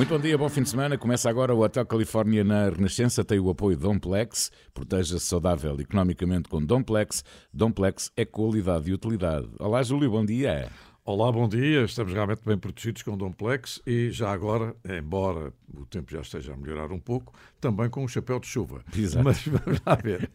Muito 0.00 0.14
bom 0.14 0.18
dia, 0.18 0.38
bom 0.38 0.48
fim 0.48 0.62
de 0.62 0.70
semana. 0.70 0.96
Começa 0.96 1.28
agora 1.28 1.54
o 1.54 1.60
Hotel 1.60 1.84
Califórnia 1.84 2.42
na 2.42 2.70
Renascença. 2.70 3.22
Tem 3.22 3.38
o 3.38 3.50
apoio 3.50 3.76
de 3.76 3.82
Domplex. 3.82 4.50
Proteja-se 4.72 5.26
saudável 5.26 5.78
economicamente 5.78 6.48
com 6.48 6.64
Domplex. 6.64 7.22
Domplex 7.52 8.10
é 8.16 8.24
qualidade 8.24 8.88
e 8.88 8.94
utilidade. 8.94 9.50
Olá, 9.58 9.82
Júlio, 9.82 10.10
bom 10.10 10.24
dia. 10.24 10.70
Olá, 11.04 11.30
bom 11.30 11.46
dia. 11.46 11.84
Estamos 11.84 12.14
realmente 12.14 12.40
bem 12.42 12.56
protegidos 12.56 13.02
com 13.02 13.12
o 13.12 13.16
Domplex 13.18 13.82
e 13.86 14.08
já 14.08 14.32
agora, 14.32 14.74
embora 14.88 15.52
o 15.74 15.84
tempo 15.84 16.10
já 16.10 16.22
esteja 16.22 16.54
a 16.54 16.56
melhorar 16.56 16.90
um 16.92 16.98
pouco, 16.98 17.34
também 17.60 17.90
com 17.90 18.00
o 18.00 18.04
um 18.04 18.08
chapéu 18.08 18.40
de 18.40 18.46
chuva. 18.46 18.82
Exato. 18.96 19.22
Mas 19.22 19.46
vamos 19.46 19.82
lá 19.84 19.96
ver. 19.96 20.30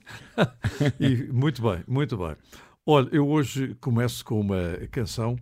e, 1.00 1.24
muito 1.34 1.64
bem, 1.64 1.84
muito 1.88 2.16
bem. 2.16 2.36
Olha, 2.86 3.10
eu 3.12 3.28
hoje 3.28 3.76
começo 3.82 4.24
com 4.24 4.40
uma 4.40 4.78
canção 4.92 5.36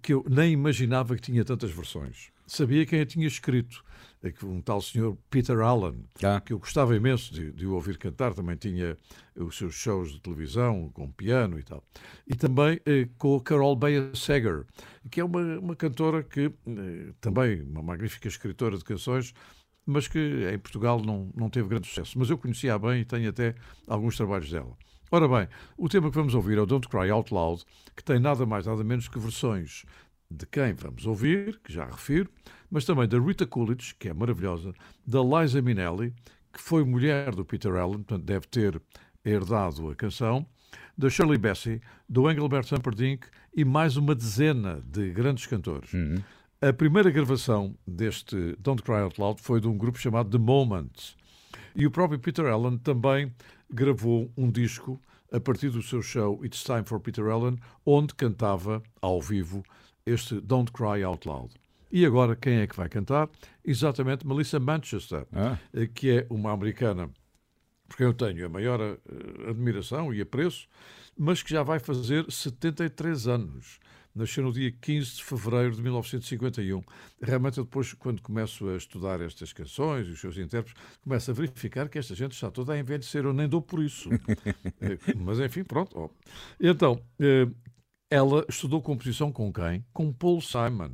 que 0.00 0.14
eu 0.14 0.24
nem 0.26 0.52
imaginava 0.52 1.14
que 1.14 1.20
tinha 1.20 1.44
tantas 1.44 1.70
versões 1.70 2.32
sabia 2.48 2.84
quem 2.86 3.00
a 3.00 3.06
tinha 3.06 3.26
escrito. 3.26 3.84
É 4.20 4.32
um 4.44 4.60
tal 4.60 4.80
senhor 4.80 5.16
Peter 5.30 5.60
Allen, 5.60 6.04
ah. 6.24 6.40
que 6.40 6.52
eu 6.52 6.58
gostava 6.58 6.96
imenso 6.96 7.32
de, 7.32 7.52
de 7.52 7.66
o 7.66 7.74
ouvir 7.74 7.96
cantar, 7.98 8.34
também 8.34 8.56
tinha 8.56 8.96
os 9.36 9.56
seus 9.56 9.74
shows 9.74 10.12
de 10.12 10.20
televisão 10.20 10.90
com 10.92 11.08
piano 11.12 11.56
e 11.56 11.62
tal. 11.62 11.84
E 12.26 12.34
também 12.34 12.80
eh, 12.84 13.08
com 13.16 13.36
a 13.36 13.40
Carol 13.40 13.76
Bayer 13.76 14.10
Sager, 14.16 14.66
que 15.08 15.20
é 15.20 15.24
uma, 15.24 15.60
uma 15.60 15.76
cantora 15.76 16.24
que 16.24 16.46
eh, 16.46 17.12
também 17.20 17.62
uma 17.62 17.80
magnífica 17.80 18.26
escritora 18.26 18.76
de 18.76 18.82
canções, 18.82 19.32
mas 19.86 20.08
que 20.08 20.50
em 20.52 20.58
Portugal 20.58 21.00
não, 21.00 21.30
não 21.36 21.48
teve 21.48 21.68
grande 21.68 21.86
sucesso. 21.86 22.18
Mas 22.18 22.28
eu 22.28 22.36
conhecia 22.36 22.76
bem 22.76 23.02
e 23.02 23.04
tenho 23.04 23.30
até 23.30 23.54
alguns 23.86 24.16
trabalhos 24.16 24.50
dela. 24.50 24.76
Ora 25.10 25.26
bem, 25.26 25.48
o 25.76 25.88
tema 25.88 26.10
que 26.10 26.16
vamos 26.16 26.34
ouvir 26.34 26.58
é 26.58 26.60
o 26.60 26.66
Don't 26.66 26.86
Cry 26.88 27.08
Out 27.08 27.32
Loud, 27.32 27.64
que 27.96 28.04
tem 28.04 28.18
nada 28.18 28.44
mais 28.44 28.66
nada 28.66 28.84
menos 28.84 29.08
que 29.08 29.18
versões 29.18 29.84
de 30.30 30.46
quem 30.46 30.74
vamos 30.74 31.06
ouvir, 31.06 31.58
que 31.64 31.72
já 31.72 31.86
refiro, 31.86 32.30
mas 32.70 32.84
também 32.84 33.08
da 33.08 33.18
Rita 33.18 33.46
Coolidge, 33.46 33.94
que 33.94 34.08
é 34.08 34.14
maravilhosa, 34.14 34.74
da 35.06 35.20
Liza 35.22 35.62
Minnelli, 35.62 36.12
que 36.52 36.60
foi 36.60 36.84
mulher 36.84 37.34
do 37.34 37.44
Peter 37.44 37.74
Allen, 37.74 38.02
portanto 38.02 38.24
deve 38.24 38.46
ter 38.46 38.80
herdado 39.24 39.90
a 39.90 39.94
canção, 39.94 40.46
da 40.96 41.08
Shirley 41.08 41.38
Bassey, 41.38 41.80
do 42.08 42.30
Engelbert 42.30 42.66
Humperdinck 42.72 43.26
e 43.54 43.64
mais 43.64 43.96
uma 43.96 44.14
dezena 44.14 44.82
de 44.84 45.10
grandes 45.12 45.46
cantores. 45.46 45.92
Uhum. 45.92 46.16
A 46.60 46.72
primeira 46.72 47.10
gravação 47.10 47.76
deste 47.86 48.56
Don't 48.58 48.82
Cry 48.82 48.96
Out 48.96 49.20
Loud 49.20 49.40
foi 49.40 49.60
de 49.60 49.68
um 49.68 49.78
grupo 49.78 49.98
chamado 49.98 50.28
The 50.30 50.38
Moments. 50.38 51.16
E 51.74 51.86
o 51.86 51.90
próprio 51.90 52.18
Peter 52.18 52.46
Allen 52.46 52.78
também 52.78 53.32
gravou 53.70 54.30
um 54.36 54.50
disco 54.50 55.00
a 55.32 55.38
partir 55.38 55.70
do 55.70 55.82
seu 55.82 56.02
show 56.02 56.44
It's 56.44 56.64
Time 56.64 56.82
for 56.84 56.98
Peter 56.98 57.26
Allen, 57.26 57.58
onde 57.86 58.14
cantava 58.14 58.82
ao 59.00 59.20
vivo 59.22 59.62
este 60.08 60.40
Don't 60.40 60.72
Cry 60.72 61.02
Out 61.04 61.28
Loud. 61.28 61.54
E 61.90 62.04
agora 62.04 62.36
quem 62.36 62.58
é 62.58 62.66
que 62.66 62.76
vai 62.76 62.88
cantar? 62.88 63.28
Exatamente 63.64 64.26
Melissa 64.26 64.60
Manchester, 64.60 65.26
ah. 65.32 65.58
Eh, 65.72 65.86
que 65.86 66.10
é 66.10 66.26
uma 66.28 66.52
americana 66.52 67.10
por 67.88 67.96
quem 67.96 68.06
eu 68.06 68.14
tenho 68.14 68.46
a 68.46 68.48
maior 68.48 68.80
eh, 68.80 68.98
admiração 69.48 70.12
e 70.12 70.20
apreço, 70.20 70.68
mas 71.16 71.42
que 71.42 71.50
já 71.50 71.62
vai 71.62 71.78
fazer 71.78 72.30
73 72.30 73.26
anos. 73.26 73.80
Nasceu 74.14 74.42
no 74.42 74.52
dia 74.52 74.70
15 74.70 75.16
de 75.16 75.24
fevereiro 75.24 75.76
de 75.76 75.82
1951. 75.82 76.82
Realmente, 77.22 77.60
depois, 77.60 77.92
quando 77.94 78.20
começo 78.20 78.68
a 78.68 78.76
estudar 78.76 79.20
estas 79.20 79.52
canções 79.52 80.08
e 80.08 80.10
os 80.10 80.20
seus 80.20 80.36
intérpretes, 80.36 80.80
começo 81.02 81.30
a 81.30 81.34
verificar 81.34 81.88
que 81.88 81.98
esta 81.98 82.14
gente 82.14 82.32
está 82.32 82.50
toda 82.50 82.72
a 82.72 82.78
envelhecer. 82.78 83.24
Eu 83.24 83.32
nem 83.32 83.48
dou 83.48 83.62
por 83.62 83.82
isso. 83.82 84.10
Eh, 84.80 84.98
mas, 85.16 85.40
enfim, 85.40 85.64
pronto. 85.64 86.10
Então, 86.60 87.00
ela 88.10 88.44
estudou 88.48 88.80
composição 88.80 89.30
com 89.30 89.52
quem? 89.52 89.84
Com 89.92 90.12
Paul 90.12 90.40
Simon. 90.40 90.92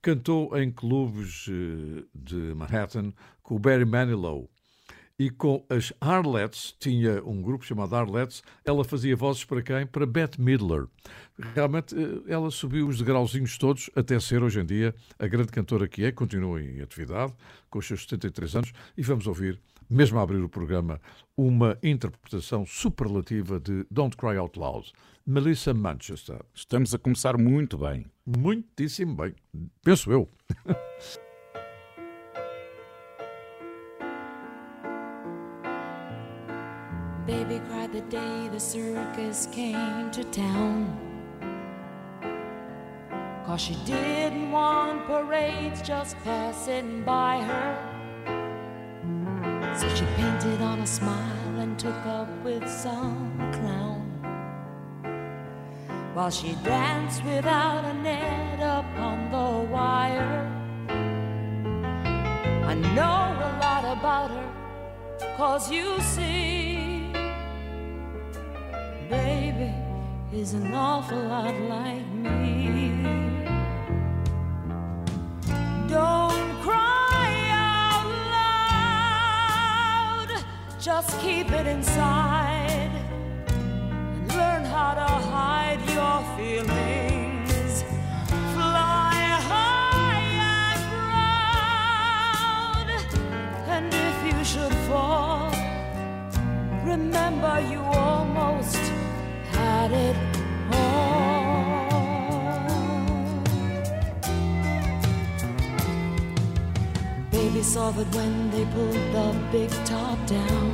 Cantou 0.00 0.56
em 0.58 0.70
clubes 0.70 1.46
eh, 1.48 2.04
de 2.14 2.54
Manhattan 2.54 3.12
com 3.42 3.58
Barry 3.58 3.84
Manilow. 3.84 4.50
E 5.18 5.28
com 5.28 5.66
as 5.68 5.92
Arlettes, 6.00 6.74
tinha 6.80 7.22
um 7.24 7.42
grupo 7.42 7.62
chamado 7.62 7.94
Arlettes, 7.94 8.42
ela 8.64 8.82
fazia 8.82 9.14
vozes 9.14 9.44
para 9.44 9.60
quem? 9.60 9.86
Para 9.86 10.06
Bette 10.06 10.40
Midler. 10.40 10.86
Realmente, 11.54 11.94
eh, 11.94 12.32
ela 12.32 12.50
subiu 12.50 12.88
os 12.88 12.96
degrauzinhos 12.96 13.58
todos 13.58 13.90
até 13.94 14.18
ser, 14.18 14.42
hoje 14.42 14.60
em 14.60 14.64
dia, 14.64 14.94
a 15.18 15.26
grande 15.26 15.52
cantora 15.52 15.86
que 15.86 16.04
é, 16.04 16.10
continua 16.10 16.62
em 16.62 16.80
atividade, 16.80 17.34
com 17.68 17.78
os 17.78 17.86
seus 17.86 18.04
73 18.04 18.56
anos, 18.56 18.72
e 18.96 19.02
vamos 19.02 19.26
ouvir 19.26 19.60
mesmo 19.90 20.18
a 20.18 20.22
abrir 20.22 20.42
o 20.42 20.48
programa, 20.48 21.00
uma 21.36 21.76
interpretação 21.82 22.64
superlativa 22.64 23.58
de 23.58 23.84
Don't 23.90 24.16
Cry 24.16 24.36
Out 24.36 24.58
Loud. 24.58 24.92
Melissa 25.26 25.74
Manchester. 25.74 26.40
Estamos 26.54 26.94
a 26.94 26.98
começar 26.98 27.36
muito 27.36 27.76
bem. 27.76 28.06
Muitíssimo 28.26 29.14
bem. 29.16 29.34
Penso 29.82 30.10
eu. 30.10 30.28
Baby 37.26 37.60
cried 37.68 37.92
the 37.92 38.00
day 38.08 38.48
the 38.50 38.58
circus 38.58 39.46
came 39.52 40.10
to 40.10 40.24
town. 40.32 40.86
Cause 43.46 43.60
she 43.60 43.74
didn't 43.84 44.50
want 44.50 45.06
parades 45.06 45.80
just 45.82 46.16
passing 46.24 47.02
by 47.04 47.40
her. 47.42 47.99
So 49.74 49.88
she 49.94 50.04
painted 50.16 50.60
on 50.60 50.80
a 50.80 50.86
smile 50.86 51.58
and 51.58 51.78
took 51.78 52.04
up 52.06 52.28
with 52.44 52.68
some 52.68 53.36
clown. 53.52 54.06
While 56.14 56.30
she 56.30 56.54
danced 56.64 57.24
without 57.24 57.84
a 57.84 57.94
net 57.94 58.60
upon 58.60 59.30
the 59.30 59.72
wire. 59.72 60.46
I 62.70 62.74
know 62.74 63.20
a 63.48 63.50
lot 63.64 63.84
about 63.98 64.30
her, 64.30 65.34
cause 65.36 65.70
you 65.70 66.00
see, 66.00 67.10
baby 69.08 69.72
is 70.32 70.52
an 70.54 70.72
awful 70.74 71.18
lot 71.18 71.54
like 71.62 72.06
me. 72.12 73.39
Just 80.80 81.20
keep 81.20 81.52
it 81.52 81.66
inside 81.66 82.90
and 83.48 84.28
learn 84.28 84.64
how 84.64 84.94
to 84.94 85.02
hide 85.28 85.78
your 85.90 86.22
feelings. 86.38 87.84
Fly 88.54 89.12
high 89.50 90.24
and 90.72 90.80
proud, 92.32 92.88
and 93.68 93.92
if 93.92 94.16
you 94.24 94.42
should 94.42 94.74
fall, 94.88 95.52
remember 96.82 97.60
you 97.70 97.80
almost 97.82 98.82
had 99.52 99.92
it 99.92 100.16
all. 100.72 101.10
Baby 107.30 107.62
saw 107.62 107.90
that 107.90 108.14
when 108.16 108.50
they 108.50 108.64
pulled 108.64 108.94
the 109.12 109.34
big 109.52 109.70
top 109.84 110.19
down. 110.30 110.70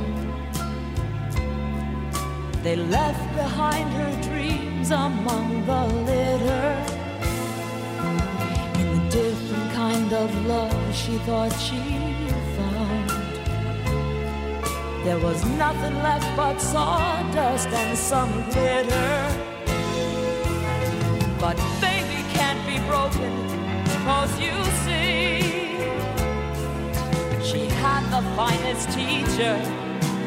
They 2.61 2.75
left 2.75 3.25
behind 3.35 3.89
her 3.99 4.13
dreams 4.29 4.91
among 4.91 5.65
the 5.65 5.83
litter. 6.07 6.69
In 8.79 8.87
the 8.95 9.03
different 9.09 9.69
kind 9.73 10.13
of 10.13 10.29
love 10.45 10.95
she 10.95 11.17
thought 11.25 11.53
she 11.65 11.81
found. 12.55 13.09
There 15.05 15.19
was 15.27 15.39
nothing 15.63 15.95
left 16.07 16.29
but 16.37 16.57
sawdust 16.59 17.69
and 17.69 17.97
some 17.97 18.33
glitter. 18.51 19.15
But 21.39 21.57
baby 21.81 22.19
can't 22.37 22.61
be 22.71 22.77
broken, 22.89 23.33
cause 24.05 24.33
you 24.39 24.55
had 27.99 28.11
the 28.11 28.21
finest 28.35 28.85
teacher, 28.91 29.55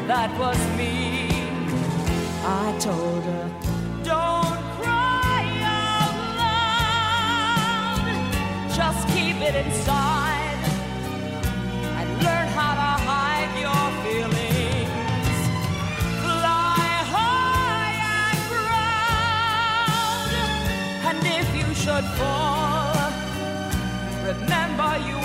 that 0.05 0.29
was 0.37 0.59
me. 0.77 1.29
I 2.43 2.75
told 2.79 3.23
her, 3.23 3.47
don't 4.03 4.61
cry 4.77 5.43
out 5.63 6.15
loud, 6.43 8.05
just 8.75 9.07
keep 9.15 9.37
it 9.37 9.55
inside 9.65 10.61
and 11.99 12.07
learn 12.25 12.47
how 12.59 12.73
to 12.81 12.91
hide 13.09 13.53
your 13.65 13.85
feelings. 14.03 15.37
Fly 16.23 16.91
high 17.15 17.95
and 18.27 18.41
proud, 18.51 20.31
and 21.09 21.19
if 21.39 21.47
you 21.59 21.69
should 21.83 22.07
fall, 22.19 23.11
remember 24.27 24.91
you 25.07 25.17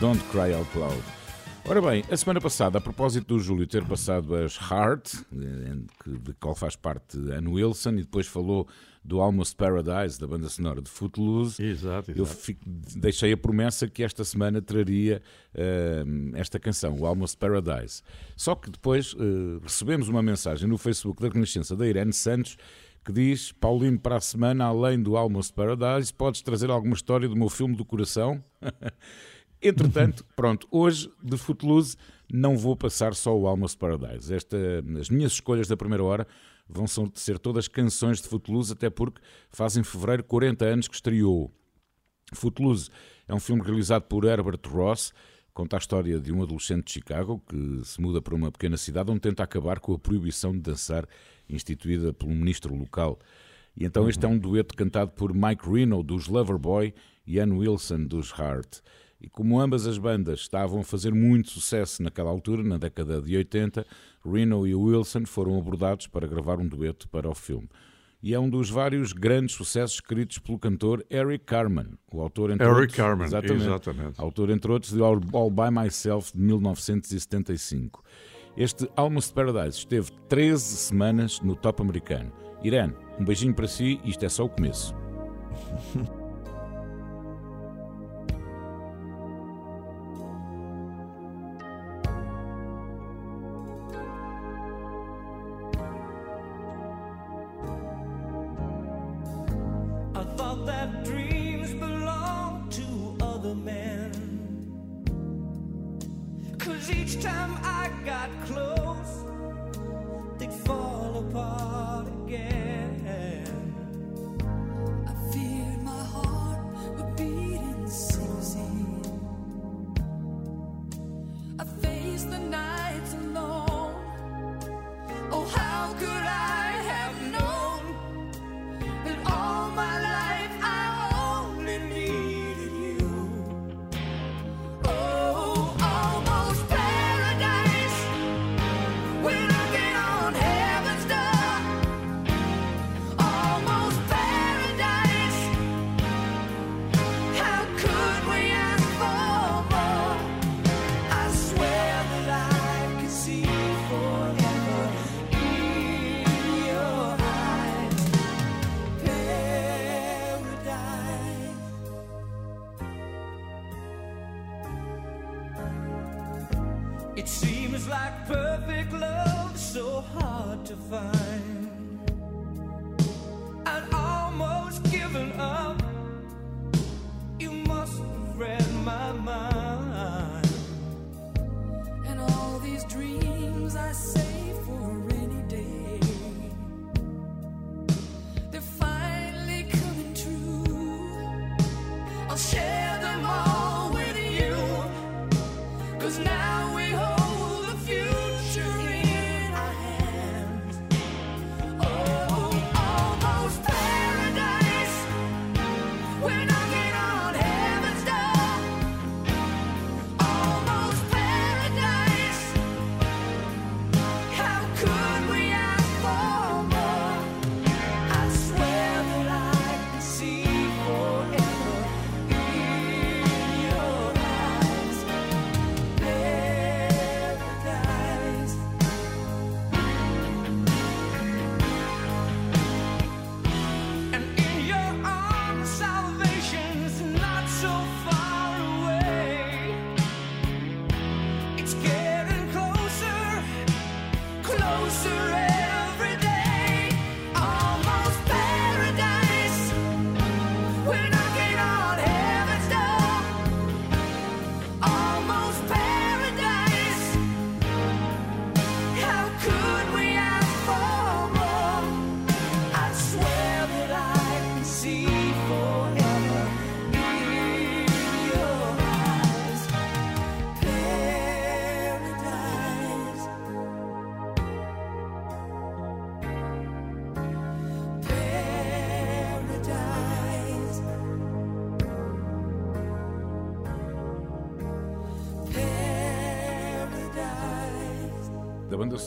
Don't 0.00 0.22
Cry 0.30 0.54
Out 0.54 0.78
Loud. 0.78 1.02
Ora 1.64 1.82
bem, 1.82 2.02
a 2.10 2.16
semana 2.16 2.40
passada, 2.40 2.78
a 2.78 2.80
propósito 2.80 3.26
do 3.34 3.38
Júlio 3.38 3.66
ter 3.66 3.84
passado 3.84 4.34
as 4.34 4.56
Heart, 4.56 5.12
de 5.30 6.32
qual 6.40 6.54
faz 6.54 6.76
parte 6.76 7.18
Anne 7.30 7.48
Wilson, 7.48 7.90
e 7.90 8.02
depois 8.02 8.26
falou 8.26 8.66
do 9.04 9.20
Almost 9.20 9.56
Paradise, 9.56 10.18
da 10.18 10.26
banda 10.26 10.48
sonora 10.48 10.80
de 10.80 10.88
Footloose, 10.88 11.62
exato, 11.62 12.10
exato. 12.10 12.18
eu 12.18 12.24
fico, 12.24 12.60
deixei 12.66 13.32
a 13.32 13.36
promessa 13.36 13.86
que 13.86 14.02
esta 14.02 14.24
semana 14.24 14.62
traria 14.62 15.20
uh, 15.54 16.36
esta 16.36 16.58
canção, 16.58 16.96
o 16.98 17.04
Almost 17.04 17.36
Paradise. 17.36 18.02
Só 18.36 18.54
que 18.54 18.70
depois 18.70 19.12
uh, 19.12 19.60
recebemos 19.62 20.08
uma 20.08 20.22
mensagem 20.22 20.68
no 20.68 20.78
Facebook 20.78 21.20
da 21.20 21.28
Renascença 21.28 21.76
da 21.76 21.86
Irene 21.86 22.12
Santos 22.12 22.56
que 23.04 23.12
diz: 23.12 23.52
Paulinho, 23.52 23.98
para 23.98 24.16
a 24.16 24.20
semana, 24.20 24.66
além 24.66 25.02
do 25.02 25.16
Almost 25.16 25.54
Paradise, 25.54 26.12
podes 26.12 26.42
trazer 26.42 26.70
alguma 26.70 26.94
história 26.94 27.28
do 27.28 27.36
meu 27.36 27.48
filme 27.48 27.74
do 27.74 27.84
coração? 27.84 28.42
Entretanto, 29.60 30.24
pronto, 30.36 30.66
hoje 30.70 31.10
de 31.22 31.36
Footloose 31.36 31.96
não 32.32 32.56
vou 32.56 32.76
passar 32.76 33.14
só 33.14 33.36
o 33.36 33.46
Almost 33.46 33.78
Paradise. 33.78 34.32
Esta, 34.32 34.56
as 35.00 35.08
minhas 35.08 35.32
escolhas 35.32 35.66
da 35.66 35.76
primeira 35.76 36.04
hora 36.04 36.26
vão 36.68 36.86
ser 37.14 37.38
todas 37.38 37.66
canções 37.66 38.20
de 38.20 38.28
Footloose, 38.28 38.72
até 38.72 38.90
porque 38.90 39.20
faz 39.50 39.76
em 39.76 39.82
fevereiro 39.82 40.22
40 40.24 40.64
anos 40.64 40.88
que 40.88 40.94
estreou. 40.94 41.50
Footloose 42.32 42.90
é 43.26 43.34
um 43.34 43.40
filme 43.40 43.62
realizado 43.62 44.02
por 44.02 44.24
Herbert 44.24 44.60
Ross, 44.66 45.12
conta 45.54 45.76
a 45.76 45.78
história 45.78 46.20
de 46.20 46.32
um 46.32 46.42
adolescente 46.42 46.86
de 46.86 46.92
Chicago 46.92 47.42
que 47.48 47.80
se 47.84 48.00
muda 48.00 48.20
para 48.20 48.34
uma 48.34 48.52
pequena 48.52 48.76
cidade 48.76 49.10
onde 49.10 49.20
tenta 49.20 49.42
acabar 49.42 49.80
com 49.80 49.94
a 49.94 49.98
proibição 49.98 50.52
de 50.52 50.60
dançar 50.60 51.08
instituída 51.48 52.12
pelo 52.12 52.32
ministro 52.32 52.74
local. 52.74 53.18
E 53.74 53.84
então 53.84 54.08
este 54.08 54.24
é 54.24 54.28
um 54.28 54.38
dueto 54.38 54.76
cantado 54.76 55.12
por 55.12 55.32
Mike 55.32 55.68
Reno 55.68 56.02
dos 56.02 56.26
Loverboy 56.26 56.92
e 57.26 57.38
Ann 57.38 57.52
Wilson 57.52 58.04
dos 58.04 58.30
Heart. 58.30 58.80
E 59.20 59.28
como 59.28 59.60
ambas 59.60 59.86
as 59.86 59.98
bandas 59.98 60.40
estavam 60.40 60.80
a 60.80 60.84
fazer 60.84 61.12
muito 61.12 61.50
sucesso 61.50 62.02
naquela 62.02 62.30
altura, 62.30 62.62
na 62.62 62.78
década 62.78 63.20
de 63.20 63.36
80, 63.36 63.84
Reno 64.24 64.66
e 64.66 64.74
Wilson 64.74 65.26
foram 65.26 65.58
abordados 65.58 66.06
para 66.06 66.26
gravar 66.26 66.60
um 66.60 66.68
dueto 66.68 67.08
para 67.08 67.28
o 67.28 67.34
filme. 67.34 67.68
E 68.20 68.34
é 68.34 68.38
um 68.38 68.50
dos 68.50 68.68
vários 68.68 69.12
grandes 69.12 69.54
sucessos 69.54 69.96
escritos 69.96 70.38
pelo 70.38 70.58
cantor 70.58 71.04
Eric 71.08 71.44
Carmen, 71.44 71.90
o 72.12 72.20
autor 72.20 72.50
entre 72.50 72.66
Eric 72.66 72.80
outros, 72.80 72.96
Carmen, 72.96 73.26
exatamente, 73.26 73.62
exatamente. 73.62 74.20
autor 74.20 74.50
entre 74.50 74.72
outros 74.72 74.92
de 74.92 75.00
All, 75.00 75.20
All 75.32 75.50
By 75.50 75.70
Myself 75.70 76.32
de 76.32 76.40
1975. 76.40 78.02
Este 78.56 78.88
Almost 78.96 79.32
Paradise 79.34 79.78
esteve 79.78 80.10
13 80.28 80.62
semanas 80.64 81.40
no 81.40 81.54
top 81.54 81.80
americano. 81.80 82.32
Irene, 82.62 82.94
um 83.20 83.24
beijinho 83.24 83.54
para 83.54 83.68
si, 83.68 84.00
isto 84.04 84.24
é 84.24 84.28
só 84.28 84.46
o 84.46 84.48
começo. 84.48 84.92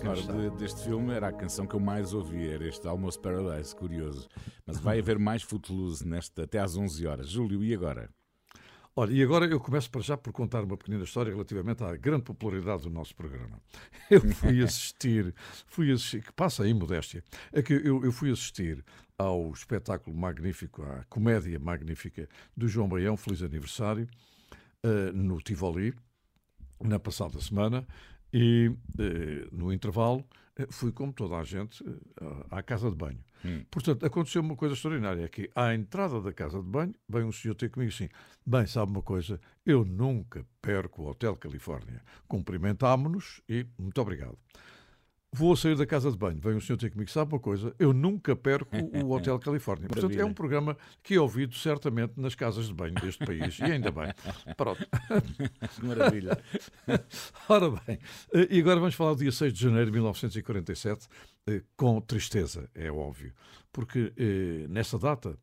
sonora 0.01 0.49
de, 0.49 0.57
deste 0.57 0.81
filme 0.83 1.13
era 1.13 1.27
a 1.27 1.31
canção 1.31 1.67
que 1.67 1.75
eu 1.75 1.79
mais 1.79 2.13
ouvi, 2.13 2.49
era 2.49 2.67
este 2.67 2.87
Almost 2.87 3.21
Paradise, 3.21 3.75
curioso. 3.75 4.27
Mas 4.65 4.79
vai 4.79 4.99
haver 4.99 5.19
mais 5.19 5.43
Footloose 5.43 6.05
nesta, 6.07 6.43
até 6.43 6.59
às 6.59 6.75
11 6.75 7.05
horas. 7.05 7.29
Júlio, 7.29 7.63
e 7.63 7.73
agora? 7.73 8.09
Olha, 8.95 9.13
e 9.13 9.23
agora 9.23 9.45
eu 9.45 9.59
começo 9.59 9.89
para 9.89 10.01
já 10.01 10.17
por 10.17 10.33
contar 10.33 10.63
uma 10.63 10.75
pequena 10.75 11.03
história 11.03 11.31
relativamente 11.31 11.83
à 11.83 11.95
grande 11.95 12.23
popularidade 12.23 12.83
do 12.83 12.89
nosso 12.89 13.15
programa. 13.15 13.61
Eu 14.09 14.21
fui 14.33 14.61
assistir, 14.63 15.33
fui 15.65 15.91
assistir, 15.91 16.21
que 16.21 16.33
passa 16.33 16.63
aí 16.63 16.73
modéstia, 16.73 17.23
é 17.53 17.61
que 17.61 17.73
eu, 17.73 18.03
eu 18.03 18.11
fui 18.11 18.29
assistir 18.29 18.83
ao 19.17 19.49
espetáculo 19.51 20.13
magnífico, 20.17 20.83
à 20.83 21.05
comédia 21.05 21.57
magnífica 21.57 22.27
do 22.57 22.67
João 22.67 22.89
Baião, 22.89 23.15
Feliz 23.15 23.41
Aniversário, 23.41 24.09
uh, 24.85 25.13
no 25.13 25.39
Tivoli, 25.41 25.93
na 26.81 26.99
passada 26.99 27.39
semana, 27.39 27.87
e 28.33 28.67
uh, 28.69 29.55
no 29.55 29.71
intervalo 29.73 30.25
eh, 30.55 30.67
fui, 30.69 30.91
como 30.91 31.13
toda 31.13 31.37
a 31.37 31.43
gente, 31.43 31.83
à 32.49 32.61
casa 32.61 32.89
de 32.89 32.95
banho. 32.95 33.23
Hum. 33.43 33.63
Portanto, 33.71 34.05
aconteceu 34.05 34.41
uma 34.41 34.55
coisa 34.55 34.75
extraordinária: 34.75 35.23
é 35.23 35.27
que 35.27 35.49
à 35.55 35.73
entrada 35.73 36.21
da 36.21 36.31
casa 36.31 36.61
de 36.61 36.67
banho, 36.67 36.93
vem 37.07 37.23
um 37.23 37.31
senhor 37.31 37.55
ter 37.55 37.69
comigo 37.69 37.91
assim: 37.91 38.09
Bem, 38.45 38.67
sabe 38.67 38.91
uma 38.91 39.01
coisa, 39.01 39.39
eu 39.65 39.83
nunca 39.85 40.45
perco 40.61 41.03
o 41.03 41.09
Hotel 41.09 41.35
Califórnia. 41.35 42.01
Cumprimentámonos 42.27 43.41
e 43.47 43.65
muito 43.77 43.99
obrigado. 44.01 44.37
Vou 45.33 45.55
sair 45.55 45.77
da 45.77 45.85
casa 45.85 46.11
de 46.11 46.17
banho, 46.17 46.37
vem 46.41 46.55
um 46.55 46.59
senhor 46.59 46.77
ter 46.77 46.89
comigo, 46.89 47.09
sabe 47.09 47.33
uma 47.33 47.39
coisa? 47.39 47.73
Eu 47.79 47.93
nunca 47.93 48.35
perco 48.35 48.75
o 48.75 49.11
Hotel 49.15 49.39
Califórnia. 49.39 49.87
Portanto, 49.87 50.19
é 50.19 50.25
um 50.25 50.33
programa 50.33 50.77
que 51.01 51.15
é 51.15 51.21
ouvido 51.21 51.55
certamente 51.55 52.19
nas 52.19 52.35
casas 52.35 52.67
de 52.67 52.73
banho 52.73 52.95
deste 52.95 53.25
país, 53.25 53.57
e 53.59 53.63
ainda 53.63 53.91
bem. 53.91 54.13
Pronto. 54.57 54.85
Maravilha. 55.81 56.37
Ora 57.47 57.69
bem, 57.69 57.97
eh, 58.33 58.47
e 58.51 58.59
agora 58.59 58.81
vamos 58.81 58.93
falar 58.93 59.13
do 59.13 59.19
dia 59.19 59.31
6 59.31 59.53
de 59.53 59.61
janeiro 59.61 59.85
de 59.85 59.93
1947, 59.93 61.07
eh, 61.47 61.63
com 61.77 62.01
tristeza, 62.01 62.69
é 62.75 62.91
óbvio, 62.91 63.33
porque 63.71 64.11
eh, 64.17 64.67
nessa 64.67 64.99
data 64.99 65.37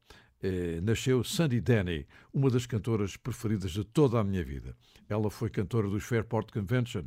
nasceu 0.85 1.25
Sandy 1.25 1.61
Denny, 1.61 2.07
uma 2.33 2.49
das 2.49 2.65
cantoras 2.65 3.17
preferidas 3.17 3.73
de 3.73 3.83
toda 3.83 4.21
a 4.21 4.23
minha 4.23 4.45
vida. 4.45 4.77
Ela 5.09 5.29
foi 5.33 5.51
cantora 5.51 5.89
dos 5.89 6.05
Fairport 6.05 6.53
Convention 6.53 7.07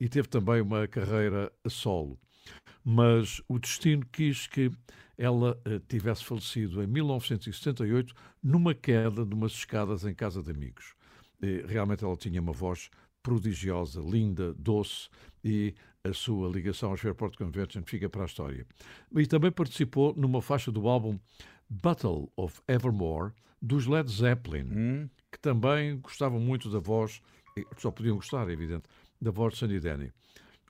e 0.00 0.08
teve 0.08 0.28
também 0.28 0.60
uma 0.60 0.86
carreira 0.86 1.52
a 1.64 1.70
solo. 1.70 2.18
Mas 2.84 3.42
o 3.48 3.58
destino 3.58 4.06
quis 4.12 4.46
que 4.46 4.70
ela 5.18 5.58
uh, 5.66 5.80
tivesse 5.88 6.24
falecido 6.24 6.82
em 6.82 6.86
1978 6.86 8.14
numa 8.42 8.74
queda 8.74 9.24
de 9.24 9.34
umas 9.34 9.52
escadas 9.52 10.04
em 10.04 10.14
casa 10.14 10.42
de 10.42 10.50
amigos. 10.50 10.94
E, 11.42 11.64
realmente 11.66 12.04
ela 12.04 12.16
tinha 12.16 12.40
uma 12.40 12.52
voz 12.52 12.90
prodigiosa, 13.22 14.00
linda, 14.00 14.54
doce 14.54 15.08
e 15.42 15.74
a 16.04 16.12
sua 16.12 16.48
ligação 16.48 16.90
aos 16.90 17.00
Fairport 17.00 17.36
Convention 17.36 17.82
fica 17.84 18.08
para 18.08 18.22
a 18.22 18.26
história. 18.26 18.66
E 19.16 19.26
também 19.26 19.50
participou 19.50 20.14
numa 20.16 20.40
faixa 20.40 20.70
do 20.70 20.86
álbum 20.86 21.18
Battle 21.68 22.30
of 22.36 22.60
Evermore 22.68 23.32
dos 23.60 23.86
Led 23.86 24.10
Zeppelin, 24.10 24.68
hum. 24.70 25.10
que 25.32 25.40
também 25.40 25.98
gostavam 25.98 26.38
muito 26.38 26.70
da 26.70 26.78
voz, 26.78 27.20
só 27.78 27.90
podiam 27.90 28.16
gostar, 28.16 28.48
é 28.48 28.52
evidente, 28.52 28.84
da 29.20 29.30
voz 29.30 29.54
de 29.54 29.60
Sandy 29.60 29.80
Denny. 29.80 30.12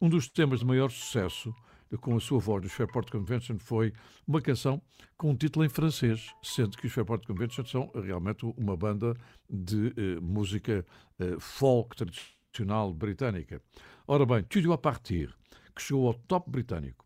Um 0.01 0.09
dos 0.09 0.29
temas 0.29 0.61
de 0.61 0.67
maior 0.67 0.91
sucesso 0.91 1.55
com 2.01 2.17
a 2.17 2.21
sua 2.21 2.39
voz 2.39 2.63
no 2.63 2.69
Fairport 2.69 3.11
Convention 3.11 3.59
foi 3.59 3.93
uma 4.27 4.41
canção 4.41 4.83
com 5.17 5.31
um 5.31 5.37
título 5.37 5.65
em 5.65 5.69
francês, 5.69 6.35
sendo 6.43 6.77
que 6.77 6.87
os 6.87 6.93
Fairport 6.93 7.25
Convention 7.27 7.65
são 7.65 7.91
realmente 7.95 8.45
uma 8.57 8.77
banda 8.77 9.15
de 9.49 9.89
uh, 9.89 10.23
música 10.23 10.85
uh, 11.21 11.39
folk 11.39 11.97
tradicional 11.97 12.93
britânica. 12.93 13.63
Ora 14.07 14.27
bem, 14.27 14.43
Tu 14.43 14.61
dois 14.61 14.81
partir, 14.81 15.35
que 15.75 15.83
chegou 15.83 16.09
ao 16.09 16.15
top 16.15 16.51
britânico. 16.51 17.05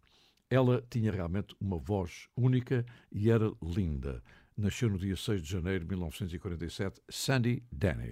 Ela 0.49 0.83
tinha 0.91 1.13
realmente 1.13 1.55
uma 1.61 1.79
voz 1.79 2.29
única 2.37 2.85
e 3.13 3.31
era 3.31 3.53
linda. 3.63 4.23
Nasceu 4.57 4.91
no 4.91 4.99
dia 4.99 5.17
6 5.17 5.43
de 5.43 5.49
janeiro 5.49 5.85
de 5.85 5.91
1947, 5.91 7.01
Sandy 7.09 7.63
Denny. 7.71 8.11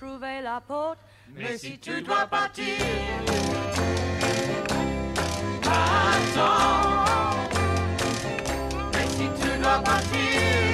Trouver 0.00 0.40
la 0.42 0.60
porte. 0.60 0.98
Mais 1.34 1.56
si 1.58 1.78
tu 1.78 2.02
dois 2.02 2.26
partir, 2.26 2.64
attends. 5.62 6.20
Mais 8.92 9.08
si 9.08 9.28
tu 9.40 9.58
dois 9.58 9.78
partir, 9.82 10.69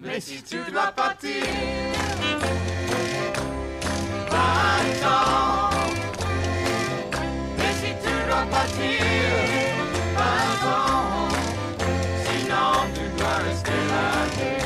Mais 0.00 0.20
si 0.20 0.42
tu 0.42 0.58
dois 0.70 0.92
partir, 0.92 1.42
attends. 4.30 5.70
Mais 7.58 7.72
si 7.74 7.90
tu 8.02 8.12
dois 8.28 8.46
partir, 8.50 9.00
attends. 10.16 11.28
Sinon, 12.24 12.72
tu 12.94 13.04
dois 13.18 13.36
rester 13.48 13.80
là. 13.90 14.65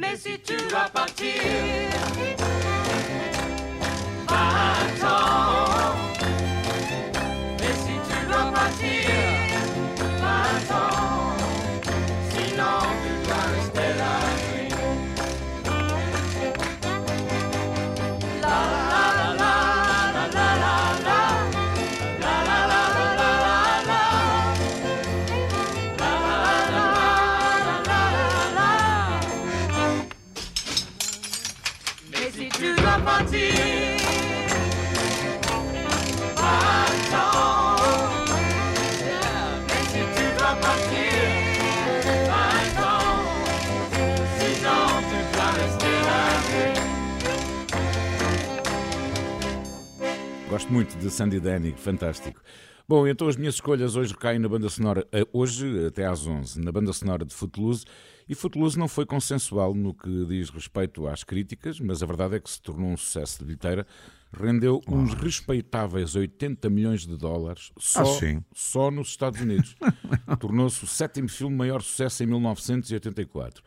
Mais 0.00 0.16
si 0.16 0.38
tu 0.40 0.56
dois 0.68 0.88
partir, 0.92 1.42
attends. 4.28 5.79
Gosto 50.60 50.74
muito 50.74 50.98
de 50.98 51.10
Sandy 51.10 51.40
Denny, 51.40 51.72
fantástico. 51.72 52.38
Bom, 52.86 53.08
então 53.08 53.26
as 53.28 53.34
minhas 53.34 53.54
escolhas 53.54 53.96
hoje 53.96 54.12
recaem 54.12 54.38
na 54.38 54.46
banda 54.46 54.68
sonora, 54.68 55.08
eh, 55.10 55.26
hoje 55.32 55.86
até 55.86 56.04
às 56.04 56.26
11, 56.26 56.60
na 56.60 56.70
banda 56.70 56.92
sonora 56.92 57.24
de 57.24 57.32
Footloose. 57.32 57.86
E 58.28 58.34
Footloose 58.34 58.78
não 58.78 58.86
foi 58.86 59.06
consensual 59.06 59.74
no 59.74 59.94
que 59.94 60.26
diz 60.26 60.50
respeito 60.50 61.06
às 61.06 61.24
críticas, 61.24 61.80
mas 61.80 62.02
a 62.02 62.06
verdade 62.06 62.36
é 62.36 62.40
que 62.40 62.50
se 62.50 62.60
tornou 62.60 62.90
um 62.90 62.96
sucesso 62.98 63.38
de 63.38 63.46
bilheteira. 63.46 63.86
Rendeu 64.30 64.82
uns 64.86 65.14
respeitáveis 65.14 66.14
80 66.14 66.68
milhões 66.68 67.06
de 67.06 67.16
dólares 67.16 67.72
só, 67.78 68.02
Ah, 68.02 68.42
só 68.52 68.90
nos 68.90 69.08
Estados 69.08 69.40
Unidos. 69.40 69.74
Tornou-se 70.38 70.84
o 70.84 70.86
sétimo 70.86 71.30
filme 71.30 71.56
maior 71.56 71.80
sucesso 71.80 72.22
em 72.22 72.26
1984. 72.26 73.62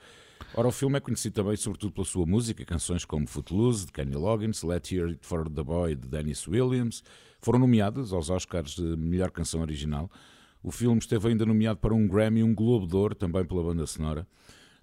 Ora, 0.56 0.68
o 0.68 0.72
filme 0.72 0.98
é 0.98 1.00
conhecido 1.00 1.34
também, 1.34 1.56
sobretudo, 1.56 1.92
pela 1.94 2.06
sua 2.06 2.28
música. 2.28 2.64
Canções 2.64 3.04
como 3.04 3.26
Footloose, 3.26 3.88
de 3.88 3.92
Kenny 3.92 4.16
Loggins, 4.16 4.62
Let's 4.62 4.92
Hear 4.92 5.08
It 5.08 5.26
for 5.26 5.50
the 5.50 5.64
Boy, 5.64 5.96
de 5.96 6.08
Dennis 6.08 6.48
Williams, 6.48 7.04
foram 7.42 7.58
nomeadas 7.58 8.14
aos 8.14 8.30
Oscars 8.30 8.76
de 8.76 8.96
melhor 8.96 9.32
canção 9.32 9.62
original. 9.62 10.12
O 10.62 10.72
filme 10.72 11.00
esteve 11.00 11.30
ainda 11.30 11.44
nomeado 11.44 11.80
para 11.80 11.94
um 11.94 12.08
Grammy 12.08 12.42
e 12.42 12.44
um 12.44 12.54
Globo 12.54 12.86
de 12.86 12.96
Ouro, 12.96 13.16
também 13.16 13.44
pela 13.44 13.64
banda 13.64 13.88
sonora. 13.88 14.28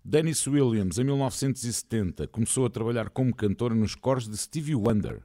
Dennis 0.05 0.45
Williams, 0.47 0.99
em 0.99 1.05
1970, 1.05 2.27
começou 2.27 2.67
a 2.67 2.71
trabalhar 2.71 3.09
como 3.09 3.33
cantora 3.33 3.75
nos 3.75 3.95
cores 3.95 4.27
de 4.27 4.37
Stevie 4.37 4.75
Wonder. 4.75 5.23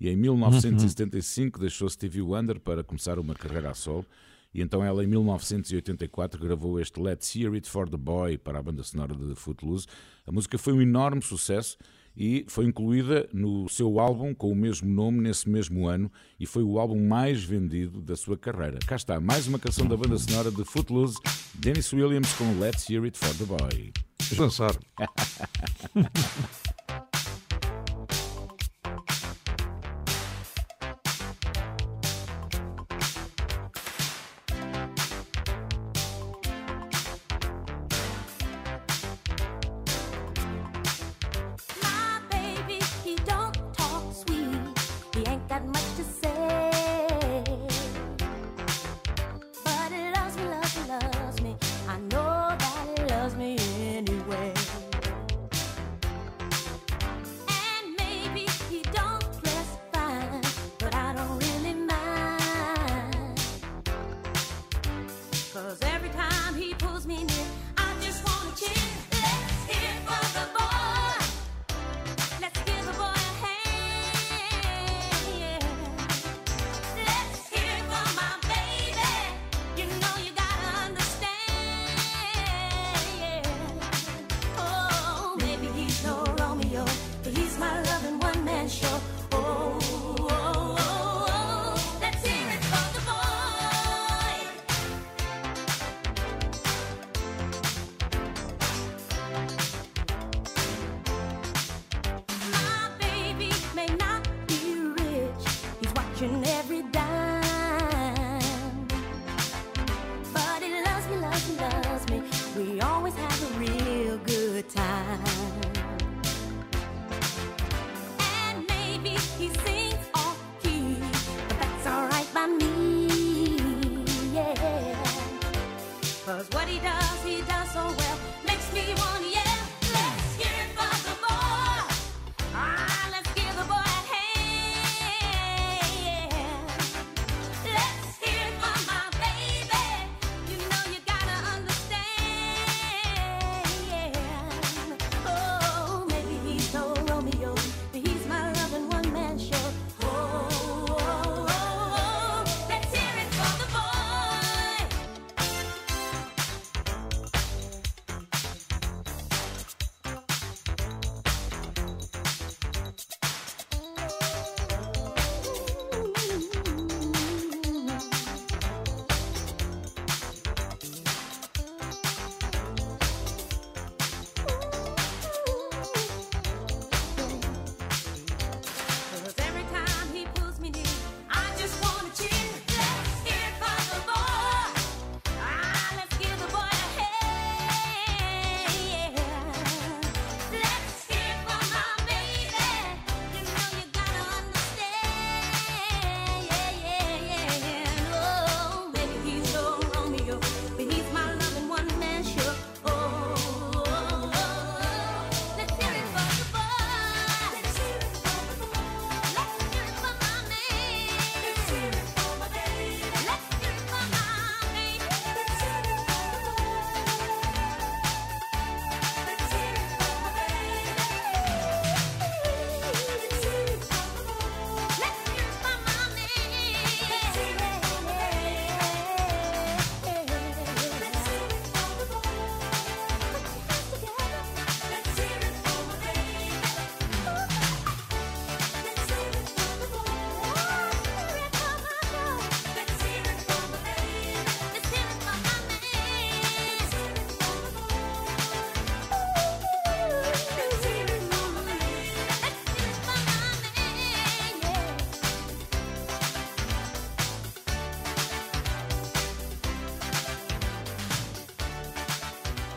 E 0.00 0.08
em 0.08 0.16
1975 0.16 1.58
uhum. 1.58 1.60
deixou 1.60 1.90
Stevie 1.90 2.22
Wonder 2.22 2.58
para 2.58 2.82
começar 2.82 3.18
uma 3.18 3.34
carreira 3.34 3.70
a 3.70 3.74
solo. 3.74 4.06
E 4.54 4.62
então 4.62 4.84
ela, 4.84 5.02
em 5.02 5.06
1984, 5.08 6.40
gravou 6.40 6.78
este 6.78 7.00
Let's 7.00 7.34
Hear 7.34 7.52
It 7.54 7.68
for 7.68 7.88
the 7.88 7.96
Boy 7.96 8.38
para 8.38 8.60
a 8.60 8.62
banda 8.62 8.84
sonora 8.84 9.14
de 9.14 9.34
Footloose. 9.34 9.86
A 10.24 10.30
música 10.30 10.56
foi 10.56 10.72
um 10.72 10.80
enorme 10.80 11.20
sucesso 11.20 11.76
e 12.16 12.44
foi 12.46 12.64
incluída 12.64 13.28
no 13.32 13.68
seu 13.68 13.98
álbum 13.98 14.32
com 14.32 14.52
o 14.52 14.54
mesmo 14.54 14.88
nome 14.88 15.20
nesse 15.20 15.48
mesmo 15.48 15.88
ano 15.88 16.10
e 16.38 16.46
foi 16.46 16.62
o 16.62 16.78
álbum 16.78 17.04
mais 17.04 17.42
vendido 17.42 18.00
da 18.00 18.14
sua 18.14 18.38
carreira. 18.38 18.78
Cá 18.86 18.94
está, 18.94 19.20
mais 19.20 19.48
uma 19.48 19.58
canção 19.58 19.86
da 19.86 19.96
banda 19.96 20.16
sonora 20.16 20.52
de 20.52 20.64
Footloose, 20.64 21.18
Dennis 21.54 21.92
Williams 21.92 22.32
com 22.34 22.60
Let's 22.60 22.88
Hear 22.88 23.02
It 23.02 23.18
for 23.18 23.34
the 23.34 23.44
Boy. 23.44 23.92
Dançar. 24.36 24.78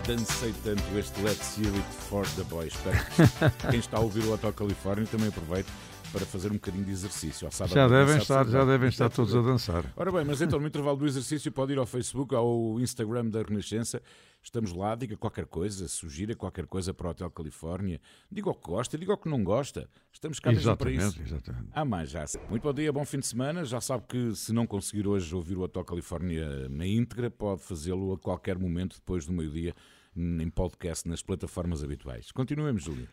dancei 0.07 0.53
tanto 0.63 0.81
este 0.97 1.21
Let's 1.21 1.43
See 1.43 1.67
It 1.67 1.81
for 2.07 2.25
the 2.37 2.43
Boys. 2.43 2.73
Espero 2.73 2.97
que 2.97 3.67
quem 3.69 3.79
está 3.79 3.97
a 3.97 3.99
ouvir 3.99 4.23
o 4.23 4.31
Hotel 4.31 4.53
Califórnia 4.53 5.05
também 5.05 5.27
aproveite 5.27 5.69
para 6.13 6.25
fazer 6.25 6.49
um 6.49 6.53
bocadinho 6.53 6.85
de 6.85 6.91
exercício. 6.91 7.49
já 7.51 7.87
devem 7.89 8.17
estar, 8.17 8.47
já 8.47 8.63
devem 8.63 8.87
estar 8.87 9.09
todos 9.09 9.35
a 9.35 9.41
dançar. 9.41 9.83
Ora 9.97 10.09
bem, 10.09 10.23
mas 10.23 10.41
então 10.41 10.59
no 10.61 10.67
intervalo 10.67 10.95
do 10.95 11.05
exercício 11.05 11.51
pode 11.51 11.73
ir 11.73 11.77
ao 11.77 11.85
Facebook, 11.85 12.33
ao 12.33 12.79
Instagram 12.79 13.25
da 13.25 13.41
Renascença. 13.41 14.01
Estamos 14.41 14.71
lá, 14.71 14.95
diga 14.95 15.17
qualquer 15.17 15.45
coisa, 15.45 15.89
sugira 15.89 16.33
qualquer 16.33 16.67
coisa 16.67 16.93
para 16.93 17.07
o 17.07 17.11
Hotel 17.11 17.29
Califórnia. 17.29 17.99
Diga 18.31 18.49
o 18.49 18.53
que 18.53 18.65
gosta, 18.65 18.97
diga 18.97 19.11
o 19.11 19.17
que 19.17 19.27
não 19.27 19.43
gosta. 19.43 19.89
Estamos 20.13 20.39
cá 20.39 20.53
mesmo 20.53 20.77
para 20.77 20.89
isso. 20.89 21.21
Exatamente. 21.21 21.67
Há 21.73 21.83
mais 21.83 22.09
já. 22.11 22.23
Muito 22.49 22.63
bom 22.63 22.73
dia, 22.73 22.93
bom 22.93 23.03
fim 23.03 23.19
de 23.19 23.27
semana. 23.27 23.65
Já 23.65 23.81
sabe 23.81 24.05
que 24.07 24.33
se 24.33 24.53
não 24.53 24.65
conseguir 24.65 25.05
hoje 25.05 25.35
ouvir 25.35 25.57
o 25.57 25.63
Hotel 25.63 25.83
Califórnia 25.83 26.69
na 26.69 26.87
íntegra, 26.87 27.29
pode 27.29 27.61
fazê-lo 27.61 28.13
a 28.13 28.17
qualquer 28.17 28.57
momento 28.57 28.95
depois 28.95 29.25
do 29.25 29.33
meio-dia 29.33 29.75
em 30.17 30.49
podcast 30.49 31.07
nas 31.07 31.21
plataformas 31.21 31.83
habituais. 31.83 32.31
Continuemos, 32.31 32.83
Júlio. 32.83 33.07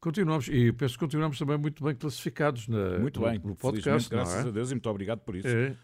Continuamos, 0.00 0.48
e 0.48 0.70
penso 0.70 0.94
que 0.94 1.00
continuamos 1.00 1.38
também 1.38 1.56
muito 1.56 1.82
bem 1.82 1.94
classificados 1.94 2.68
na, 2.68 2.98
muito 2.98 3.20
bem, 3.20 3.38
no, 3.38 3.48
no 3.48 3.56
podcast. 3.56 4.12
É? 4.12 4.16
Graças 4.16 4.44
é? 4.44 4.48
a 4.48 4.50
Deus 4.50 4.70
e 4.70 4.74
muito 4.74 4.90
obrigado 4.90 5.20
por 5.20 5.34
isso. 5.34 5.48
É. 5.48 5.74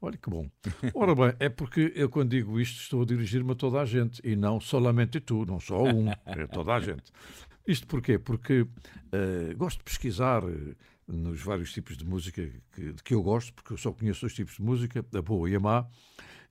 Olha 0.00 0.18
que 0.18 0.28
bom. 0.28 0.48
Ora 0.94 1.14
bem, 1.14 1.32
é 1.40 1.48
porque 1.48 1.92
eu 1.94 2.10
quando 2.10 2.30
digo 2.30 2.60
isto 2.60 2.80
estou 2.80 3.02
a 3.02 3.04
dirigir-me 3.06 3.52
a 3.52 3.54
toda 3.54 3.80
a 3.80 3.84
gente 3.86 4.20
e 4.22 4.36
não 4.36 4.60
solamente 4.60 5.20
tu, 5.20 5.46
não 5.46 5.58
só 5.58 5.82
um, 5.82 6.10
é 6.26 6.46
toda 6.46 6.74
a 6.74 6.80
gente. 6.80 7.10
Isto 7.66 7.86
porquê? 7.86 8.18
Porque 8.18 8.60
uh, 8.60 9.56
gosto 9.56 9.78
de 9.78 9.84
pesquisar 9.84 10.42
eh, 10.44 10.74
nos 11.08 11.40
vários 11.42 11.72
tipos 11.72 11.96
de 11.96 12.04
música 12.04 12.48
que, 12.72 12.92
de 12.92 13.02
que 13.02 13.14
eu 13.14 13.22
gosto, 13.22 13.52
porque 13.54 13.72
eu 13.72 13.76
só 13.76 13.90
conheço 13.90 14.20
dois 14.20 14.34
tipos 14.34 14.56
de 14.56 14.62
música, 14.62 15.04
a 15.14 15.22
boa 15.22 15.48
e 15.48 15.56
a 15.56 15.60
má, 15.60 15.86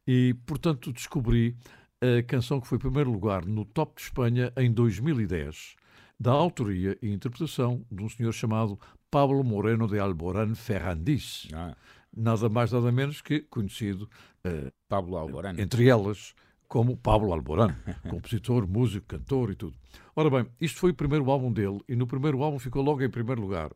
e 0.07 0.33
portanto 0.45 0.91
descobri 0.91 1.55
a 2.01 2.23
canção 2.23 2.59
que 2.59 2.67
foi 2.67 2.77
primeiro 2.77 3.11
lugar 3.11 3.45
no 3.45 3.65
Top 3.65 3.95
de 3.95 4.01
Espanha 4.01 4.51
em 4.57 4.71
2010, 4.71 5.75
da 6.19 6.31
autoria 6.31 6.97
e 7.01 7.11
interpretação 7.11 7.85
de 7.91 8.03
um 8.03 8.09
senhor 8.09 8.31
chamado 8.33 8.79
Pablo 9.09 9.43
Moreno 9.43 9.87
de 9.87 9.99
Alborán 9.99 10.55
Ferrandis 10.55 11.47
Ah, 11.53 11.75
nada 12.15 12.49
mais 12.49 12.71
nada 12.71 12.91
menos 12.91 13.21
que 13.21 13.41
conhecido 13.41 14.09
eh, 14.43 14.71
Pablo 14.87 15.17
Alborán. 15.17 15.55
entre 15.57 15.87
elas 15.87 16.33
como 16.67 16.97
Pablo 16.97 17.31
Alborán, 17.31 17.75
compositor, 18.09 18.67
músico, 18.67 19.05
cantor 19.07 19.51
e 19.51 19.55
tudo. 19.55 19.77
Ora 20.15 20.29
bem, 20.29 20.47
isto 20.59 20.79
foi 20.79 20.91
o 20.91 20.95
primeiro 20.95 21.29
álbum 21.29 21.51
dele 21.51 21.79
e 21.87 21.95
no 21.95 22.07
primeiro 22.07 22.41
álbum 22.43 22.59
ficou 22.59 22.81
logo 22.81 23.03
em 23.03 23.09
primeiro 23.09 23.41
lugar. 23.41 23.71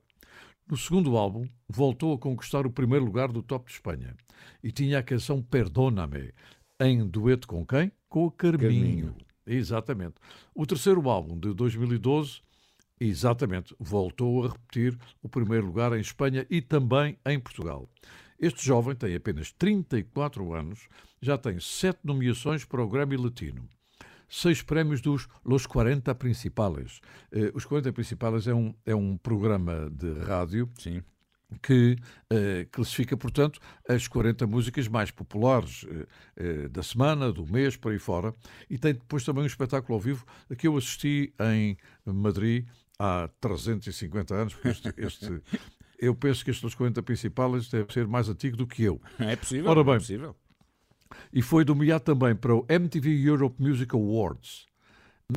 No 0.68 0.78
segundo 0.78 1.18
álbum, 1.18 1.48
voltou 1.68 2.14
a 2.14 2.18
conquistar 2.18 2.66
o 2.66 2.72
primeiro 2.72 3.06
lugar 3.06 3.32
do 3.32 3.42
Top 3.42 3.66
de 3.66 3.74
Espanha 3.74 4.16
e 4.64 4.72
tinha 4.72 5.00
a 5.00 5.04
canção 5.04 5.42
Perdóname, 5.42 6.32
em 6.80 7.06
dueto 7.08 7.48
com 7.48 7.66
quem? 7.66 7.92
Com 8.10 8.26
o 8.26 8.32
Carminho. 8.32 8.60
Carminho. 8.60 9.16
Exatamente. 9.46 10.16
O 10.54 10.66
terceiro 10.66 11.10
álbum, 11.10 11.40
de 11.40 11.54
2012, 11.54 12.42
exatamente, 13.00 13.76
voltou 13.80 14.46
a 14.46 14.50
repetir 14.50 14.98
o 15.24 15.30
primeiro 15.30 15.68
lugar 15.68 15.94
em 15.94 16.02
Espanha 16.02 16.46
e 16.50 16.62
também 16.62 17.18
em 17.26 17.40
Portugal. 17.40 17.90
Este 18.40 18.66
jovem 18.66 18.96
tem 18.96 19.16
apenas 19.16 19.52
34 19.52 20.54
anos, 20.54 20.88
já 21.22 21.38
tem 21.38 21.60
sete 21.60 22.00
nomeações 22.04 22.64
para 22.64 22.82
o 22.82 22.88
Grammy 22.88 23.18
Latino, 23.18 23.68
seis 24.30 24.62
prémios 24.62 25.02
dos 25.02 25.28
Los 25.44 25.66
40 25.66 26.14
Principales. 26.16 27.02
Eh, 27.32 27.52
os 27.54 27.66
40 27.66 27.92
Principales 27.92 28.48
é 28.48 28.54
um, 28.54 28.74
é 28.86 28.96
um 28.96 29.18
programa 29.18 29.90
de 29.92 30.14
rádio 30.20 30.70
Sim. 30.78 31.04
Que 31.62 31.98
eh, 32.30 32.68
classifica, 32.72 33.18
portanto, 33.18 33.60
as 33.88 34.08
40 34.08 34.46
músicas 34.46 34.88
mais 34.88 35.10
populares 35.12 35.86
eh, 35.90 36.06
eh, 36.38 36.68
da 36.70 36.84
semana, 36.84 37.32
do 37.32 37.46
mês, 37.46 37.76
por 37.76 37.92
aí 37.92 38.00
fora. 38.00 38.34
E 38.70 38.78
tem 38.78 38.94
depois 38.94 39.24
também 39.24 39.44
um 39.44 39.48
espetáculo 39.48 39.96
ao 39.96 40.00
vivo 40.00 40.26
que 40.58 40.68
eu 40.68 40.78
assisti 40.78 41.34
em 41.40 41.76
Madrid 42.06 42.68
há 43.00 43.30
350 43.42 44.36
anos. 44.36 44.54
porque 44.54 44.68
Este, 44.70 44.94
este- 44.98 45.42
eu 46.00 46.14
penso 46.16 46.46
que 46.46 46.52
este 46.52 46.62
dos 46.62 46.76
40 46.76 47.02
principais 47.02 47.68
deve 47.70 47.92
ser 47.92 48.08
mais 48.08 48.30
antigo 48.30 48.56
do 48.56 48.68
que 48.68 48.84
eu. 48.84 49.02
É 49.20 49.36
possível. 49.36 49.70
Ora 49.70 49.84
bem. 49.84 49.96
É 49.96 49.98
possível. 49.98 50.36
E 51.34 51.42
foi 51.42 51.66
nomeado 51.66 52.04
também 52.04 52.36
para 52.36 52.54
o 52.56 52.66
MTV 52.70 53.10
Europe 53.28 53.56
Music 53.60 53.96
Awards. 53.96 54.68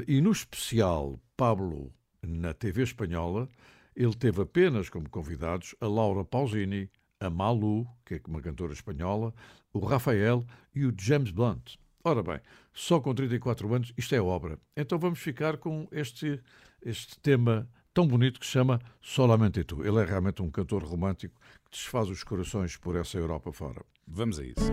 E 0.06 0.20
no 0.20 0.30
especial 0.30 1.18
Pablo 1.36 1.92
na 2.22 2.52
TV 2.54 2.82
espanhola, 2.82 3.48
ele 3.94 4.14
teve 4.14 4.42
apenas 4.42 4.88
como 4.88 5.08
convidados 5.08 5.74
a 5.80 5.86
Laura 5.86 6.24
Pausini, 6.24 6.90
a 7.20 7.30
Malu, 7.30 7.86
que 8.04 8.14
é 8.14 8.20
uma 8.26 8.40
cantora 8.40 8.72
espanhola, 8.72 9.32
o 9.72 9.78
Rafael 9.80 10.44
e 10.74 10.84
o 10.84 10.94
James 10.98 11.30
Blunt. 11.30 11.76
Ora 12.04 12.22
bem, 12.22 12.40
só 12.72 13.00
com 13.00 13.14
34 13.14 13.72
anos, 13.72 13.92
isto 13.96 14.14
é 14.14 14.20
obra. 14.20 14.58
Então 14.76 14.98
vamos 14.98 15.20
ficar 15.20 15.56
com 15.56 15.86
este, 15.92 16.40
este 16.82 17.18
tema 17.20 17.68
tão 17.94 18.06
bonito 18.06 18.40
que 18.40 18.46
se 18.46 18.52
chama 18.52 18.80
Solamente 19.00 19.62
Tu. 19.62 19.84
Ele 19.84 20.00
é 20.00 20.04
realmente 20.04 20.42
um 20.42 20.50
cantor 20.50 20.82
romântico 20.82 21.40
que 21.64 21.70
desfaz 21.70 22.08
os 22.08 22.24
corações 22.24 22.76
por 22.76 22.96
essa 22.96 23.18
Europa 23.18 23.52
fora. 23.52 23.84
Vamos 24.06 24.40
a 24.40 24.44
isso. 24.44 24.72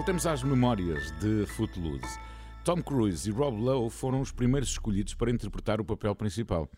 Voltemos 0.00 0.26
às 0.26 0.42
memórias 0.42 1.10
de 1.20 1.44
Footloose. 1.44 2.18
Tom 2.64 2.82
Cruise 2.82 3.28
e 3.28 3.30
Rob 3.30 3.60
Lowe 3.60 3.90
foram 3.90 4.22
os 4.22 4.32
primeiros 4.32 4.70
escolhidos 4.70 5.12
para 5.12 5.30
interpretar 5.30 5.78
o 5.78 5.84
papel 5.84 6.14
principal. 6.14 6.70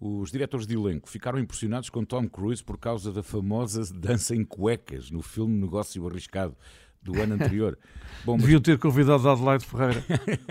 Os 0.00 0.30
diretores 0.30 0.64
de 0.64 0.76
elenco 0.76 1.08
ficaram 1.08 1.40
impressionados 1.40 1.90
com 1.90 2.04
Tom 2.04 2.28
Cruise 2.28 2.62
por 2.62 2.78
causa 2.78 3.12
da 3.12 3.20
famosa 3.20 3.82
dança 3.92 4.32
em 4.32 4.44
cuecas 4.44 5.10
no 5.10 5.22
filme 5.22 5.60
Negócio 5.60 6.06
Arriscado 6.06 6.56
do 7.02 7.20
ano 7.20 7.34
anterior. 7.34 7.76
Bom, 8.24 8.34
mas 8.34 8.42
Deviam 8.42 8.60
ter 8.60 8.78
convidado 8.78 9.28
a 9.28 9.32
Adelaide 9.32 9.64
Ferreira. 9.66 10.04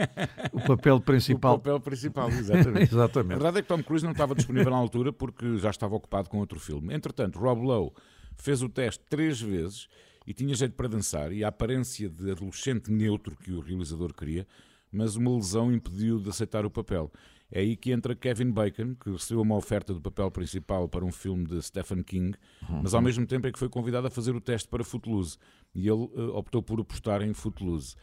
o 0.51 0.59
papel 0.59 0.95
o 0.97 1.01
principal. 1.01 1.57
papel 1.57 1.79
principal, 1.79 2.27
exatamente. 2.29 2.91
A 2.93 2.97
Exatamente. 2.97 3.39
verdade 3.39 3.59
é 3.59 3.61
que 3.61 3.69
Tom 3.69 3.81
Cruise 3.81 4.03
não 4.03 4.11
estava 4.11 4.35
disponível 4.35 4.71
na 4.71 4.77
altura 4.77 5.13
porque 5.13 5.57
já 5.59 5.69
estava 5.69 5.95
ocupado 5.95 6.27
com 6.27 6.39
outro 6.39 6.59
filme. 6.59 6.93
Entretanto, 6.93 7.39
Rob 7.39 7.61
Lowe 7.61 7.93
fez 8.35 8.61
o 8.61 8.67
teste 8.67 9.01
três 9.09 9.39
vezes 9.39 9.87
e 10.27 10.33
tinha 10.33 10.53
jeito 10.53 10.75
para 10.75 10.89
dançar 10.89 11.31
e 11.31 11.43
a 11.43 11.47
aparência 11.47 12.09
de 12.09 12.29
adolescente 12.29 12.91
neutro 12.91 13.33
que 13.37 13.53
o 13.53 13.61
realizador 13.61 14.13
queria, 14.13 14.45
mas 14.91 15.15
uma 15.15 15.33
lesão 15.33 15.71
impediu 15.71 16.19
de 16.19 16.29
aceitar 16.29 16.65
o 16.65 16.69
papel. 16.69 17.09
É 17.49 17.61
aí 17.61 17.77
que 17.77 17.93
entra 17.93 18.13
Kevin 18.13 18.51
Bacon, 18.51 18.93
que 18.95 19.09
recebeu 19.09 19.41
uma 19.41 19.55
oferta 19.55 19.93
do 19.93 20.01
papel 20.01 20.29
principal 20.29 20.89
para 20.89 21.05
um 21.05 21.13
filme 21.13 21.45
de 21.45 21.61
Stephen 21.61 22.03
King, 22.03 22.37
mas 22.83 22.93
ao 22.93 23.01
mesmo 23.01 23.25
tempo 23.25 23.47
é 23.47 23.51
que 23.53 23.57
foi 23.57 23.69
convidado 23.69 24.07
a 24.07 24.09
fazer 24.09 24.35
o 24.35 24.41
teste 24.41 24.67
para 24.67 24.83
Footloose 24.83 25.37
e 25.73 25.87
ele 25.87 26.09
eh, 26.13 26.21
optou 26.33 26.61
por 26.61 26.77
apostar 26.81 27.21
em 27.21 27.33
Footloose. 27.33 27.95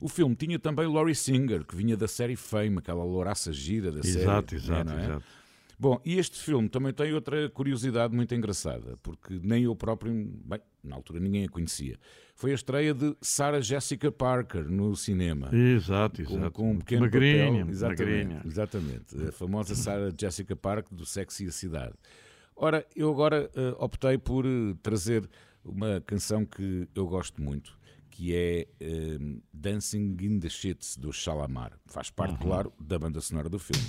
O 0.00 0.08
filme 0.08 0.36
tinha 0.36 0.58
também 0.58 0.86
Laurie 0.86 1.16
Singer, 1.16 1.64
que 1.64 1.74
vinha 1.74 1.96
da 1.96 2.06
série 2.06 2.36
Fame, 2.36 2.78
aquela 2.78 3.02
louraça 3.02 3.52
gira 3.52 3.90
da 3.90 4.02
série. 4.02 4.20
Exato, 4.20 4.54
exato, 4.54 4.90
não 4.90 4.98
é? 4.98 5.04
exato. 5.04 5.24
Bom, 5.78 6.00
e 6.04 6.18
este 6.18 6.38
filme 6.38 6.68
também 6.68 6.92
tem 6.92 7.12
outra 7.12 7.48
curiosidade 7.50 8.14
muito 8.14 8.34
engraçada, 8.34 8.96
porque 9.02 9.40
nem 9.42 9.64
eu 9.64 9.74
próprio, 9.74 10.12
bem, 10.44 10.60
na 10.82 10.96
altura 10.96 11.18
ninguém 11.18 11.44
a 11.44 11.48
conhecia. 11.48 11.98
Foi 12.34 12.52
a 12.52 12.54
estreia 12.54 12.94
de 12.94 13.16
Sarah 13.20 13.60
Jessica 13.60 14.10
Parker 14.12 14.64
no 14.70 14.94
cinema. 14.96 15.50
Exato, 15.54 16.22
Com, 16.24 16.34
exato. 16.36 16.50
com 16.52 16.70
um 16.72 16.78
pequeno 16.78 17.02
magrinha, 17.02 17.46
papel, 17.46 17.70
exatamente, 17.70 18.24
magrinha. 18.26 18.42
exatamente, 18.46 19.28
a 19.28 19.32
famosa 19.32 19.74
Sarah 19.74 20.12
Jessica 20.18 20.54
Parker 20.56 20.94
do 20.96 21.04
Sexy 21.04 21.44
e 21.44 21.48
a 21.48 21.52
Cidade. 21.52 21.94
Ora, 22.54 22.86
eu 22.94 23.10
agora 23.10 23.50
eh, 23.54 23.74
optei 23.78 24.18
por 24.18 24.44
eh, 24.46 24.74
trazer 24.82 25.28
uma 25.64 26.00
canção 26.02 26.44
que 26.44 26.86
eu 26.94 27.06
gosto 27.06 27.40
muito, 27.42 27.76
que 28.10 28.34
é 28.34 28.68
eh, 28.78 29.18
Dancing 29.52 30.16
in 30.20 30.38
the 30.38 30.48
Shits 30.48 30.96
do 30.96 31.12
Shalamar. 31.12 31.72
Faz 31.86 32.10
parte, 32.10 32.38
claro, 32.38 32.72
da 32.78 32.98
banda 32.98 33.20
sonora 33.20 33.48
do 33.48 33.58
filme. 33.58 33.82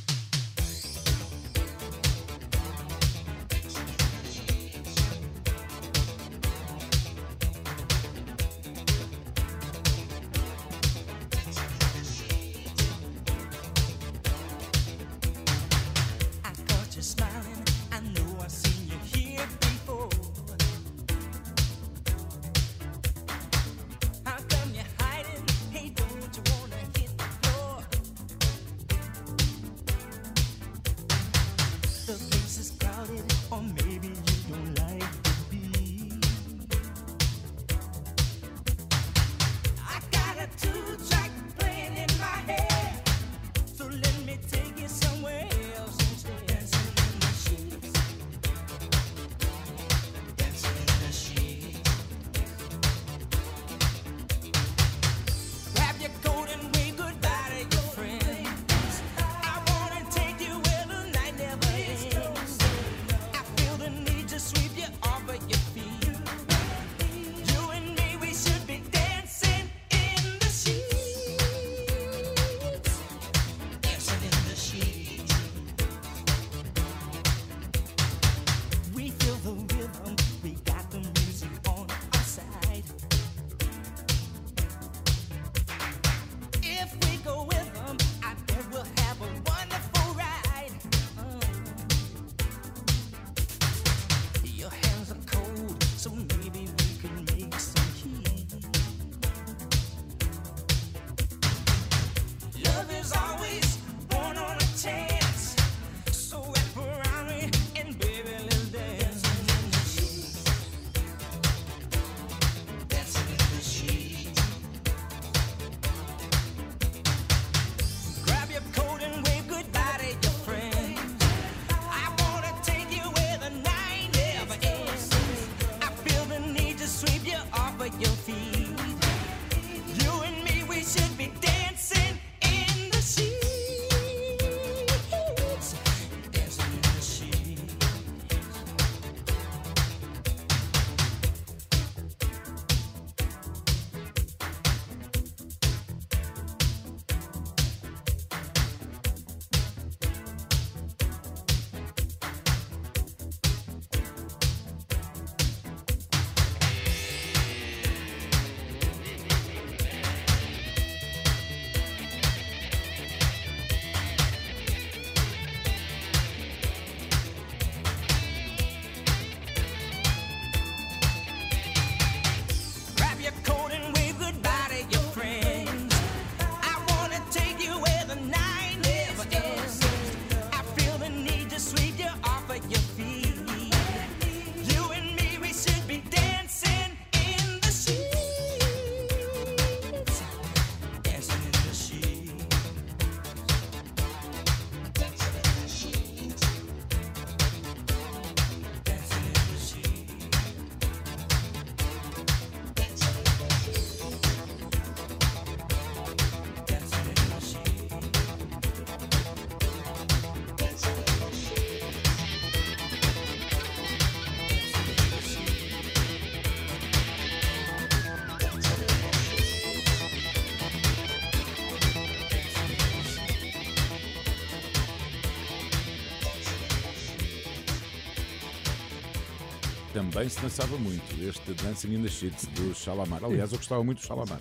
Também 230.13 230.29
se 230.29 230.39
dançava 230.39 230.77
muito, 230.77 231.03
este 231.27 231.53
Dancing 231.55 231.95
in 231.95 232.03
the 232.03 232.07
Sheets 232.07 232.45
do 232.49 232.75
Shalamar. 232.75 233.23
Aliás, 233.23 233.51
eu 233.51 233.57
gostava 233.57 233.83
muito 233.83 233.97
do 233.97 234.05
Shalamar. 234.05 234.39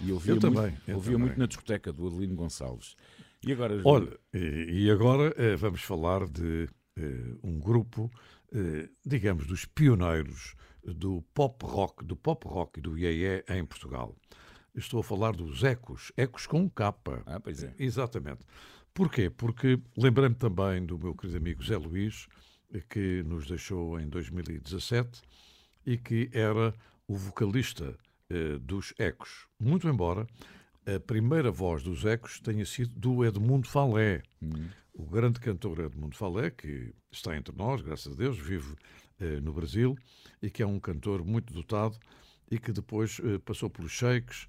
E 0.00 0.10
ouvia, 0.10 0.32
Eu 0.32 0.40
muito, 0.40 0.54
também, 0.54 0.76
eu 0.88 0.94
ouvia 0.94 1.12
também. 1.12 1.26
muito 1.26 1.38
na 1.38 1.44
discoteca 1.46 1.92
do 1.92 2.06
Adelino 2.06 2.34
Gonçalves. 2.34 2.96
E 3.46 3.52
agora, 3.52 3.78
Olha, 3.84 4.18
e, 4.32 4.90
agora 4.90 5.34
eh, 5.36 5.56
vamos 5.56 5.82
falar 5.82 6.26
de 6.26 6.70
eh, 6.96 7.34
um 7.42 7.58
grupo, 7.58 8.10
eh, 8.50 8.88
digamos, 9.04 9.46
dos 9.46 9.66
pioneiros 9.66 10.54
do 10.82 11.20
pop 11.34 11.66
rock, 11.66 12.02
do 12.02 12.16
pop 12.16 12.48
rock 12.48 12.78
e 12.78 12.82
do 12.82 12.96
iê 12.96 13.44
em 13.50 13.62
Portugal. 13.66 14.16
Estou 14.74 15.00
a 15.00 15.02
falar 15.02 15.32
dos 15.32 15.62
Ecos, 15.62 16.12
Ecos 16.16 16.46
com 16.46 16.68
capa. 16.70 17.22
Ah, 17.26 17.38
pois 17.38 17.62
é. 17.62 17.74
Exatamente. 17.78 18.40
Porquê? 18.94 19.28
Porque 19.28 19.78
lembrei-me 19.98 20.34
também 20.34 20.84
do 20.84 20.98
meu 20.98 21.14
querido 21.14 21.36
amigo 21.36 21.62
Zé 21.62 21.76
Luís, 21.76 22.26
que 22.88 23.22
nos 23.24 23.46
deixou 23.46 23.98
em 23.98 24.08
2017 24.08 25.22
e 25.86 25.96
que 25.96 26.30
era 26.32 26.74
o 27.06 27.16
vocalista 27.16 27.96
eh, 28.28 28.58
dos 28.58 28.94
Ecos. 28.98 29.46
Muito 29.58 29.88
embora 29.88 30.26
a 30.86 30.98
primeira 30.98 31.50
voz 31.50 31.82
dos 31.82 32.04
Ecos 32.04 32.40
tenha 32.40 32.64
sido 32.64 32.98
do 32.98 33.24
Edmundo 33.24 33.68
Falé, 33.68 34.22
o 34.92 35.04
grande 35.04 35.38
cantor 35.38 35.80
Edmundo 35.80 36.16
Falé, 36.16 36.50
que 36.50 36.94
está 37.10 37.36
entre 37.36 37.54
nós, 37.56 37.82
graças 37.82 38.12
a 38.12 38.16
Deus, 38.16 38.38
vive 38.38 38.74
eh, 39.18 39.40
no 39.40 39.52
Brasil 39.52 39.96
e 40.42 40.50
que 40.50 40.62
é 40.62 40.66
um 40.66 40.80
cantor 40.80 41.24
muito 41.24 41.52
dotado 41.52 41.98
e 42.50 42.58
que 42.58 42.72
depois 42.72 43.20
eh, 43.22 43.38
passou 43.38 43.68
pelos 43.70 43.92
Shakes 43.92 44.46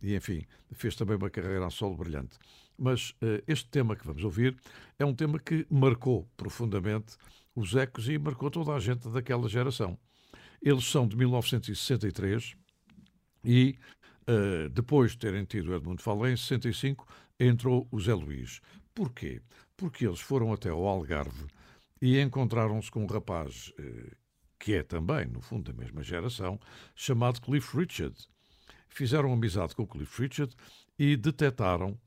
e, 0.00 0.14
enfim, 0.14 0.44
fez 0.72 0.94
também 0.96 1.16
uma 1.16 1.30
carreira 1.30 1.66
a 1.66 1.70
solo 1.70 1.96
brilhante. 1.96 2.38
Mas 2.78 3.14
eh, 3.20 3.42
este 3.46 3.68
tema 3.68 3.96
que 3.96 4.06
vamos 4.06 4.24
ouvir 4.24 4.56
é 4.98 5.04
um 5.04 5.14
tema 5.14 5.38
que 5.38 5.66
marcou 5.70 6.28
profundamente 6.36 7.16
os 7.54 7.74
Ecos 7.74 8.08
e 8.08 8.18
marcou 8.18 8.50
toda 8.50 8.72
a 8.72 8.80
gente 8.80 9.08
daquela 9.08 9.48
geração. 9.48 9.98
Eles 10.60 10.84
são 10.84 11.06
de 11.06 11.16
1963 11.16 12.54
e 13.44 13.78
eh, 14.26 14.68
depois 14.70 15.12
de 15.12 15.18
terem 15.18 15.44
tido 15.44 15.74
Edmundo 15.74 16.02
Falé, 16.02 16.32
em 16.32 16.36
65 16.36 17.06
entrou 17.38 17.86
o 17.90 18.00
Zé 18.00 18.14
Luís. 18.14 18.60
Porquê? 18.94 19.42
Porque 19.76 20.06
eles 20.06 20.20
foram 20.20 20.52
até 20.52 20.70
ao 20.70 20.86
Algarve 20.86 21.46
e 22.00 22.20
encontraram-se 22.20 22.90
com 22.90 23.02
um 23.02 23.06
rapaz 23.06 23.72
eh, 23.78 24.16
que 24.58 24.74
é 24.74 24.82
também, 24.82 25.26
no 25.26 25.40
fundo, 25.40 25.70
da 25.70 25.78
mesma 25.78 26.02
geração, 26.02 26.58
chamado 26.94 27.40
Cliff 27.40 27.76
Richard. 27.76 28.16
Fizeram 28.88 29.32
amizade 29.32 29.74
com 29.74 29.82
o 29.82 29.86
Cliff 29.86 30.22
Richard 30.22 30.54
e 30.98 31.16
detectaram 31.16 31.98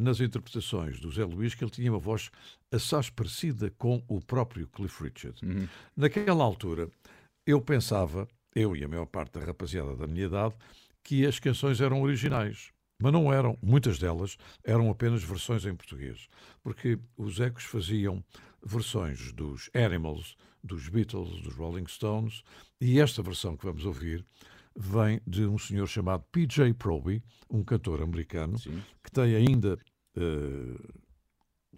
nas 0.00 0.20
interpretações 0.20 1.00
do 1.00 1.10
Zé 1.10 1.24
Luís 1.24 1.54
que 1.54 1.62
ele 1.62 1.70
tinha 1.70 1.92
uma 1.92 1.98
voz 1.98 2.30
assaz 2.72 3.10
parecida 3.10 3.70
com 3.78 4.02
o 4.08 4.20
próprio 4.20 4.66
Cliff 4.68 5.02
Richard. 5.02 5.40
Naquela 5.96 6.44
altura, 6.44 6.90
eu 7.46 7.60
pensava, 7.60 8.26
eu 8.54 8.76
e 8.76 8.84
a 8.84 8.88
maior 8.88 9.06
parte 9.06 9.38
da 9.38 9.44
rapaziada 9.44 9.96
da 9.96 10.06
minha 10.06 10.26
idade, 10.26 10.54
que 11.02 11.24
as 11.24 11.38
canções 11.38 11.80
eram 11.80 12.02
originais. 12.02 12.70
Mas 13.00 13.12
não 13.12 13.32
eram, 13.32 13.56
muitas 13.62 13.98
delas 13.98 14.36
eram 14.64 14.90
apenas 14.90 15.22
versões 15.22 15.64
em 15.64 15.74
português, 15.74 16.28
porque 16.62 16.98
os 17.16 17.38
Ecos 17.38 17.62
faziam 17.62 18.24
versões 18.60 19.32
dos 19.32 19.70
Animals, 19.72 20.36
dos 20.64 20.88
Beatles, 20.88 21.40
dos 21.42 21.54
Rolling 21.54 21.86
Stones, 21.86 22.42
e 22.80 22.98
esta 22.98 23.22
versão 23.22 23.56
que 23.56 23.64
vamos 23.64 23.84
ouvir 23.84 24.26
vem 24.78 25.20
de 25.26 25.44
um 25.44 25.58
senhor 25.58 25.86
chamado 25.88 26.24
PJ 26.30 26.72
Proby, 26.74 27.22
um 27.50 27.64
cantor 27.64 28.00
americano, 28.00 28.58
Sim. 28.58 28.80
que 29.02 29.10
tem 29.10 29.34
ainda 29.34 29.76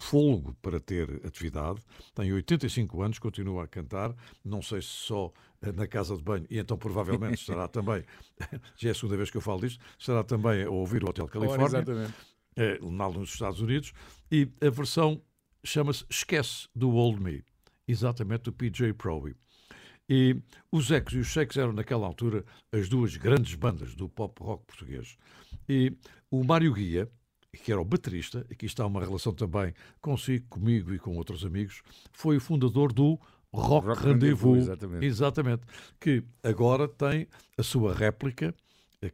folgo 0.01 0.55
para 0.63 0.81
ter 0.81 1.21
atividade, 1.27 1.81
tem 2.15 2.33
85 2.33 3.03
anos, 3.03 3.19
continua 3.19 3.65
a 3.65 3.69
cantar, 3.69 4.15
não 4.45 4.63
sei 4.63 4.81
se 4.81 4.89
só 4.89 5.33
eh, 5.61 5.73
na 5.73 5.87
casa 5.87 6.17
de 6.17 6.23
banho, 6.23 6.47
e 6.51 6.59
então 6.59 6.77
provavelmente 6.77 7.35
estará 7.41 7.69
também, 7.69 8.03
já 8.77 8.89
é 8.89 8.93
a 8.93 8.95
segunda 8.95 9.17
vez 9.17 9.31
que 9.31 9.37
eu 9.37 9.43
falo 9.43 9.61
disto, 9.61 9.85
estará 9.99 10.25
também 10.25 10.65
a 10.65 10.71
ouvir 10.71 11.05
o 11.05 11.11
Hotel 11.11 11.29
Califórnia, 11.29 11.67
exatamente. 11.67 12.15
eh, 12.57 12.79
lá 12.81 13.11
nos 13.11 13.31
Estados 13.31 13.61
Unidos, 13.61 13.93
e 14.33 14.51
a 14.61 14.71
versão 14.71 15.23
chama-se 15.63 16.05
Esquece 16.09 16.69
do 16.75 16.91
Old 16.95 17.23
Me, 17.23 17.45
exatamente 17.87 18.45
do 18.45 18.53
PJ 18.53 18.95
Proby. 18.95 19.37
E 20.13 20.37
os 20.73 20.91
Ecos 20.91 21.15
e 21.15 21.19
os 21.19 21.29
Shakes 21.29 21.57
eram 21.57 21.73
naquela 21.73 22.05
altura 22.05 22.45
as 22.73 22.89
duas 22.89 23.17
grandes 23.17 23.55
bandas 23.55 23.95
do 23.95 24.09
pop 24.09 24.43
rock 24.43 24.67
português. 24.67 25.17
E 25.69 25.97
o 26.29 26.43
Mário 26.43 26.75
Guia, 26.75 27.09
que 27.63 27.71
era 27.71 27.81
o 27.81 27.85
baterista, 27.85 28.45
aqui 28.51 28.67
está 28.67 28.85
uma 28.85 28.99
relação 28.99 29.33
também 29.33 29.73
consigo, 30.01 30.45
comigo 30.49 30.93
e 30.93 30.99
com 30.99 31.17
outros 31.17 31.45
amigos, 31.45 31.81
foi 32.13 32.39
o 32.39 32.41
fundador 32.41 32.93
do 32.93 33.21
Rock, 33.53 33.87
Rock 33.87 34.03
Rendezvous. 34.03 34.09
Rendezvous, 34.09 34.59
exatamente. 34.59 35.07
Exatamente. 35.07 35.63
Que 36.01 36.25
agora 36.43 36.89
tem 36.89 37.29
a 37.57 37.63
sua 37.63 37.95
réplica, 37.95 38.53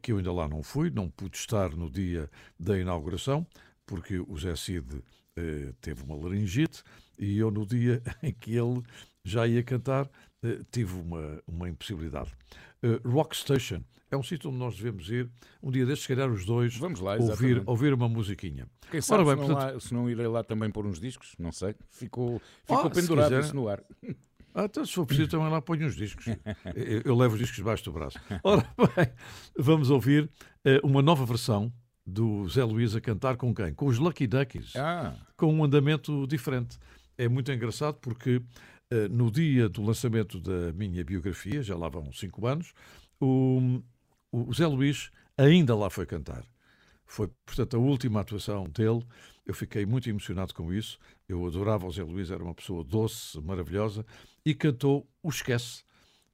que 0.01 0.11
eu 0.11 0.17
ainda 0.17 0.33
lá 0.33 0.47
não 0.47 0.63
fui, 0.63 0.89
não 0.89 1.11
pude 1.11 1.37
estar 1.37 1.75
no 1.75 1.91
dia 1.91 2.27
da 2.59 2.75
inauguração, 2.75 3.45
porque 3.85 4.19
o 4.19 4.35
Zé 4.35 4.55
Cid 4.55 5.03
eh, 5.35 5.73
teve 5.79 6.01
uma 6.01 6.15
laringite 6.15 6.83
e 7.19 7.37
eu 7.37 7.51
no 7.51 7.67
dia 7.67 8.01
em 8.23 8.33
que 8.33 8.55
ele 8.55 8.81
já 9.29 9.45
ia 9.47 9.63
cantar 9.63 10.09
eh, 10.43 10.59
tive 10.71 10.93
uma, 10.99 11.41
uma 11.47 11.69
impossibilidade. 11.69 12.31
Eh, 12.83 12.99
Rock 13.05 13.35
Station 13.35 13.81
é 14.09 14.15
um 14.17 14.23
sítio 14.23 14.49
onde 14.49 14.59
nós 14.59 14.75
devemos 14.77 15.09
ir 15.09 15.29
um 15.61 15.69
dia 15.71 15.85
destes, 15.85 16.03
se 16.03 16.13
calhar 16.15 16.29
os 16.31 16.45
dois, 16.45 16.75
Vamos 16.77 16.99
lá, 16.99 17.15
ouvir, 17.17 17.61
ouvir 17.65 17.93
uma 17.93 18.07
musiquinha. 18.07 18.67
Quem 18.89 19.01
sabe 19.01 19.23
Ora 19.23 19.29
se, 19.31 19.35
bem, 19.35 19.47
não 19.47 19.53
portanto- 19.55 19.73
lá- 19.73 19.79
se 19.81 19.93
não 19.93 20.09
irei 20.09 20.27
lá 20.27 20.43
também 20.43 20.69
pôr 20.71 20.85
uns 20.85 20.99
discos, 20.99 21.33
não 21.37 21.51
sei. 21.51 21.75
Ficou, 21.91 22.39
ficou 22.65 22.77
Ah, 22.85 22.93
se 22.93 23.01
pendurado 23.01 23.29
quiser. 23.29 23.39
isso 23.43 23.55
no 23.55 23.67
ar. 23.67 23.83
Ah, 24.55 24.63
então, 24.65 24.85
se 24.85 24.93
for 24.93 25.05
preciso, 25.05 25.29
também 25.29 25.49
lá 25.49 25.61
ponho 25.61 25.85
uns 25.85 25.95
discos. 25.95 26.25
Eu, 26.73 27.01
eu 27.05 27.15
levo 27.15 27.33
os 27.33 27.39
discos 27.39 27.57
debaixo 27.57 27.83
do 27.83 27.91
braço. 27.91 28.17
Ora 28.43 28.65
bem, 28.95 29.07
vamos 29.57 29.89
ouvir 29.91 30.29
eh, 30.65 30.79
uma 30.83 31.01
nova 31.01 31.25
versão 31.25 31.71
do 32.05 32.47
Zé 32.47 32.63
Luís 32.63 32.95
a 32.95 33.01
cantar 33.01 33.35
com 33.35 33.53
quem? 33.53 33.73
Com 33.73 33.87
os 33.87 33.97
Lucky 33.99 34.25
Duckies. 34.25 34.73
Ah, 34.77 35.13
com 35.35 35.53
um 35.53 35.63
andamento 35.63 36.25
diferente. 36.25 36.79
É 37.17 37.27
muito 37.27 37.51
engraçado 37.51 37.95
porque 38.01 38.41
no 39.11 39.29
dia 39.29 39.67
do 39.67 39.83
lançamento 39.83 40.39
da 40.39 40.71
minha 40.73 41.03
biografia, 41.03 41.61
já 41.61 41.75
lá 41.75 41.89
vão 41.89 42.11
cinco 42.13 42.47
anos, 42.47 42.73
o, 43.19 43.81
o 44.31 44.53
Zé 44.53 44.67
Luís 44.67 45.11
ainda 45.37 45.75
lá 45.75 45.89
foi 45.89 46.05
cantar. 46.05 46.45
Foi, 47.05 47.29
portanto, 47.45 47.77
a 47.77 47.79
última 47.79 48.19
atuação 48.19 48.65
dele. 48.65 49.03
Eu 49.45 49.53
fiquei 49.53 49.85
muito 49.85 50.09
emocionado 50.09 50.53
com 50.53 50.73
isso. 50.73 50.99
Eu 51.27 51.45
adorava 51.47 51.87
o 51.87 51.91
Zé 51.91 52.03
Luís, 52.03 52.29
era 52.29 52.43
uma 52.43 52.53
pessoa 52.53 52.83
doce, 52.83 53.39
maravilhosa, 53.41 54.05
e 54.45 54.53
cantou 54.53 55.09
o 55.23 55.29
Esquece. 55.29 55.83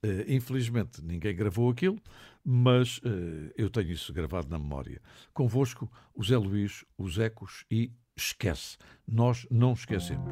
Eh, 0.01 0.25
infelizmente, 0.35 1.01
ninguém 1.03 1.35
gravou 1.35 1.69
aquilo, 1.69 2.01
mas 2.43 2.99
eh, 3.05 3.53
eu 3.55 3.69
tenho 3.69 3.91
isso 3.91 4.11
gravado 4.11 4.49
na 4.49 4.57
memória. 4.57 4.99
Convosco, 5.31 5.89
o 6.13 6.23
Zé 6.23 6.37
Luís, 6.37 6.83
os 6.97 7.19
Ecos 7.19 7.65
e 7.69 7.91
Esquece. 8.15 8.77
Nós 9.07 9.47
não 9.49 9.73
esquecemos. 9.73 10.31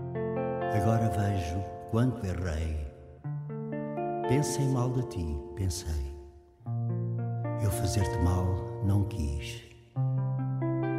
Agora 0.76 1.10
vejo 1.10 1.60
quanto 1.90 2.26
errei. 2.26 2.78
Pensei 4.30 4.66
mal 4.68 4.92
de 4.92 5.08
ti, 5.10 5.26
pensei. 5.56 6.16
Eu 7.64 7.72
fazer-te 7.72 8.18
mal 8.20 8.46
não 8.86 9.04
quis. 9.08 9.64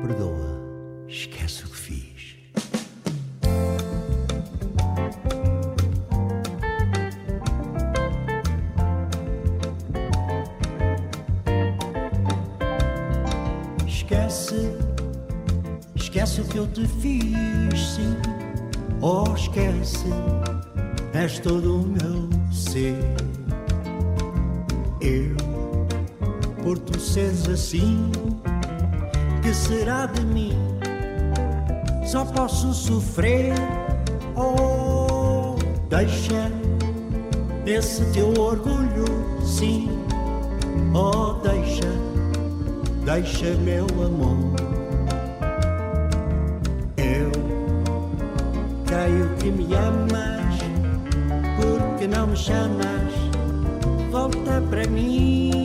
Perdoa, 0.03 1.07
esquece 1.09 1.65
o 1.65 1.69
que 1.69 1.77
fiz. 1.77 2.42
Que 16.53 16.59
eu 16.59 16.67
te 16.67 16.87
fiz, 16.87 17.81
sim. 17.81 18.15
Oh, 19.01 19.25
esquece, 19.35 20.05
és 21.15 21.39
todo 21.39 21.81
o 21.81 21.87
meu 21.87 22.29
ser. 22.53 22.95
Eu, 25.01 25.35
por 26.63 26.79
tu 26.79 27.01
seres 27.01 27.49
assim, 27.49 28.13
que 29.41 29.55
será 29.55 30.05
de 30.05 30.21
mim? 30.27 30.53
Só 32.05 32.27
posso 32.27 32.75
sofrer. 32.75 33.55
Oh, 34.37 35.57
deixa 35.89 36.53
esse 37.65 38.05
teu 38.13 38.29
orgulho, 38.39 39.07
sim. 39.43 39.89
Oh, 40.95 41.33
deixa, 41.43 41.89
deixa 43.07 43.55
meu 43.57 43.87
amor. 44.05 44.62
Que 49.43 49.51
me 49.51 49.75
amas, 49.75 50.57
porque 51.57 52.07
não 52.07 52.29
me 52.29 52.37
chamas, 52.37 53.13
volta 54.13 54.63
para 54.71 54.87
mim. 54.87 55.62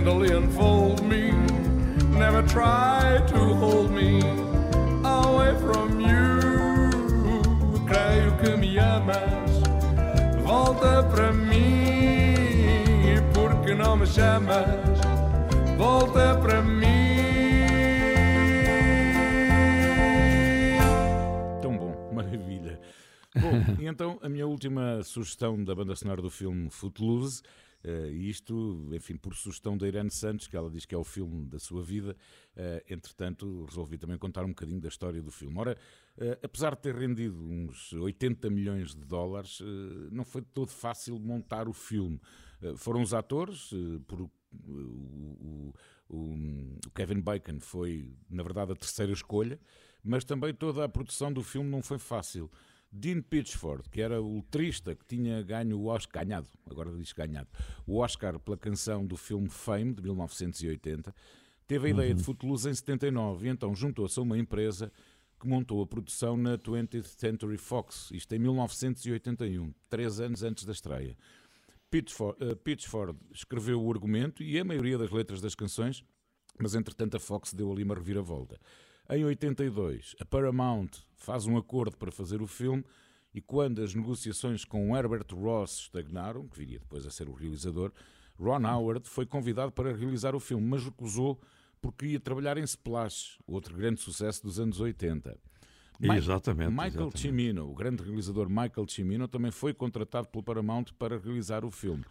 Tenderly 0.00 0.34
enfold 0.34 1.02
me. 1.04 1.30
Never 2.18 2.42
try 2.42 3.22
to 3.28 3.38
hold 3.60 3.90
me 3.90 4.20
away 5.04 5.54
from 5.60 6.00
you. 6.00 6.40
Creio 7.86 8.36
que 8.40 8.56
me 8.56 8.78
amas. 8.78 9.50
Volta 10.42 11.02
pra 11.04 11.32
mim, 11.32 12.34
porque 13.34 13.74
não 13.74 13.96
me 13.96 14.06
chamas. 14.06 15.00
Volta 15.76 16.38
pra 16.38 16.62
mim. 16.62 16.86
Tão 21.60 21.76
bom, 21.76 22.10
maravilha. 22.14 22.80
Bom, 23.38 23.52
e 23.78 23.86
então 23.86 24.18
a 24.22 24.28
minha 24.30 24.46
última 24.46 25.02
sugestão 25.02 25.62
da 25.62 25.74
banda 25.74 25.94
sonora 25.94 26.22
do 26.22 26.30
filme 26.30 26.70
Footloose, 26.70 27.42
e 27.84 28.28
isto, 28.28 28.88
enfim, 28.92 29.16
por 29.16 29.34
sugestão 29.34 29.76
da 29.76 29.86
Irene 29.88 30.10
Santos, 30.10 30.46
que 30.46 30.56
ela 30.56 30.70
diz 30.70 30.84
que 30.84 30.94
é 30.94 30.98
o 30.98 31.04
filme 31.04 31.46
da 31.46 31.58
sua 31.58 31.82
vida, 31.82 32.16
eh, 32.56 32.84
entretanto 32.90 33.64
resolvi 33.64 33.96
também 33.96 34.18
contar 34.18 34.44
um 34.44 34.48
bocadinho 34.50 34.80
da 34.80 34.88
história 34.88 35.22
do 35.22 35.30
filme. 35.30 35.58
Ora, 35.58 35.76
eh, 36.18 36.38
apesar 36.42 36.74
de 36.74 36.82
ter 36.82 36.94
rendido 36.94 37.36
uns 37.42 37.92
80 37.94 38.50
milhões 38.50 38.94
de 38.94 39.04
dólares, 39.04 39.60
eh, 39.62 40.08
não 40.12 40.24
foi 40.24 40.42
todo 40.42 40.68
fácil 40.70 41.18
montar 41.18 41.68
o 41.68 41.72
filme. 41.72 42.20
Eh, 42.62 42.74
Foram 42.76 43.00
os 43.02 43.14
atores, 43.14 43.70
eh, 43.72 43.98
por, 44.06 44.20
o- 44.22 44.30
o- 44.68 45.74
o 46.08 46.90
Kevin 46.94 47.20
Bacon 47.20 47.60
foi, 47.60 48.12
na 48.28 48.42
verdade, 48.42 48.72
a 48.72 48.76
terceira 48.76 49.12
escolha, 49.12 49.58
mas 50.02 50.24
também 50.24 50.52
toda 50.54 50.84
a 50.84 50.88
produção 50.88 51.32
do 51.32 51.42
filme 51.42 51.68
não 51.70 51.82
foi 51.82 51.98
fácil. 51.98 52.50
Dean 52.92 53.22
Pitchford, 53.22 53.88
que 53.88 54.00
era 54.00 54.20
o 54.20 54.36
letrista 54.36 54.94
que 54.94 55.04
tinha 55.04 55.42
ganho 55.42 55.78
o 55.78 55.86
Oscar, 55.86 56.24
ganhado, 56.24 56.48
agora 56.68 56.90
diz 56.96 57.12
ganhado, 57.12 57.48
o 57.86 57.98
Oscar 57.98 58.38
pela 58.40 58.56
canção 58.56 59.06
do 59.06 59.16
filme 59.16 59.48
Fame, 59.48 59.94
de 59.94 60.02
1980, 60.02 61.14
teve 61.66 61.86
a 61.86 61.90
ideia 61.90 62.14
de 62.14 62.22
Footloose 62.22 62.68
em 62.68 62.74
79 62.74 63.46
e 63.46 63.50
então 63.50 63.74
juntou-se 63.74 64.18
a 64.18 64.22
uma 64.22 64.36
empresa 64.36 64.90
que 65.38 65.46
montou 65.46 65.80
a 65.82 65.86
produção 65.86 66.36
na 66.36 66.58
20th 66.58 67.04
Century 67.04 67.56
Fox, 67.56 68.10
isto 68.12 68.34
em 68.34 68.38
1981, 68.38 69.72
três 69.88 70.20
anos 70.20 70.42
antes 70.42 70.64
da 70.64 70.72
estreia. 70.72 71.16
Pitchford, 71.90 72.36
eh, 72.44 72.54
Pitchford 72.54 73.18
escreveu 73.32 73.82
o 73.82 73.90
argumento 73.90 74.42
e 74.42 74.58
a 74.60 74.64
maioria 74.64 74.98
das 74.98 75.10
letras 75.10 75.40
das 75.40 75.54
canções, 75.54 76.04
mas 76.58 76.74
entretanto 76.74 77.16
a 77.16 77.20
Fox 77.20 77.54
deu 77.54 77.72
ali 77.72 77.82
uma 77.82 77.94
reviravolta. 77.94 78.60
Em 79.10 79.24
82, 79.24 80.14
a 80.20 80.24
Paramount 80.24 80.88
faz 81.16 81.46
um 81.46 81.56
acordo 81.56 81.96
para 81.96 82.12
fazer 82.12 82.40
o 82.40 82.46
filme 82.46 82.84
e 83.34 83.40
quando 83.40 83.82
as 83.82 83.94
negociações 83.94 84.64
com 84.64 84.96
Herbert 84.96 85.26
Ross 85.32 85.80
estagnaram, 85.80 86.46
que 86.46 86.58
viria 86.58 86.78
depois 86.78 87.04
a 87.06 87.10
ser 87.10 87.28
o 87.28 87.32
realizador, 87.32 87.92
Ron 88.38 88.64
Howard 88.66 89.08
foi 89.08 89.26
convidado 89.26 89.72
para 89.72 89.92
realizar 89.94 90.34
o 90.34 90.40
filme, 90.40 90.66
mas 90.66 90.84
recusou 90.84 91.40
porque 91.82 92.06
ia 92.06 92.20
trabalhar 92.20 92.56
em 92.56 92.62
Splash, 92.62 93.38
outro 93.46 93.76
grande 93.76 94.00
sucesso 94.00 94.42
dos 94.42 94.60
anos 94.60 94.80
80. 94.80 95.36
Mi- 95.98 96.16
Exatamente, 96.16 96.70
Michael 96.70 96.88
exatamente. 96.88 97.18
Cimino, 97.18 97.70
o 97.70 97.74
grande 97.74 98.02
realizador 98.02 98.48
Michael 98.48 98.88
Cimino, 98.88 99.26
também 99.28 99.50
foi 99.50 99.74
contratado 99.74 100.28
pelo 100.28 100.42
Paramount 100.44 100.86
para 100.98 101.18
realizar 101.18 101.64
o 101.64 101.70
filme. 101.70 102.04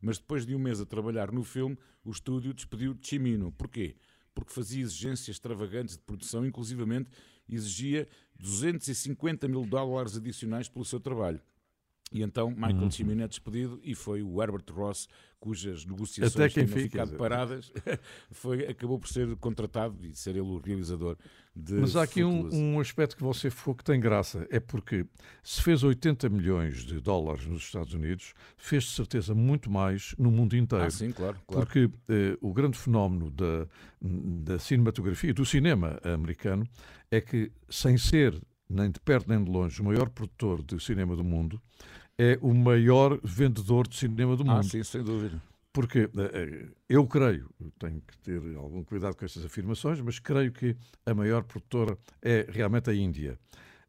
Mas 0.00 0.18
depois 0.18 0.44
de 0.46 0.54
um 0.54 0.58
mês 0.58 0.80
a 0.80 0.86
trabalhar 0.86 1.30
no 1.30 1.44
filme, 1.44 1.78
o 2.04 2.10
estúdio 2.10 2.52
despediu 2.52 2.96
Cimino. 3.00 3.52
Porquê? 3.52 3.96
Porque 4.36 4.52
fazia 4.52 4.82
exigências 4.82 5.28
extravagantes 5.30 5.96
de 5.96 6.02
produção, 6.02 6.44
inclusivamente 6.44 7.08
exigia 7.48 8.06
250 8.38 9.48
mil 9.48 9.64
dólares 9.64 10.14
adicionais 10.14 10.68
pelo 10.68 10.84
seu 10.84 11.00
trabalho. 11.00 11.40
E 12.12 12.22
então 12.22 12.50
Michael 12.50 12.82
Uhum. 12.82 12.90
Cimino 12.90 13.22
é 13.22 13.28
despedido 13.28 13.80
e 13.82 13.94
foi 13.94 14.22
o 14.22 14.40
Herbert 14.40 14.64
Ross, 14.70 15.08
cujas 15.40 15.84
negociações 15.84 16.36
Até 16.36 16.48
tinham 16.48 16.68
fica, 16.68 16.80
ficado 16.80 17.16
paradas, 17.16 17.72
foi, 18.30 18.66
acabou 18.66 18.98
por 18.98 19.08
ser 19.08 19.34
contratado 19.36 19.96
e 20.06 20.14
ser 20.14 20.30
ele 20.30 20.40
o 20.40 20.58
realizador 20.58 21.16
de 21.54 21.74
Mas 21.74 21.96
há 21.96 22.02
aqui 22.02 22.22
um, 22.22 22.48
um 22.52 22.80
aspecto 22.80 23.16
que 23.16 23.22
você 23.22 23.50
falou 23.50 23.74
que 23.74 23.82
tem 23.84 23.98
graça. 23.98 24.46
É 24.50 24.60
porque 24.60 25.04
se 25.42 25.60
fez 25.62 25.82
80 25.82 26.28
milhões 26.28 26.84
de 26.84 27.00
dólares 27.00 27.46
nos 27.46 27.62
Estados 27.62 27.92
Unidos, 27.92 28.34
fez 28.56 28.84
de 28.84 28.90
certeza 28.90 29.34
muito 29.34 29.70
mais 29.70 30.14
no 30.18 30.30
mundo 30.30 30.56
inteiro. 30.56 30.84
Ah, 30.84 30.90
sim, 30.90 31.10
claro, 31.10 31.38
claro. 31.46 31.66
Porque 31.66 31.90
eh, 32.08 32.36
o 32.40 32.52
grande 32.52 32.78
fenómeno 32.78 33.30
da, 33.30 33.66
da 34.00 34.58
cinematografia, 34.58 35.34
do 35.34 35.44
cinema 35.44 35.98
americano, 36.04 36.68
é 37.10 37.20
que, 37.20 37.50
sem 37.68 37.96
ser 37.98 38.40
nem 38.68 38.90
de 38.90 39.00
perto 39.00 39.28
nem 39.28 39.42
de 39.42 39.50
longe 39.50 39.80
o 39.80 39.84
maior 39.84 40.08
produtor 40.08 40.62
de 40.62 40.78
cinema 40.82 41.14
do 41.16 41.24
mundo, 41.24 41.60
é 42.18 42.38
o 42.40 42.52
maior 42.54 43.18
vendedor 43.22 43.86
de 43.86 43.96
cinema 43.96 44.36
do 44.36 44.42
Ah, 44.50 44.54
mundo. 44.56 44.64
sim, 44.64 44.82
sem 44.82 45.02
dúvida. 45.02 45.40
Porque 45.72 45.98
eh, 46.00 46.08
eh, 46.32 46.68
eu 46.88 47.06
creio, 47.06 47.50
tenho 47.78 48.00
que 48.00 48.16
ter 48.18 48.40
algum 48.56 48.82
cuidado 48.82 49.14
com 49.14 49.24
estas 49.26 49.44
afirmações, 49.44 50.00
mas 50.00 50.18
creio 50.18 50.50
que 50.50 50.74
a 51.04 51.12
maior 51.12 51.42
produtora 51.44 51.98
é 52.22 52.46
realmente 52.48 52.88
a 52.88 52.94
Índia. 52.94 53.38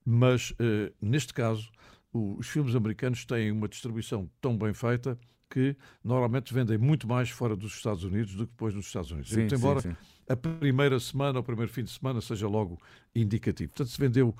Mas, 0.05 0.53
eh, 0.59 0.91
neste 1.01 1.33
caso, 1.33 1.71
os 2.11 2.47
filmes 2.47 2.75
americanos 2.75 3.25
têm 3.25 3.51
uma 3.51 3.67
distribuição 3.69 4.29
tão 4.41 4.57
bem 4.57 4.73
feita 4.73 5.17
que 5.49 5.77
normalmente 6.03 6.53
vendem 6.53 6.77
muito 6.77 7.07
mais 7.07 7.29
fora 7.29 7.55
dos 7.55 7.73
Estados 7.73 8.03
Unidos 8.03 8.35
do 8.35 8.45
que 8.45 8.51
depois 8.51 8.73
nos 8.75 8.85
Estados 8.87 9.11
Unidos. 9.11 9.29
Sim, 9.29 9.37
Muito 9.37 9.51
sim, 9.51 9.55
embora 9.55 9.79
sim. 9.81 9.95
a 10.27 10.35
primeira 10.35 10.99
semana 10.99 11.39
ou 11.39 11.41
o 11.41 11.45
primeiro 11.45 11.71
fim 11.71 11.85
de 11.85 11.91
semana 11.91 12.19
seja 12.19 12.49
logo 12.49 12.77
indicativo. 13.15 13.71
Portanto, 13.71 13.89
se 13.89 13.97
vendeu 13.99 14.35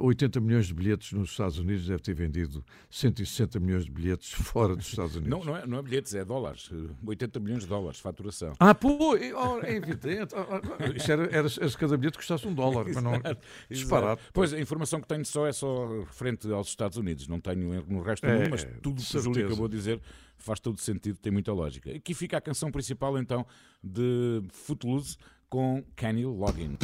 80 0.00 0.40
milhões 0.40 0.66
de 0.68 0.74
bilhetes 0.74 1.12
nos 1.12 1.30
Estados 1.30 1.58
Unidos, 1.58 1.86
deve 1.88 2.00
ter 2.00 2.14
vendido 2.14 2.64
160 2.88 3.58
milhões 3.58 3.84
de 3.84 3.90
bilhetes 3.90 4.30
fora 4.32 4.76
dos 4.76 4.86
Estados 4.86 5.16
Unidos. 5.16 5.30
Não, 5.38 5.44
não, 5.44 5.56
é, 5.56 5.66
não 5.66 5.78
é 5.78 5.82
bilhetes, 5.82 6.14
é 6.14 6.24
dólares. 6.24 6.70
eh, 6.72 6.94
80 7.04 7.40
milhões 7.40 7.62
de 7.64 7.68
dólares, 7.68 7.98
faturação. 7.98 8.54
Ah, 8.60 8.76
pô, 8.76 9.16
é, 9.16 9.34
oh, 9.34 9.58
é 9.60 9.74
evidente. 9.74 10.36
Ah, 10.36 10.46
ah, 10.78 10.86
Isto 10.94 11.10
era, 11.10 11.24
era, 11.36 11.48
se 11.48 11.76
cada 11.76 11.96
bilhete 11.96 12.16
custasse 12.16 12.46
um 12.46 12.54
dólar, 12.54 12.84
mas 12.94 13.02
não. 13.02 13.20
Disparado. 13.68 14.20
Exato. 14.20 14.32
Pois 14.32 14.52
a 14.52 14.60
informação 14.60 15.00
que 15.00 15.08
tenho 15.08 15.24
só 15.24 15.48
é 15.48 15.52
só 15.52 16.00
referente 16.02 16.48
aos 16.52 16.68
Estados 16.68 16.96
Unidos, 16.96 17.26
não 17.26 17.40
tenho 17.40 17.84
no 17.88 18.02
resto 18.02 18.24
do 18.24 18.30
É, 18.32 18.38
mundo, 18.38 18.50
mas 18.50 18.64
tudo 18.80 19.02
que 19.02 19.16
o 19.16 19.20
Júlio 19.20 19.46
acabou 19.46 19.66
de 19.66 19.76
dizer 19.76 20.00
faz 20.36 20.60
todo 20.60 20.78
sentido, 20.78 21.18
tem 21.18 21.32
muita 21.32 21.52
lógica. 21.52 21.90
Aqui 21.90 22.14
fica 22.14 22.36
a 22.36 22.40
canção 22.40 22.70
principal 22.70 23.18
então 23.18 23.44
de 23.82 24.42
Footloose 24.52 25.16
com 25.48 25.84
Kenny 25.96 26.24
Loggin. 26.24 26.76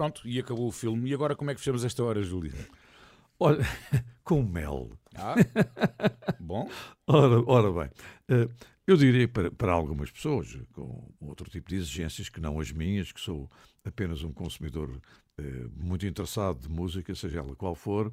Pronto, 0.00 0.26
e 0.26 0.38
acabou 0.38 0.66
o 0.66 0.72
filme. 0.72 1.10
E 1.10 1.12
agora 1.12 1.36
como 1.36 1.50
é 1.50 1.54
que 1.54 1.60
fechamos 1.60 1.84
esta 1.84 2.02
hora, 2.02 2.22
Júlio? 2.22 2.54
Olha, 3.38 3.58
com 4.24 4.42
mel. 4.42 4.92
Ah, 5.14 5.34
bom. 6.40 6.70
Ora, 7.06 7.44
ora 7.46 7.70
bem, 7.70 7.90
eh, 8.30 8.48
eu 8.86 8.96
diria 8.96 9.28
para, 9.28 9.50
para 9.50 9.72
algumas 9.72 10.10
pessoas 10.10 10.58
com 10.72 11.06
outro 11.20 11.50
tipo 11.50 11.68
de 11.68 11.76
exigências 11.76 12.30
que 12.30 12.40
não 12.40 12.58
as 12.58 12.72
minhas, 12.72 13.12
que 13.12 13.20
sou 13.20 13.46
apenas 13.84 14.22
um 14.22 14.32
consumidor 14.32 15.02
eh, 15.36 15.66
muito 15.76 16.06
interessado 16.06 16.60
de 16.60 16.70
música, 16.70 17.14
seja 17.14 17.40
ela 17.40 17.54
qual 17.54 17.74
for, 17.74 18.10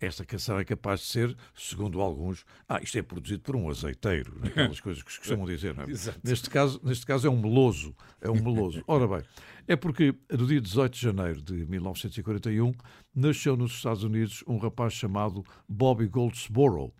esta 0.00 0.24
canção 0.24 0.58
é 0.58 0.64
capaz 0.64 1.00
de 1.00 1.06
ser, 1.06 1.36
segundo 1.54 2.00
alguns, 2.00 2.44
ah, 2.68 2.78
isto 2.82 2.98
é 2.98 3.02
produzido 3.02 3.42
por 3.42 3.56
um 3.56 3.70
azeiteiro, 3.70 4.38
aquelas 4.44 4.80
coisas 4.80 5.02
que 5.02 5.12
se 5.12 5.18
costumam 5.18 5.46
dizer, 5.46 5.74
não 5.74 5.84
é? 5.84 5.86
Neste 6.22 6.50
caso, 6.50 6.80
neste 6.84 7.06
caso 7.06 7.26
é 7.26 7.30
um 7.30 7.40
meloso, 7.40 7.94
é 8.20 8.30
um 8.30 8.42
meloso. 8.42 8.82
Ora 8.86 9.08
bem, 9.08 9.22
é 9.66 9.74
porque 9.74 10.14
no 10.30 10.46
dia 10.46 10.60
18 10.60 10.92
de 10.92 11.00
janeiro 11.00 11.42
de 11.42 11.66
1941 11.66 12.72
nasceu 13.14 13.56
nos 13.56 13.72
Estados 13.72 14.02
Unidos 14.02 14.44
um 14.46 14.58
rapaz 14.58 14.92
chamado 14.92 15.44
Bobby 15.68 16.06
Goldsboro, 16.06 16.92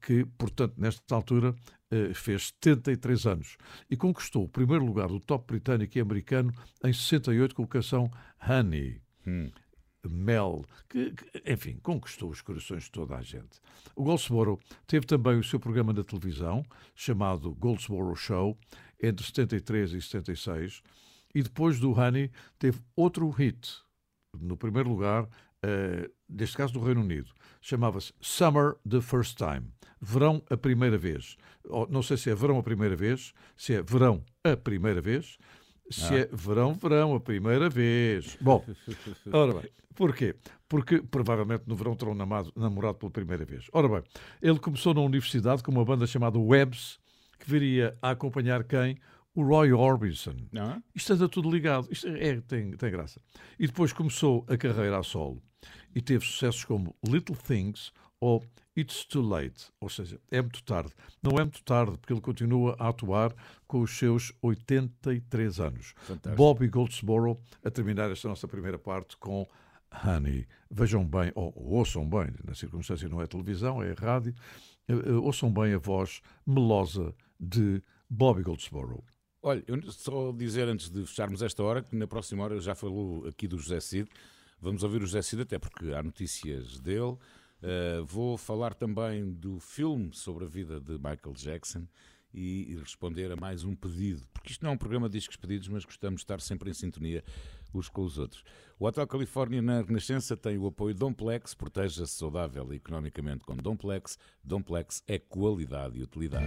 que, 0.00 0.24
portanto, 0.36 0.74
nesta 0.76 1.14
altura 1.14 1.54
eh, 1.90 2.12
fez 2.14 2.52
73 2.62 3.26
anos 3.26 3.56
e 3.90 3.96
conquistou 3.96 4.44
o 4.44 4.48
primeiro 4.48 4.84
lugar 4.84 5.08
do 5.08 5.20
top 5.20 5.46
britânico 5.46 5.96
e 5.96 6.00
americano 6.00 6.52
em 6.84 6.92
68 6.92 7.54
com 7.54 7.64
a 7.64 7.68
canção 7.68 8.10
Honey. 8.48 9.00
Mel, 10.08 10.64
que, 10.88 11.12
que, 11.12 11.52
enfim, 11.52 11.78
conquistou 11.82 12.30
os 12.30 12.40
corações 12.40 12.84
de 12.84 12.90
toda 12.90 13.16
a 13.16 13.22
gente. 13.22 13.60
O 13.94 14.02
Goldsboro 14.02 14.58
teve 14.86 15.06
também 15.06 15.38
o 15.38 15.44
seu 15.44 15.60
programa 15.60 15.92
na 15.92 16.02
televisão, 16.02 16.64
chamado 16.94 17.54
Goldsboro 17.54 18.14
Show, 18.14 18.58
entre 19.02 19.24
73 19.24 19.92
e 19.92 20.02
76, 20.02 20.82
e 21.34 21.42
depois 21.42 21.78
do 21.78 21.92
Honey 21.92 22.30
teve 22.58 22.80
outro 22.94 23.28
hit, 23.30 23.82
no 24.38 24.56
primeiro 24.56 24.88
lugar, 24.88 25.28
eh, 25.62 26.10
neste 26.28 26.56
caso 26.56 26.72
do 26.72 26.80
Reino 26.80 27.00
Unido, 27.00 27.30
chamava-se 27.60 28.12
Summer 28.20 28.74
the 28.88 29.00
First 29.00 29.36
Time, 29.36 29.70
Verão 30.00 30.42
a 30.50 30.56
Primeira 30.56 30.98
Vez. 30.98 31.36
Ou, 31.64 31.88
não 31.88 32.02
sei 32.02 32.16
se 32.16 32.30
é 32.30 32.34
Verão 32.34 32.58
a 32.58 32.62
Primeira 32.62 32.96
Vez, 32.96 33.32
se 33.56 33.74
é 33.74 33.82
Verão 33.82 34.24
a 34.42 34.56
Primeira 34.56 35.00
Vez, 35.00 35.38
se 35.90 36.14
é 36.14 36.28
Verão, 36.32 36.74
Verão 36.74 37.14
a 37.14 37.20
Primeira 37.20 37.68
Vez. 37.68 38.36
Bom, 38.40 38.64
ora 39.32 39.54
bem, 39.60 39.70
porquê? 39.94 40.34
Porque 40.68 41.02
provavelmente 41.02 41.64
no 41.66 41.76
verão 41.76 41.94
terão 41.94 42.14
namado- 42.14 42.52
namorado 42.56 42.94
pela 42.98 43.10
primeira 43.10 43.44
vez. 43.44 43.66
Ora 43.72 43.88
bem, 43.88 44.02
ele 44.40 44.58
começou 44.58 44.94
na 44.94 45.00
universidade 45.02 45.62
com 45.62 45.70
uma 45.70 45.84
banda 45.84 46.06
chamada 46.06 46.38
Webs, 46.38 46.98
que 47.38 47.50
viria 47.50 47.96
a 48.00 48.10
acompanhar 48.10 48.64
quem? 48.64 48.96
O 49.34 49.42
Roy 49.42 49.72
Orbison. 49.72 50.36
Não? 50.52 50.82
Isto 50.94 51.14
anda 51.14 51.28
tudo 51.28 51.50
ligado. 51.50 51.88
Isto 51.90 52.06
é, 52.08 52.40
tem, 52.42 52.70
tem 52.72 52.90
graça. 52.90 53.20
E 53.58 53.66
depois 53.66 53.92
começou 53.92 54.44
a 54.48 54.56
carreira 54.56 54.98
a 54.98 55.02
solo 55.02 55.42
e 55.94 56.00
teve 56.02 56.24
sucessos 56.24 56.64
como 56.64 56.94
Little 57.06 57.36
Things 57.36 57.92
ou 58.20 58.42
It's 58.76 59.04
Too 59.04 59.22
Late. 59.22 59.70
Ou 59.80 59.88
seja, 59.88 60.20
é 60.30 60.40
muito 60.40 60.62
tarde. 60.62 60.92
Não 61.22 61.32
é 61.32 61.42
muito 61.42 61.62
tarde, 61.62 61.98
porque 61.98 62.12
ele 62.12 62.20
continua 62.20 62.74
a 62.78 62.88
atuar 62.88 63.34
com 63.66 63.80
os 63.80 63.96
seus 63.96 64.32
83 64.40 65.60
anos. 65.60 65.94
Fantástico. 65.98 66.36
Bobby 66.36 66.68
Goldsboro 66.68 67.38
a 67.64 67.70
terminar 67.70 68.10
esta 68.10 68.28
nossa 68.28 68.48
primeira 68.48 68.78
parte 68.78 69.16
com 69.16 69.46
Honey. 70.04 70.46
Vejam 70.70 71.04
bem, 71.04 71.30
ou 71.34 71.52
ouçam 71.56 72.08
bem, 72.08 72.28
na 72.44 72.54
circunstância 72.54 73.08
não 73.08 73.20
é 73.20 73.26
televisão, 73.26 73.82
é 73.82 73.92
rádio, 73.92 74.34
eh, 74.88 74.92
eh, 74.92 75.12
ouçam 75.12 75.52
bem 75.52 75.74
a 75.74 75.78
voz 75.78 76.22
melosa 76.46 77.14
de 77.38 77.82
Bobby 78.08 78.42
Goldsboro. 78.42 79.04
Olha, 79.42 79.62
eu 79.66 79.80
só 79.90 80.32
dizer 80.32 80.68
antes 80.68 80.88
de 80.88 81.04
fecharmos 81.04 81.42
esta 81.42 81.62
hora 81.62 81.82
que 81.82 81.96
na 81.96 82.06
próxima 82.06 82.44
hora 82.44 82.60
já 82.60 82.74
falou 82.74 83.26
aqui 83.26 83.48
do 83.48 83.58
José 83.58 83.80
Cid. 83.80 84.08
Vamos 84.60 84.84
ouvir 84.84 85.02
o 85.02 85.06
José 85.06 85.20
Cid, 85.20 85.42
até 85.42 85.58
porque 85.58 85.92
há 85.92 86.02
notícias 86.02 86.78
dele. 86.78 87.16
Uh, 87.62 88.04
vou 88.04 88.36
falar 88.36 88.74
também 88.74 89.32
do 89.32 89.60
filme 89.60 90.10
sobre 90.12 90.44
a 90.44 90.48
vida 90.48 90.80
de 90.80 90.92
Michael 90.94 91.34
Jackson 91.34 91.86
e, 92.34 92.72
e 92.72 92.76
responder 92.76 93.30
a 93.30 93.36
mais 93.36 93.62
um 93.62 93.74
pedido, 93.76 94.26
porque 94.32 94.50
isto 94.50 94.64
não 94.64 94.72
é 94.72 94.74
um 94.74 94.78
programa 94.78 95.08
de 95.08 95.18
discos 95.18 95.36
pedidos, 95.36 95.68
mas 95.68 95.84
gostamos 95.84 96.20
de 96.20 96.24
estar 96.24 96.40
sempre 96.40 96.70
em 96.70 96.74
sintonia 96.74 97.22
uns 97.74 97.88
com 97.88 98.02
os 98.02 98.18
outros. 98.18 98.42
O 98.78 98.86
Hotel 98.86 99.06
Califórnia 99.06 99.62
na 99.62 99.80
Renascença 99.80 100.36
tem 100.36 100.58
o 100.58 100.66
apoio 100.66 100.94
Domplex, 100.94 101.54
proteja-se 101.54 102.12
saudável 102.12 102.72
e 102.72 102.76
economicamente 102.76 103.44
com 103.44 103.56
Domplex. 103.56 104.18
Domplex 104.42 105.02
é 105.06 105.18
qualidade 105.18 105.98
e 105.98 106.02
utilidade. 106.02 106.46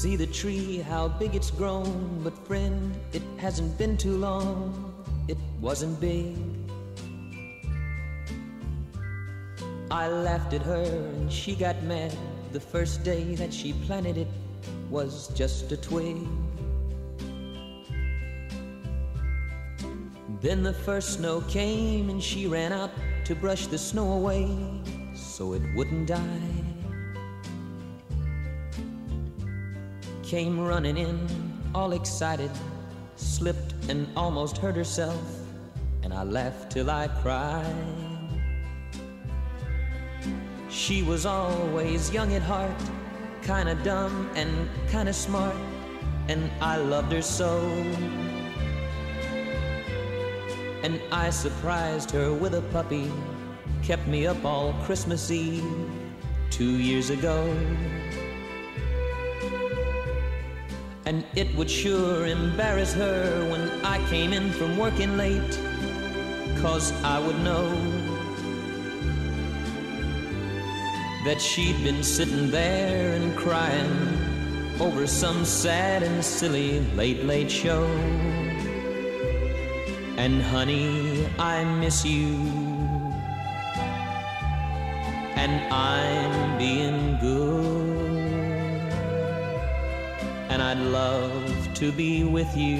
See 0.00 0.16
the 0.16 0.28
tree, 0.28 0.78
how 0.78 1.08
big 1.08 1.34
it's 1.34 1.50
grown. 1.50 2.22
But 2.24 2.32
friend, 2.46 2.96
it 3.12 3.20
hasn't 3.36 3.76
been 3.76 3.98
too 3.98 4.16
long. 4.16 4.94
It 5.28 5.36
wasn't 5.60 6.00
big. 6.00 6.38
I 9.90 10.08
laughed 10.08 10.54
at 10.54 10.62
her 10.62 10.84
and 10.84 11.30
she 11.30 11.54
got 11.54 11.82
mad. 11.82 12.16
The 12.52 12.60
first 12.60 13.04
day 13.04 13.34
that 13.34 13.52
she 13.52 13.74
planted 13.84 14.16
it 14.16 14.28
was 14.88 15.28
just 15.34 15.70
a 15.70 15.76
twig. 15.76 16.16
Then 20.40 20.62
the 20.62 20.72
first 20.72 21.18
snow 21.18 21.42
came 21.42 22.08
and 22.08 22.22
she 22.22 22.46
ran 22.46 22.72
out 22.72 22.90
to 23.26 23.34
brush 23.34 23.66
the 23.66 23.76
snow 23.76 24.12
away 24.14 24.48
so 25.14 25.52
it 25.52 25.62
wouldn't 25.74 26.06
die. 26.06 26.59
Came 30.30 30.60
running 30.60 30.96
in, 30.96 31.18
all 31.74 31.90
excited, 31.90 32.52
slipped 33.16 33.74
and 33.88 34.06
almost 34.16 34.58
hurt 34.58 34.76
herself, 34.76 35.20
and 36.04 36.14
I 36.14 36.22
laughed 36.22 36.70
till 36.70 36.88
I 36.88 37.08
cried. 37.20 37.74
She 40.68 41.02
was 41.02 41.26
always 41.26 42.12
young 42.12 42.32
at 42.32 42.42
heart, 42.42 42.80
kinda 43.42 43.74
dumb 43.82 44.30
and 44.36 44.68
kinda 44.88 45.12
smart, 45.12 45.56
and 46.28 46.48
I 46.62 46.76
loved 46.76 47.10
her 47.10 47.22
so. 47.22 47.58
And 50.84 51.00
I 51.10 51.30
surprised 51.30 52.12
her 52.12 52.32
with 52.32 52.54
a 52.54 52.62
puppy, 52.70 53.10
kept 53.82 54.06
me 54.06 54.28
up 54.28 54.44
all 54.44 54.74
Christmas 54.84 55.28
Eve 55.32 55.66
two 56.50 56.76
years 56.78 57.10
ago. 57.10 57.52
And 61.10 61.24
it 61.34 61.52
would 61.56 61.68
sure 61.68 62.24
embarrass 62.24 62.94
her 62.94 63.44
when 63.50 63.68
I 63.84 63.98
came 64.08 64.32
in 64.32 64.52
from 64.52 64.76
working 64.78 65.16
late, 65.16 65.58
cause 66.62 66.92
I 67.02 67.18
would 67.18 67.36
know 67.40 67.68
that 71.24 71.40
she'd 71.40 71.82
been 71.82 72.04
sitting 72.04 72.52
there 72.52 73.12
and 73.16 73.36
crying 73.36 73.90
over 74.78 75.04
some 75.08 75.44
sad 75.44 76.04
and 76.04 76.24
silly 76.24 76.78
late, 76.94 77.24
late 77.24 77.50
show. 77.50 77.86
And 80.16 80.40
honey, 80.40 81.26
I 81.40 81.64
miss 81.64 82.04
you. 82.04 82.36
And 85.34 85.74
I'm 85.74 86.56
being 86.56 86.99
I'd 90.70 90.78
love 90.78 91.74
to 91.74 91.90
be 91.90 92.22
with 92.22 92.56
you. 92.56 92.78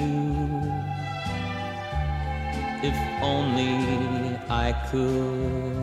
If 2.81 2.95
only 3.21 4.37
I 4.49 4.71
could. 4.89 5.75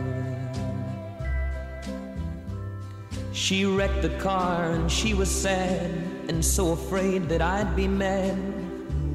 She 3.31 3.63
wrecked 3.63 4.01
the 4.01 4.09
car 4.17 4.71
and 4.71 4.91
she 4.91 5.13
was 5.13 5.29
sad 5.29 5.91
and 6.29 6.43
so 6.43 6.71
afraid 6.71 7.29
that 7.29 7.43
I'd 7.43 7.75
be 7.75 7.87
mad. 7.87 8.35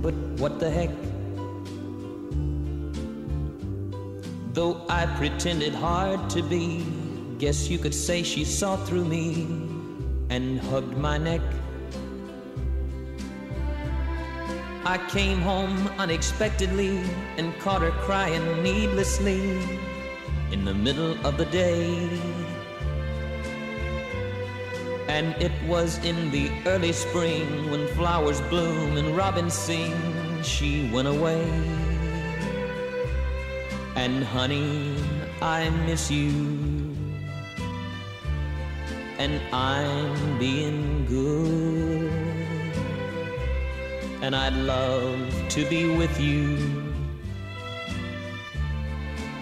But 0.01 0.15
what 0.39 0.61
the 0.61 0.71
heck? 0.71 0.95
Though 4.53 4.87
I 4.89 5.07
pretended 5.17 5.75
hard 5.75 6.31
to 6.31 6.45
be, 6.45 6.87
guess 7.39 7.69
you 7.69 7.79
could 7.79 7.95
say 7.95 8.23
she 8.23 8.45
saw 8.45 8.77
through 8.77 9.05
me 9.05 9.49
and 10.31 10.61
hugged 10.61 10.97
my 10.97 11.19
neck. 11.19 11.43
I 14.87 14.99
came 15.09 15.41
home 15.41 15.89
unexpectedly 15.97 17.01
and 17.39 17.59
caught 17.59 17.81
her 17.81 17.91
crying 18.05 18.63
needlessly 18.63 19.41
in 20.53 20.67
the 20.67 20.75
middle 20.75 21.17
of 21.27 21.39
the 21.39 21.47
day. 21.47 22.07
And 25.09 25.35
it 25.41 25.53
was 25.67 26.05
in 26.05 26.31
the 26.31 26.51
early 26.67 26.93
spring 26.93 27.71
when 27.71 27.89
flowers 27.97 28.43
bloom 28.43 28.99
and 28.99 29.17
robins 29.17 29.55
sing, 29.55 29.95
she 30.43 30.91
went 30.93 31.09
away. 31.09 31.49
And 33.97 34.23
honey, 34.23 34.97
I 35.41 35.71
miss 35.87 36.11
you. 36.11 36.29
And 39.17 39.41
I'm 39.51 40.39
being 40.39 41.07
good. 41.07 41.64
And 44.25 44.35
I'd 44.35 44.55
love 44.55 45.21
to 45.51 45.69
be 45.69 45.85
with 45.85 46.19
you. 46.19 46.57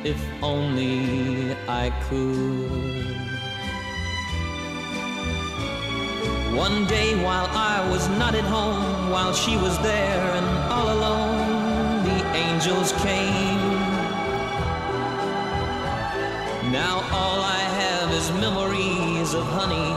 If 0.03 0.20
only 0.43 1.55
I 1.68 1.91
could. 2.09 3.14
One 6.57 6.85
day 6.87 7.14
while 7.22 7.47
I 7.47 7.89
was 7.93 8.09
not 8.09 8.35
at 8.35 8.43
home, 8.43 9.11
while 9.12 9.33
she 9.33 9.57
was 9.57 9.78
there 9.83 10.24
and 10.39 10.49
all 10.72 10.89
alone, 10.99 12.03
the 12.03 12.20
angels 12.35 12.91
came. 13.07 13.62
Now 16.72 17.07
all 17.12 17.41
I 17.41 17.62
have 17.83 18.11
is 18.11 18.33
memories 18.33 19.33
of 19.33 19.45
honey, 19.47 19.93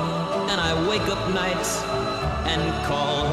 and 0.51 0.61
I 0.61 0.87
wake 0.87 1.07
up 1.09 1.27
nights 1.33 1.81
and 2.45 2.61
call 2.85 3.24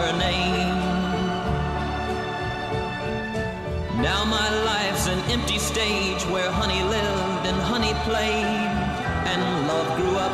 empty 5.33 5.59
stage 5.59 6.22
where 6.26 6.51
honey 6.51 6.83
lived 6.83 7.47
and 7.47 7.57
honey 7.62 7.95
played, 8.05 8.45
and 9.33 9.66
love 9.66 9.89
grew 9.97 10.16
up. 10.16 10.33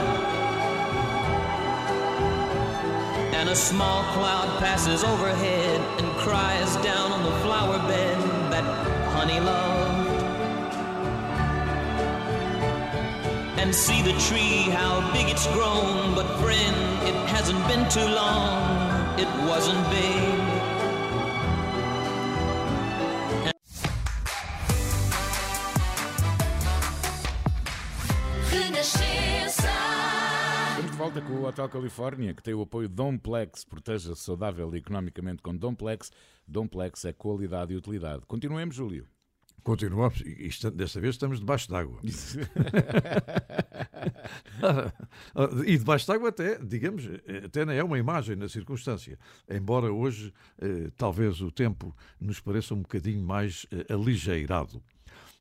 And 3.33 3.49
a 3.49 3.55
small 3.55 4.03
cloud 4.15 4.59
passes 4.59 5.05
overhead 5.05 5.81
and 6.01 6.09
cries 6.17 6.75
down 6.79 7.13
on 7.13 7.23
the 7.23 7.37
flower 7.45 7.79
bed 7.87 8.19
that 8.51 8.65
honey 9.15 9.39
loved. 9.39 10.23
And 13.57 13.73
see 13.73 14.03
the 14.03 14.19
tree, 14.27 14.63
how 14.81 15.13
big 15.13 15.29
it's 15.29 15.47
grown. 15.55 16.17
But 16.17 16.27
friend, 16.41 16.77
it 17.07 17.15
hasn't 17.29 17.63
been 17.69 17.89
too 17.89 18.09
long. 18.23 19.17
It 19.17 19.31
wasn't 19.49 19.89
big. 19.91 20.48
Hotel 31.59 31.71
Califórnia, 31.71 32.33
que 32.33 32.43
tem 32.43 32.55
o 32.55 32.63
apoio 32.63 32.89
Domplex. 32.89 33.65
Proteja-se 33.65 34.23
saudável 34.23 34.73
e 34.73 34.79
economicamente 34.79 35.43
com 35.43 35.57
Domplex. 35.57 36.13
Domplex 36.47 37.05
é 37.05 37.13
qualidade 37.13 37.75
e 37.75 37.77
utilidade. 37.77 38.25
Continuemos, 38.27 38.77
Júlio. 38.77 39.09
Continuamos, 39.65 40.21
e 40.21 40.49
desta 40.71 41.01
vez 41.01 41.17
estamos 41.17 41.41
debaixo 41.41 41.69
d'água. 41.69 41.99
e 45.67 45.77
debaixo 45.77 46.07
d'água 46.07 46.29
até, 46.29 46.61
digamos, 46.61 47.09
até 47.45 47.65
não 47.65 47.73
é 47.73 47.83
uma 47.83 47.99
imagem 47.99 48.37
na 48.37 48.49
circunstância. 48.49 49.19
Embora 49.51 49.93
hoje 49.93 50.33
eh, 50.63 50.93
talvez 50.97 51.41
o 51.41 51.51
tempo 51.51 51.93
nos 52.21 52.39
pareça 52.39 52.73
um 52.73 52.83
bocadinho 52.83 53.27
mais 53.27 53.67
eh, 53.73 53.93
aligeirado. 53.93 54.81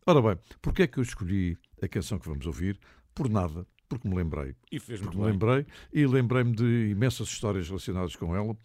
Ora 0.03 0.19
bem, 0.19 0.35
porquê 0.63 0.81
é 0.83 0.87
que 0.87 0.97
eu 0.97 1.03
escolhi 1.03 1.55
a 1.79 1.87
canção 1.87 2.17
que 2.17 2.27
vamos 2.27 2.47
ouvir? 2.47 2.79
Por 3.13 3.29
nada, 3.29 3.67
porque 3.87 4.07
me 4.07 4.15
lembrei. 4.15 4.55
E 4.71 4.79
fez 4.79 4.99
muito 5.01 5.17
Porque 5.17 5.17
me 5.17 5.23
bem. 5.23 5.33
lembrei 5.33 5.65
e 5.93 6.05
lembrei-me 6.07 6.55
de 6.55 6.89
imensas 6.91 7.27
histórias 7.29 7.67
relacionadas 7.67 8.15
com 8.15 8.35
ela, 8.35 8.55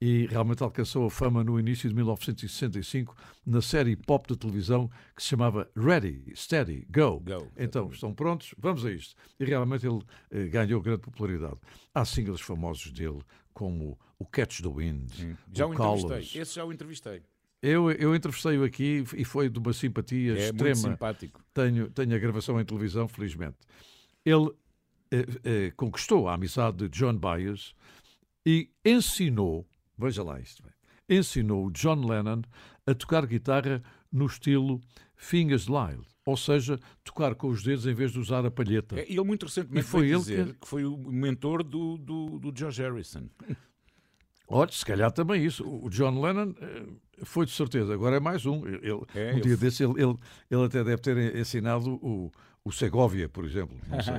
e 0.00 0.26
realmente 0.26 0.62
alcançou 0.62 1.06
a 1.06 1.10
fama 1.10 1.44
no 1.44 1.60
início 1.60 1.88
de 1.88 1.94
1965 1.94 3.14
na 3.46 3.60
série 3.62 3.94
pop 3.96 4.26
de 4.28 4.38
televisão 4.38 4.88
que 5.14 5.22
se 5.22 5.28
chamava 5.28 5.68
Ready, 5.76 6.32
Steady, 6.34 6.86
Go. 6.90 7.20
Go, 7.20 7.46
Então, 7.56 7.90
estão 7.90 8.12
prontos? 8.14 8.54
Vamos 8.58 8.84
a 8.84 8.90
isto. 8.92 9.14
E 9.38 9.44
realmente 9.44 9.86
ele 9.86 10.00
eh, 10.30 10.46
ganhou 10.48 10.80
grande 10.80 11.00
popularidade. 11.02 11.56
Há 11.94 12.04
singles 12.04 12.40
famosos 12.40 12.90
dele, 12.90 13.20
como 13.54 13.98
o 14.18 14.24
Catch 14.24 14.60
the 14.62 14.68
Wind, 14.68 15.10
Já 15.52 15.66
o 15.66 15.70
o 15.70 15.74
entrevistei. 15.74 16.40
Esse 16.42 16.54
já 16.54 16.64
o 16.64 16.72
entrevistei. 16.72 17.22
Eu, 17.62 17.90
eu 17.90 18.14
entrevistei-o 18.14 18.64
aqui 18.64 19.04
e 19.16 19.24
foi 19.24 19.48
de 19.48 19.58
uma 19.58 19.72
simpatia 19.72 20.32
É 20.32 20.34
muito 20.34 20.54
extrema. 20.66 20.76
simpático. 20.92 21.42
Tenho, 21.52 21.90
tenho 21.90 22.14
a 22.14 22.18
gravação 22.18 22.60
em 22.60 22.64
televisão, 22.64 23.08
felizmente. 23.08 23.56
Ele 24.24 24.50
eh, 25.10 25.26
eh, 25.44 25.72
conquistou 25.76 26.28
a 26.28 26.34
amizade 26.34 26.88
de 26.88 26.88
John 26.88 27.16
Byers 27.16 27.74
e 28.44 28.70
ensinou, 28.84 29.66
veja 29.98 30.22
lá 30.22 30.38
isto, 30.40 30.62
bem, 30.62 30.72
ensinou 31.18 31.70
John 31.70 32.04
Lennon 32.06 32.42
a 32.86 32.94
tocar 32.94 33.26
guitarra 33.26 33.82
no 34.12 34.26
estilo 34.26 34.80
Fingers 35.16 35.66
Lyle, 35.66 36.04
ou 36.24 36.36
seja, 36.36 36.78
tocar 37.02 37.34
com 37.34 37.48
os 37.48 37.62
dedos 37.62 37.86
em 37.86 37.94
vez 37.94 38.12
de 38.12 38.18
usar 38.20 38.44
a 38.46 38.50
palheta. 38.50 38.98
É, 39.00 39.10
ele 39.10 39.22
muito 39.24 39.46
recentemente 39.46 39.86
E 39.86 39.88
foi 39.90 40.00
veio 40.02 40.12
ele 40.14 40.20
dizer 40.20 40.46
que- 40.46 40.60
que... 40.60 40.68
foi 40.68 40.84
o 40.84 40.96
mentor 40.96 41.62
do, 41.64 41.96
do, 41.98 42.38
do 42.38 42.52
George 42.56 42.82
Harrison. 42.82 43.28
Olha, 44.48 44.70
se 44.70 44.84
calhar 44.84 45.10
também 45.12 45.44
isso. 45.44 45.64
O 45.68 45.88
John 45.90 46.20
Lennon 46.20 46.54
eh, 46.60 46.86
foi 47.24 47.46
de 47.46 47.52
certeza, 47.52 47.92
agora 47.94 48.16
é 48.16 48.20
mais 48.20 48.46
um. 48.46 48.66
Ele, 48.66 48.80
É, 49.14 49.32
um 49.32 49.38
eu 49.38 49.40
dia 49.40 49.54
f- 49.54 49.56
desse 49.56 49.82
ele, 49.84 49.94
ele, 50.02 50.14
ele 50.50 50.64
até 50.64 50.84
deve 50.84 51.02
ter 51.02 51.36
ensinado 51.36 51.94
o, 52.02 52.30
o 52.64 52.70
Segovia, 52.72 53.28
por 53.28 53.44
exemplo. 53.44 53.76
Não 53.88 54.00
sei. 54.00 54.14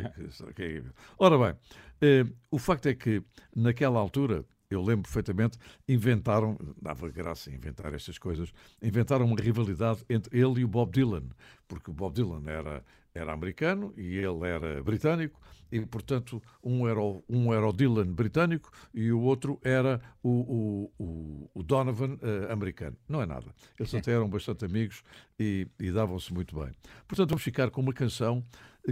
é- 0.65 0.83
Ora 1.17 1.37
bem, 1.37 1.59
eh, 2.01 2.25
o 2.51 2.57
facto 2.59 2.87
é 2.87 2.93
que 2.93 3.23
naquela 3.55 3.99
altura, 3.99 4.43
eu 4.69 4.81
lembro 4.83 5.03
perfeitamente, 5.03 5.57
inventaram, 5.87 6.57
dava 6.81 7.07
graça 7.09 7.49
inventar 7.49 7.93
estas 7.93 8.17
coisas, 8.17 8.51
inventaram 8.81 9.25
uma 9.25 9.37
rivalidade 9.39 10.03
entre 10.09 10.37
ele 10.37 10.59
e 10.59 10.65
o 10.65 10.67
Bob 10.67 10.91
Dylan, 10.91 11.23
porque 11.69 11.89
o 11.89 11.93
Bob 11.93 12.13
Dylan 12.13 12.43
era, 12.45 12.83
era 13.17 13.33
americano 13.33 13.93
e 13.97 14.17
ele 14.17 14.47
era 14.47 14.81
britânico, 14.83 15.39
e 15.71 15.85
portanto 15.85 16.41
um 16.63 16.87
era 16.87 16.99
o, 16.99 17.23
um 17.27 17.53
era 17.53 17.67
o 17.67 17.73
Dylan 17.73 18.13
britânico 18.13 18.71
e 18.93 19.11
o 19.11 19.21
outro 19.21 19.59
era 19.63 20.01
o, 20.23 20.91
o, 20.97 21.49
o, 21.53 21.63
Donovan 21.63 22.17
eh, 22.21 22.51
americano. 22.51 22.95
Não 23.07 23.21
é 23.21 23.25
nada. 23.25 23.53
Eles 23.77 23.93
até 23.93 24.11
eram 24.11 24.29
bastante 24.29 24.65
amigos 24.65 25.03
e, 25.39 25.67
e 25.79 25.91
davam-se 25.91 26.33
muito 26.33 26.55
bem. 26.55 26.71
Portanto, 27.07 27.29
vamos 27.29 27.43
ficar 27.43 27.69
com 27.69 27.81
uma 27.81 27.93
canção 27.93 28.45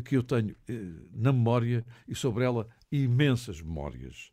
que 0.03 0.17
eu 0.17 0.23
tenho 0.23 0.55
eh, 0.67 0.73
na 1.13 1.31
memória 1.31 1.85
e 2.07 2.15
sobre 2.15 2.43
ela 2.43 2.67
imensas 2.91 3.61
memórias. 3.61 4.31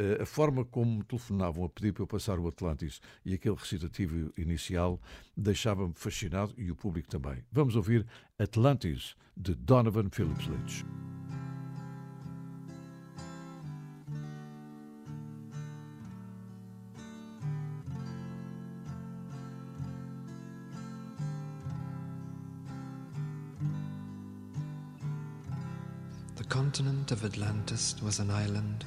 Eh, 0.00 0.22
a 0.22 0.24
forma 0.24 0.64
como 0.64 0.96
me 0.96 1.04
telefonavam 1.04 1.62
a 1.62 1.68
pedir 1.68 1.92
para 1.92 2.02
eu 2.02 2.06
passar 2.06 2.38
o 2.38 2.48
Atlantis 2.48 3.02
e 3.22 3.34
aquele 3.34 3.54
recitativo 3.54 4.32
inicial 4.38 4.98
deixava-me 5.36 5.92
fascinado 5.92 6.54
e 6.56 6.70
o 6.70 6.74
público 6.74 7.06
também. 7.06 7.44
Vamos 7.52 7.76
ouvir 7.76 8.06
Atlantis 8.38 9.14
de 9.36 9.54
Donovan 9.54 10.08
Phillips 10.08 10.46
Leach. 10.46 10.86
The 26.36 26.44
continent 26.48 27.12
of 27.12 27.22
Atlantis 27.22 27.96
was 28.02 28.18
an 28.18 28.30
island 28.30 28.86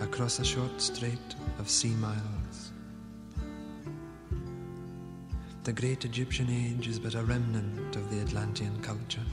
across 0.00 0.38
a 0.38 0.44
short 0.44 0.80
strait 0.80 1.34
of 1.58 1.68
sea 1.68 1.94
miles. 1.94 2.72
The 5.64 5.72
great 5.72 6.04
Egyptian 6.04 6.50
age 6.50 6.88
is 6.88 6.98
but 6.98 7.14
a 7.14 7.22
remnant 7.22 7.96
of 7.96 8.10
the 8.10 8.20
Atlantean 8.20 8.80
culture. 8.82 9.24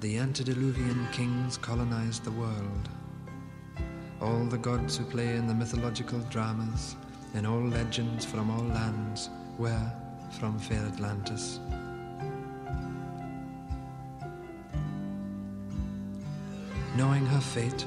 The 0.00 0.18
antediluvian 0.18 1.08
kings 1.12 1.56
colonized 1.56 2.24
the 2.24 2.30
world. 2.32 2.88
All 4.20 4.44
the 4.44 4.58
gods 4.58 4.98
who 4.98 5.04
play 5.06 5.36
in 5.36 5.46
the 5.46 5.54
mythological 5.54 6.18
dramas, 6.30 6.96
in 7.32 7.46
all 7.46 7.62
legends 7.62 8.26
from 8.26 8.50
all 8.50 8.64
lands, 8.64 9.30
were 9.56 9.90
from 10.38 10.58
fair 10.58 10.84
Atlantis. 10.86 11.60
Knowing 16.96 17.24
her 17.24 17.40
fate, 17.40 17.86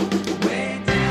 Way 0.00 0.80
down 0.86 1.09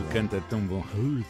ele 0.00 0.12
canta 0.12 0.36
é 0.36 0.40
tão 0.40 0.60
bom. 0.60 0.82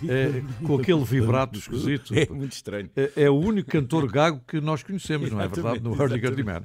é, 0.08 0.64
com 0.64 0.76
aquele 0.76 1.04
vibrato 1.04 1.58
esquisito. 1.58 2.14
É 2.14 2.26
muito 2.28 2.52
estranho. 2.52 2.88
É, 2.94 3.24
é 3.24 3.30
o 3.30 3.34
único 3.34 3.68
cantor 3.70 4.10
gago 4.10 4.40
que 4.46 4.60
nós 4.60 4.82
conhecemos, 4.82 5.30
não 5.30 5.40
é 5.40 5.48
verdade? 5.48 5.80
No 5.80 5.90
Exatamente, 5.90 6.14
Hurdy-Gurdy 6.14 6.44
Man. 6.44 6.62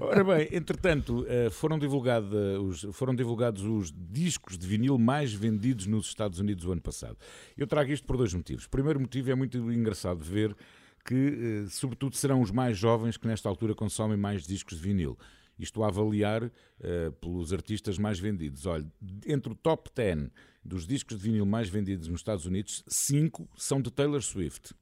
Ora 0.00 0.24
bem, 0.24 0.48
entretanto, 0.50 1.24
eh, 1.28 1.50
foram, 1.50 1.78
divulgado, 1.78 2.36
eh, 2.36 2.58
os, 2.58 2.86
foram 2.92 3.14
divulgados 3.14 3.62
os 3.62 3.92
discos 3.94 4.58
de 4.58 4.66
vinil 4.66 4.98
mais 4.98 5.32
vendidos 5.32 5.86
nos 5.86 6.06
Estados 6.06 6.40
Unidos 6.40 6.64
o 6.64 6.72
ano 6.72 6.80
passado. 6.80 7.16
Eu 7.56 7.66
trago 7.66 7.92
isto 7.92 8.06
por 8.06 8.16
dois 8.16 8.34
motivos. 8.34 8.64
O 8.64 8.70
primeiro 8.70 8.98
motivo 8.98 9.30
é 9.30 9.34
muito 9.34 9.58
engraçado 9.72 10.24
ver 10.24 10.56
que, 11.04 11.14
eh, 11.14 11.68
sobretudo, 11.70 12.16
serão 12.16 12.40
os 12.40 12.50
mais 12.50 12.76
jovens 12.76 13.16
que 13.16 13.28
nesta 13.28 13.48
altura 13.48 13.74
consomem 13.74 14.16
mais 14.16 14.44
discos 14.46 14.78
de 14.78 14.82
vinil. 14.82 15.16
Isto 15.56 15.84
a 15.84 15.86
avaliar 15.86 16.50
eh, 16.80 17.12
pelos 17.20 17.52
artistas 17.52 17.96
mais 17.96 18.18
vendidos. 18.18 18.66
Olha, 18.66 18.84
entre 19.24 19.52
o 19.52 19.54
top 19.54 19.88
10 19.94 20.30
dos 20.64 20.86
discos 20.86 21.18
de 21.18 21.22
vinil 21.24 21.44
mais 21.46 21.68
vendidos 21.68 22.08
nos 22.08 22.20
Estados 22.20 22.46
Unidos, 22.46 22.82
cinco 22.88 23.48
são 23.56 23.80
de 23.80 23.90
Taylor 23.90 24.22
Swift. 24.22 24.74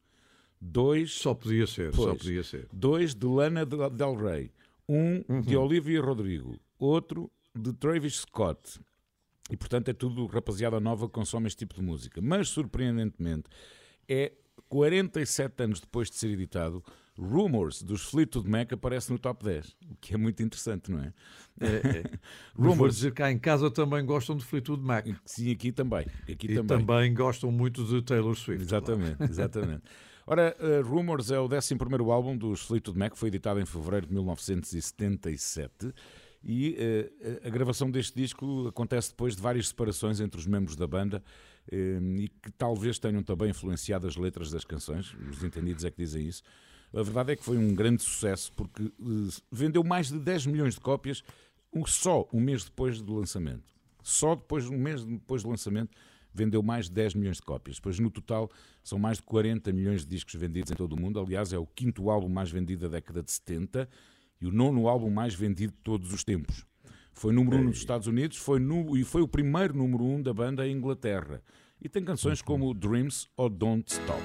Dois 0.61 1.13
Só 1.13 1.35
podia 1.35 1.67
ser, 1.67 1.93
só 1.95 2.07
Pois. 2.07 2.19
podia 2.19 2.45
ser. 2.45 2.69
dois 2.73 3.15
de 3.15 3.27
Lana 3.27 3.67
Del 3.67 4.15
Rey, 4.15 4.53
um 4.89 5.41
de 5.41 5.57
Olivia 5.57 6.01
Rodrigo, 6.01 6.57
outro 6.79 7.31
de 7.55 7.73
Travis 7.73 8.21
Scott. 8.21 8.79
E 9.51 9.57
portanto 9.57 9.89
é 9.89 9.93
tudo 9.93 10.25
rapaziada 10.27 10.79
nova 10.79 11.09
que 11.09 11.13
consome 11.15 11.49
este 11.49 11.59
tipo 11.59 11.75
de 11.75 11.83
música. 11.83 12.21
Mas 12.23 12.49
surpreendentemente 12.49 13.51
é 14.09 14.33
47 14.69 15.65
anos 15.65 15.81
depois 15.81 16.09
de 16.09 16.17
ser 16.17 16.31
editado, 16.31 16.83
Rumors 17.19 17.83
dos 17.83 18.03
Fleetwood 18.03 18.49
Mac 18.49 18.73
aparece 18.73 19.13
no 19.13 19.19
top 19.19 19.45
10, 19.45 19.77
o 19.91 19.97
que 20.01 20.15
é 20.15 20.17
muito 20.17 20.43
interessante, 20.43 20.91
não 20.91 20.99
é? 21.01 21.13
É, 21.61 21.67
é. 21.67 22.03
Mas 22.57 22.57
vou 22.57 22.71
Rumors, 22.73 22.95
dizer 22.97 23.13
cá 23.13 23.31
em 23.31 23.39
casa 23.39 23.71
também 23.71 24.05
gostam 24.05 24.37
de 24.37 24.45
Fleetwood 24.45 24.83
Mac. 24.83 25.07
sim, 25.25 25.51
aqui 25.51 25.71
também. 25.73 26.07
Aqui 26.31 26.47
E 26.51 26.55
também. 26.55 26.79
também. 26.79 27.15
gostam 27.15 27.53
muito 27.53 27.85
de 27.85 28.01
Taylor 28.03 28.35
Swift. 28.35 28.63
Exatamente, 28.63 29.23
exatamente. 29.29 29.83
Ora, 30.27 30.57
uh, 30.59 30.87
Rumors 30.89 31.31
é 31.31 31.39
o 31.39 31.45
11 31.47 31.75
álbum 32.11 32.37
dos 32.37 32.63
Fleetwood 32.63 32.99
Mac, 32.99 33.15
foi 33.17 33.29
editado 33.29 33.61
em 33.61 33.67
fevereiro 33.67 34.07
de 34.07 34.13
1977 34.15 35.93
e 36.45 36.77
uh, 37.23 37.47
a 37.47 37.51
gravação 37.51 37.91
deste 37.91 38.15
disco 38.17 38.69
acontece 38.69 39.11
depois 39.11 39.37
de 39.37 39.43
várias 39.43 39.69
separações 39.69 40.21
entre 40.21 40.39
os 40.41 40.47
membros 40.47 40.77
da 40.77 40.87
banda 40.87 41.23
eh, 41.71 42.01
e 42.19 42.29
que 42.29 42.51
talvez 42.53 42.99
tenham 42.99 43.23
também 43.23 43.51
influenciado 43.51 44.07
as 44.07 44.17
letras 44.17 44.51
das 44.51 44.65
canções, 44.65 45.15
os 45.31 45.45
entendidos 45.45 45.85
é 45.85 45.91
que 45.91 45.99
dizem 45.99 46.27
isso. 46.27 46.43
A 46.95 47.03
verdade 47.03 47.33
é 47.33 47.37
que 47.37 47.43
foi 47.45 47.57
um 47.57 47.75
grande 47.75 48.03
sucesso 48.03 48.53
porque 48.55 48.83
eh, 48.85 49.43
vendeu 49.51 49.83
mais 49.83 50.09
de 50.11 50.19
10 50.19 50.47
milhões 50.47 50.75
de 50.75 50.81
cópias 50.81 51.23
um- 51.73 51.87
só 51.87 52.29
um 52.33 52.41
mês 52.41 52.65
depois 52.65 53.01
do 53.01 53.15
lançamento. 53.15 53.65
Só 54.03 54.35
depois, 54.35 54.67
um 54.69 54.77
mês 54.79 55.05
depois 55.05 55.43
do 55.43 55.49
lançamento, 55.49 55.91
vendeu 56.35 56.63
mais 56.63 56.87
de 56.87 56.93
10 56.93 57.15
milhões 57.15 57.37
de 57.37 57.43
cópias. 57.43 57.77
Depois, 57.77 57.99
no 57.99 58.11
total, 58.11 58.51
são 58.83 58.99
mais 58.99 59.19
de 59.19 59.23
40 59.25 59.73
milhões 59.73 60.03
de 60.05 60.09
discos 60.09 60.35
vendidos 60.35 60.71
em 60.71 60.75
todo 60.75 60.95
o 60.95 61.01
mundo. 61.01 61.19
Aliás, 61.21 61.53
é 61.53 61.59
o 61.59 61.67
quinto 61.67 62.11
álbum 62.11 62.29
mais 62.29 62.51
vendido 62.51 62.83
da 62.89 62.97
década 62.97 63.23
de 63.23 63.31
70 63.31 63.89
e 64.41 64.47
o 64.47 64.51
nono 64.53 64.89
álbum 64.89 65.09
mais 65.11 65.35
vendido 65.35 65.73
de 65.73 65.79
todos 65.83 66.13
os 66.13 66.25
tempos. 66.25 66.67
Foi 67.15 67.33
número 67.33 67.59
um 67.59 67.65
nos 67.65 67.77
Estados 67.79 68.07
Unidos 68.07 68.39
foi 68.39 68.59
nu- 68.59 68.97
e 68.97 69.05
foi 69.05 69.21
o 69.23 69.29
primeiro 69.29 69.77
número 69.77 70.03
um 70.05 70.21
da 70.23 70.33
banda 70.35 70.67
em 70.67 70.75
Inglaterra. 70.77 71.43
E 71.81 71.89
tem 71.89 72.03
canções 72.05 72.41
como 72.43 72.73
Dreams 72.75 73.29
ou 73.37 73.49
Don't 73.51 73.91
Stop. 73.93 74.23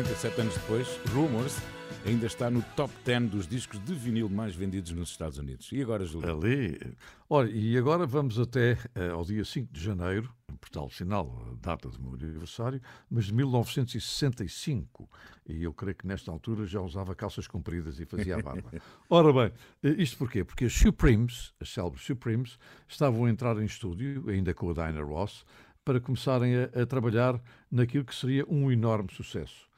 47 0.00 0.40
anos 0.40 0.54
depois, 0.54 1.00
Rumors 1.12 1.58
ainda 2.06 2.24
está 2.24 2.50
no 2.50 2.62
top 2.74 2.90
10 3.04 3.28
dos 3.28 3.46
discos 3.46 3.78
de 3.84 3.92
vinil 3.92 4.30
mais 4.30 4.54
vendidos 4.54 4.92
nos 4.92 5.10
Estados 5.10 5.36
Unidos. 5.36 5.70
E 5.72 5.82
agora, 5.82 6.06
Júlio? 6.06 6.30
Ali. 6.30 6.96
Olha, 7.28 7.50
e 7.50 7.76
agora 7.76 8.06
vamos 8.06 8.38
até 8.38 8.78
eh, 8.94 9.10
ao 9.10 9.22
dia 9.24 9.44
5 9.44 9.70
de 9.70 9.78
janeiro, 9.78 10.32
por 10.58 10.70
tal 10.70 10.88
sinal, 10.88 11.44
a 11.50 11.54
data 11.66 11.90
do 11.90 12.00
meu 12.00 12.14
aniversário, 12.14 12.80
mas 13.10 13.26
de 13.26 13.34
1965. 13.34 15.06
E 15.46 15.64
eu 15.64 15.74
creio 15.74 15.94
que 15.94 16.06
nesta 16.06 16.30
altura 16.30 16.64
já 16.64 16.80
usava 16.80 17.14
calças 17.14 17.46
compridas 17.46 18.00
e 18.00 18.06
fazia 18.06 18.36
a 18.36 18.42
barba. 18.42 18.72
Ora 19.10 19.30
bem, 19.34 19.52
eh, 19.82 20.02
isto 20.02 20.16
porquê? 20.16 20.44
Porque 20.44 20.64
as 20.64 20.72
Supremes, 20.72 21.52
as 21.60 21.68
célebres 21.68 22.06
Supremes, 22.06 22.58
estavam 22.88 23.26
a 23.26 23.30
entrar 23.30 23.58
em 23.58 23.66
estúdio, 23.66 24.30
ainda 24.30 24.54
com 24.54 24.70
a 24.70 24.72
Diana 24.72 25.02
Ross, 25.02 25.44
para 25.84 26.00
começarem 26.00 26.54
a, 26.56 26.82
a 26.82 26.86
trabalhar 26.86 27.38
naquilo 27.70 28.04
que 28.04 28.14
seria 28.14 28.46
um 28.48 28.72
enorme 28.72 29.12
sucesso. 29.12 29.69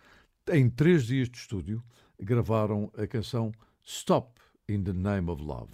Em 0.51 0.69
três 0.69 1.05
dias 1.07 1.29
de 1.29 1.39
estúdio, 1.39 1.81
gravaram 2.19 2.91
a 2.97 3.07
canção 3.07 3.53
Stop 3.85 4.41
in 4.69 4.83
the 4.83 4.93
Name 4.93 5.31
of 5.31 5.41
Love. 5.41 5.71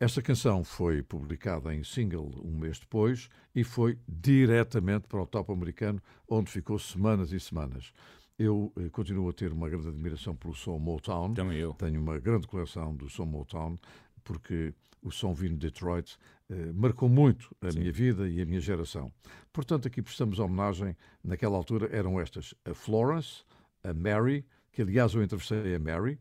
Esta 0.00 0.20
canção 0.20 0.64
foi 0.64 1.00
publicada 1.00 1.72
em 1.72 1.84
single 1.84 2.28
um 2.42 2.58
mês 2.58 2.80
depois 2.80 3.28
e 3.54 3.62
foi 3.62 3.96
diretamente 4.08 5.06
para 5.06 5.22
o 5.22 5.26
top 5.26 5.52
americano, 5.52 6.02
onde 6.28 6.50
ficou 6.50 6.76
semanas 6.76 7.30
e 7.30 7.38
semanas. 7.38 7.92
Eu 8.36 8.72
eh, 8.76 8.88
continuo 8.88 9.28
a 9.28 9.32
ter 9.32 9.52
uma 9.52 9.68
grande 9.68 9.86
admiração 9.86 10.34
pelo 10.34 10.56
som 10.56 10.76
Motown. 10.76 11.32
Também 11.32 11.58
eu. 11.58 11.72
Tenho 11.74 12.00
uma 12.00 12.18
grande 12.18 12.48
coleção 12.48 12.96
do 12.96 13.08
som 13.08 13.26
Motown, 13.26 13.78
porque 14.24 14.74
o 15.00 15.12
som 15.12 15.32
vindo 15.32 15.56
de 15.56 15.68
Detroit 15.68 16.18
eh, 16.50 16.72
marcou 16.72 17.08
muito 17.08 17.54
a 17.60 17.68
minha 17.68 17.92
vida 17.92 18.28
e 18.28 18.42
a 18.42 18.44
minha 18.44 18.60
geração. 18.60 19.12
Portanto, 19.52 19.86
aqui 19.86 20.02
prestamos 20.02 20.40
homenagem, 20.40 20.96
naquela 21.22 21.56
altura 21.56 21.88
eram 21.96 22.20
estas, 22.20 22.54
a 22.64 22.74
Florence, 22.74 23.44
a 23.84 23.92
Mary, 23.94 24.44
que 24.72 24.82
aliás 24.82 25.14
eu 25.14 25.22
entrevistei 25.22 25.74
a 25.74 25.78
Mary, 25.78 26.18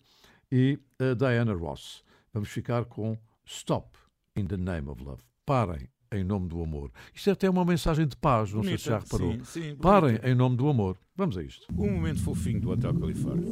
e 0.51 0.77
a 0.99 1.13
Diana 1.15 1.53
Ross. 1.53 2.03
Vamos 2.33 2.49
ficar 2.49 2.85
com 2.85 3.17
Stop 3.45 3.97
in 4.35 4.45
the 4.45 4.57
Name 4.57 4.89
of 4.89 5.03
Love. 5.03 5.21
Parem 5.45 5.87
em 6.11 6.23
nome 6.23 6.47
do 6.47 6.61
amor. 6.61 6.91
Isto 7.13 7.29
é 7.31 7.33
até 7.33 7.49
uma 7.49 7.65
mensagem 7.65 8.05
de 8.07 8.15
paz, 8.15 8.53
não 8.53 8.63
sei 8.63 8.77
se 8.77 8.85
já 8.85 8.99
Bonita, 8.99 9.17
reparou. 9.17 9.45
sim, 9.45 9.61
sim, 9.61 9.75
Parem 9.77 10.09
bonita. 10.11 10.29
em 10.29 10.35
nome 10.35 10.55
do 10.57 10.69
amor. 10.69 10.97
Vamos 11.15 11.37
a 11.37 11.43
isto. 11.43 11.65
Um 11.75 11.91
momento 11.91 12.21
fofinho 12.21 12.61
do 12.61 12.69
Hotel 12.71 12.93
Califórnia. 12.93 13.51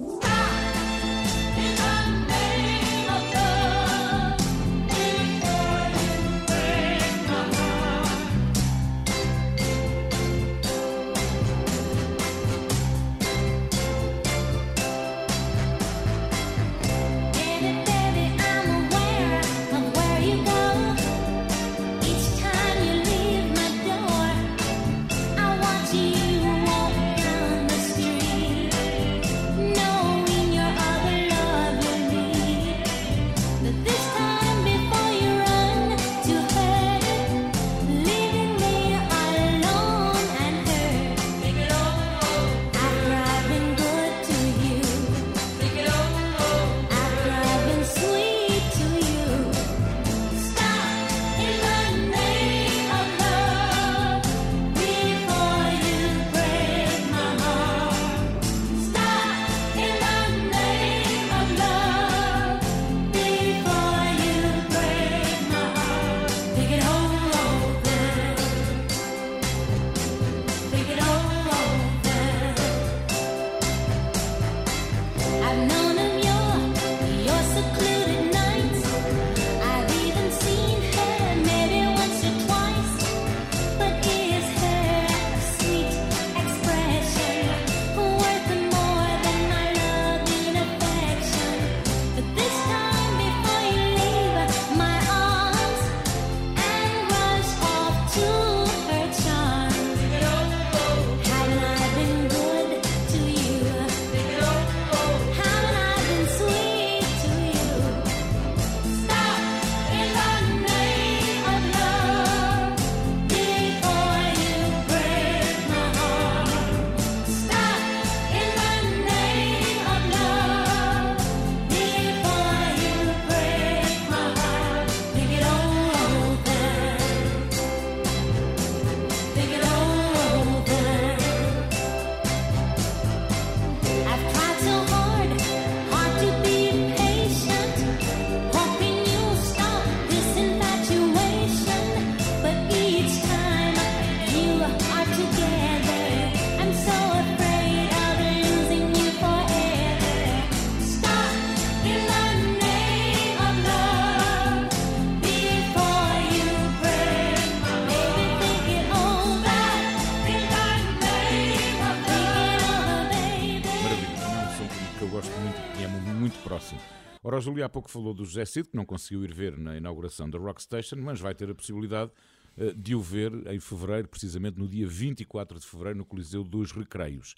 Júlio 167.41 167.65
há 167.65 167.69
pouco 167.69 167.89
falou 167.89 168.13
do 168.13 168.23
José 168.23 168.45
Cid, 168.45 168.69
que 168.69 168.75
não 168.75 168.85
conseguiu 168.85 169.23
ir 169.23 169.33
ver 169.33 169.57
na 169.57 169.75
inauguração 169.77 170.29
da 170.29 170.37
Rock 170.39 170.61
Station, 170.61 170.97
mas 170.97 171.19
vai 171.19 171.33
ter 171.35 171.49
a 171.49 171.55
possibilidade 171.55 172.11
eh, 172.57 172.73
de 172.75 172.95
o 172.95 173.01
ver 173.01 173.31
em 173.51 173.59
fevereiro, 173.59 174.07
precisamente 174.07 174.57
no 174.57 174.67
dia 174.67 174.87
24 174.87 175.59
de 175.59 175.65
fevereiro, 175.65 175.97
no 175.99 176.05
Coliseu 176.05 176.43
dos 176.43 176.71
Recreios. 176.71 177.35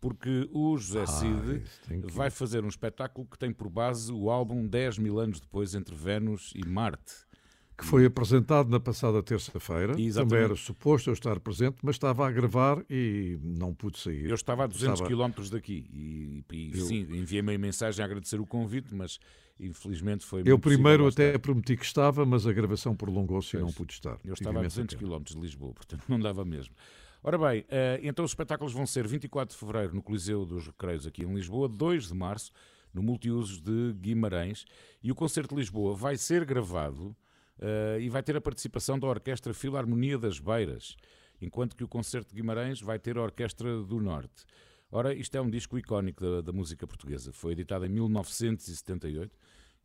Porque 0.00 0.48
o 0.52 0.76
José 0.76 1.06
Cid 1.06 1.62
tem 1.86 2.00
que 2.00 2.08
ir. 2.08 2.10
vai 2.10 2.28
fazer 2.30 2.64
um 2.64 2.68
espetáculo 2.68 3.24
que 3.26 3.38
tem 3.38 3.52
por 3.52 3.68
base 3.68 4.10
o 4.12 4.30
álbum 4.30 4.66
10 4.66 4.98
mil 4.98 5.20
anos 5.20 5.38
depois 5.40 5.74
entre 5.76 5.94
Vênus 5.94 6.52
e 6.56 6.66
Marte. 6.66 7.12
que 7.78 7.84
foi 7.86 8.04
apresentado 8.04 8.68
na 8.68 8.78
passada 8.78 9.22
terça-feira. 9.22 9.94
Também 10.14 10.38
era 10.40 10.54
suposto 10.56 11.08
eu 11.10 11.14
estar 11.14 11.38
presente, 11.40 11.78
mas 11.82 11.96
estava 11.96 12.28
a 12.28 12.30
gravar 12.30 12.84
e 12.90 13.38
não 13.42 13.72
pude 13.74 13.98
sair. 13.98 14.26
Eu 14.28 14.34
estava 14.34 14.64
a 14.64 14.66
200 14.66 14.94
Estava- 14.94 15.08
quilómetros 15.08 15.50
daqui 15.50 15.86
e, 15.92 16.44
e, 16.54 16.70
Eu- 16.78 16.84
sim, 16.86 17.00
enviei-me 17.10 17.54
a 17.54 17.58
mensagem 17.58 18.02
a 18.02 18.06
agradecer 18.06 18.40
o 18.40 18.46
convite, 18.46 18.94
mas 18.94 19.18
infelizmente 19.58 20.24
foi 20.24 20.42
Eu 20.44 20.58
primeiro 20.58 21.06
até 21.06 21.36
prometi 21.38 21.76
que 21.76 21.84
estava, 21.84 22.24
mas 22.24 22.46
a 22.46 22.52
gravação 22.52 22.94
prolongou-se 22.94 23.56
e 23.56 23.60
não 23.60 23.72
pude 23.72 23.92
estar. 23.92 24.18
Eu 24.24 24.34
estava 24.34 24.58
a 24.58 24.60
imensa 24.60 24.82
200 24.82 24.96
pena. 24.96 25.18
km 25.18 25.24
de 25.24 25.40
Lisboa, 25.40 25.72
portanto 25.74 26.04
não 26.08 26.18
dava 26.18 26.44
mesmo. 26.44 26.74
Ora 27.22 27.38
bem, 27.38 27.64
eh, 27.68 28.00
então 28.02 28.24
os 28.24 28.32
espetáculos 28.32 28.72
vão 28.72 28.84
ser 28.84 29.06
24 29.06 29.54
de 29.54 29.60
fevereiro 29.60 29.94
no 29.94 30.02
Coliseu 30.02 30.44
dos 30.44 30.66
Recreios 30.66 31.06
aqui 31.06 31.22
em 31.22 31.32
Lisboa, 31.32 31.68
2 31.68 32.08
de 32.08 32.14
março 32.14 32.50
no 32.92 33.02
Multiusos 33.02 33.60
de 33.60 33.92
Guimarães 33.94 34.64
e 35.02 35.12
o 35.12 35.14
Concerto 35.14 35.54
de 35.54 35.60
Lisboa 35.60 35.94
vai 35.94 36.16
ser 36.16 36.44
gravado 36.44 37.16
eh, 37.60 37.98
e 38.00 38.08
vai 38.08 38.22
ter 38.22 38.36
a 38.36 38.40
participação 38.40 38.98
da 38.98 39.06
Orquestra 39.06 39.54
Filarmonia 39.54 40.18
das 40.18 40.40
Beiras, 40.40 40.96
enquanto 41.40 41.76
que 41.76 41.84
o 41.84 41.88
Concerto 41.88 42.30
de 42.30 42.34
Guimarães 42.34 42.80
vai 42.80 42.98
ter 42.98 43.16
a 43.16 43.22
Orquestra 43.22 43.82
do 43.82 44.00
Norte. 44.00 44.44
Ora, 44.94 45.14
isto 45.14 45.34
é 45.34 45.40
um 45.40 45.48
disco 45.48 45.78
icónico 45.78 46.22
da, 46.22 46.40
da 46.42 46.52
música 46.52 46.86
portuguesa. 46.86 47.32
Foi 47.32 47.52
editado 47.52 47.86
em 47.86 47.88
1978 47.88 49.34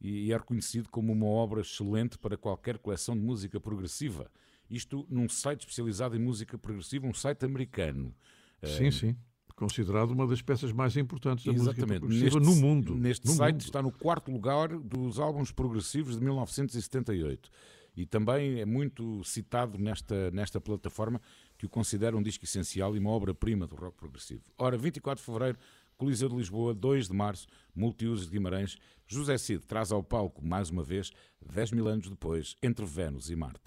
e 0.02 0.32
é 0.34 0.38
reconhecido 0.38 0.90
como 0.90 1.14
uma 1.14 1.26
obra 1.26 1.62
excelente 1.62 2.18
para 2.20 2.36
qualquer 2.38 2.78
coleção 2.78 3.16
de 3.16 3.22
música 3.24 3.58
progressiva. 3.58 4.30
Isto 4.70 5.08
num 5.10 5.30
site 5.30 5.62
especializado 5.62 6.18
em 6.18 6.20
música 6.20 6.58
progressiva, 6.58 7.08
um 7.08 7.14
site 7.14 7.46
americano. 7.46 8.14
Sim, 8.62 8.92
sim. 8.92 9.16
Considerado 9.56 10.12
uma 10.12 10.28
das 10.28 10.42
peças 10.42 10.72
mais 10.74 10.96
importantes 10.98 11.46
da 11.46 11.54
Exatamente. 11.54 11.80
música 11.80 12.00
progressiva 12.00 12.40
no 12.42 12.56
mundo. 12.58 12.94
Neste 12.96 13.26
No 13.26 13.34
site 13.34 13.54
mundo. 13.54 13.62
está 13.62 13.82
no 13.82 13.92
quarto 13.92 14.30
lugar 14.30 14.68
dos 14.78 15.20
álbuns 15.20 15.52
progressivos 15.52 16.16
de 16.20 16.24
1978. 16.24 17.50
E 17.98 18.06
também 18.06 18.61
é 18.61 18.65
muito 18.65 19.24
citado 19.24 19.80
nesta, 19.80 20.30
nesta 20.30 20.61
plataforma 20.61 21.19
que 21.57 21.65
o 21.65 21.69
considera 21.69 22.15
um 22.15 22.22
disco 22.22 22.45
essencial 22.45 22.95
e 22.95 22.99
uma 22.99 23.10
obra-prima 23.10 23.65
do 23.65 23.76
rock 23.76 23.98
progressivo. 23.98 24.44
Ora, 24.56 24.78
24 24.78 25.19
de 25.19 25.26
fevereiro, 25.26 25.57
Coliseu 25.98 26.30
de 26.30 26.36
Lisboa, 26.36 26.76
2 26.76 27.07
de 27.07 27.14
março, 27.14 27.48
Multiusos 27.76 28.28
de 28.28 28.32
Guimarães, 28.34 28.78
José 29.07 29.36
Cid 29.38 29.65
traz 29.65 29.91
ao 29.91 30.03
palco, 30.03 30.45
mais 30.45 30.69
uma 30.69 30.84
vez, 30.84 31.11
10 31.44 31.72
mil 31.72 31.88
anos 31.88 32.07
depois, 32.07 32.56
entre 32.61 32.86
Vênus 32.86 33.32
e 33.32 33.36
Marte. 33.36 33.61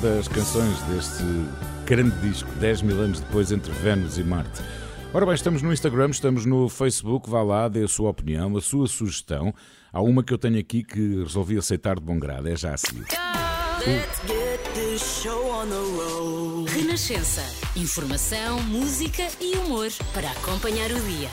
Das 0.00 0.28
canções 0.28 0.80
deste 0.84 1.22
grande 1.84 2.16
disco, 2.20 2.50
10 2.52 2.82
mil 2.82 2.98
anos 3.00 3.20
depois, 3.20 3.52
entre 3.52 3.70
Vênus 3.72 4.16
e 4.16 4.24
Marte. 4.24 4.62
Ora 5.12 5.26
bem, 5.26 5.34
estamos 5.34 5.60
no 5.60 5.72
Instagram, 5.72 6.10
estamos 6.10 6.46
no 6.46 6.68
Facebook, 6.68 7.28
vá 7.28 7.42
lá, 7.42 7.68
dê 7.68 7.84
a 7.84 7.88
sua 7.88 8.08
opinião, 8.08 8.56
a 8.56 8.60
sua 8.62 8.86
sugestão. 8.86 9.52
Há 9.92 10.00
uma 10.00 10.22
que 10.22 10.32
eu 10.32 10.38
tenho 10.38 10.58
aqui 10.58 10.82
que 10.82 11.22
resolvi 11.22 11.58
aceitar 11.58 11.96
de 11.96 12.02
bom 12.02 12.18
grado, 12.18 12.48
é 12.48 12.56
já 12.56 12.72
a 12.72 12.76
seguir. 12.78 13.04
Let's 13.86 14.20
get 14.26 14.60
this 14.74 15.02
show 15.22 15.50
on 15.50 15.66
the 15.66 15.74
road. 15.74 16.70
Renascença. 16.70 17.42
Informação, 17.78 18.62
música 18.62 19.28
e 19.40 19.56
humor 19.58 19.88
para 20.14 20.30
acompanhar 20.30 20.90
o 20.90 21.00
dia. 21.00 21.28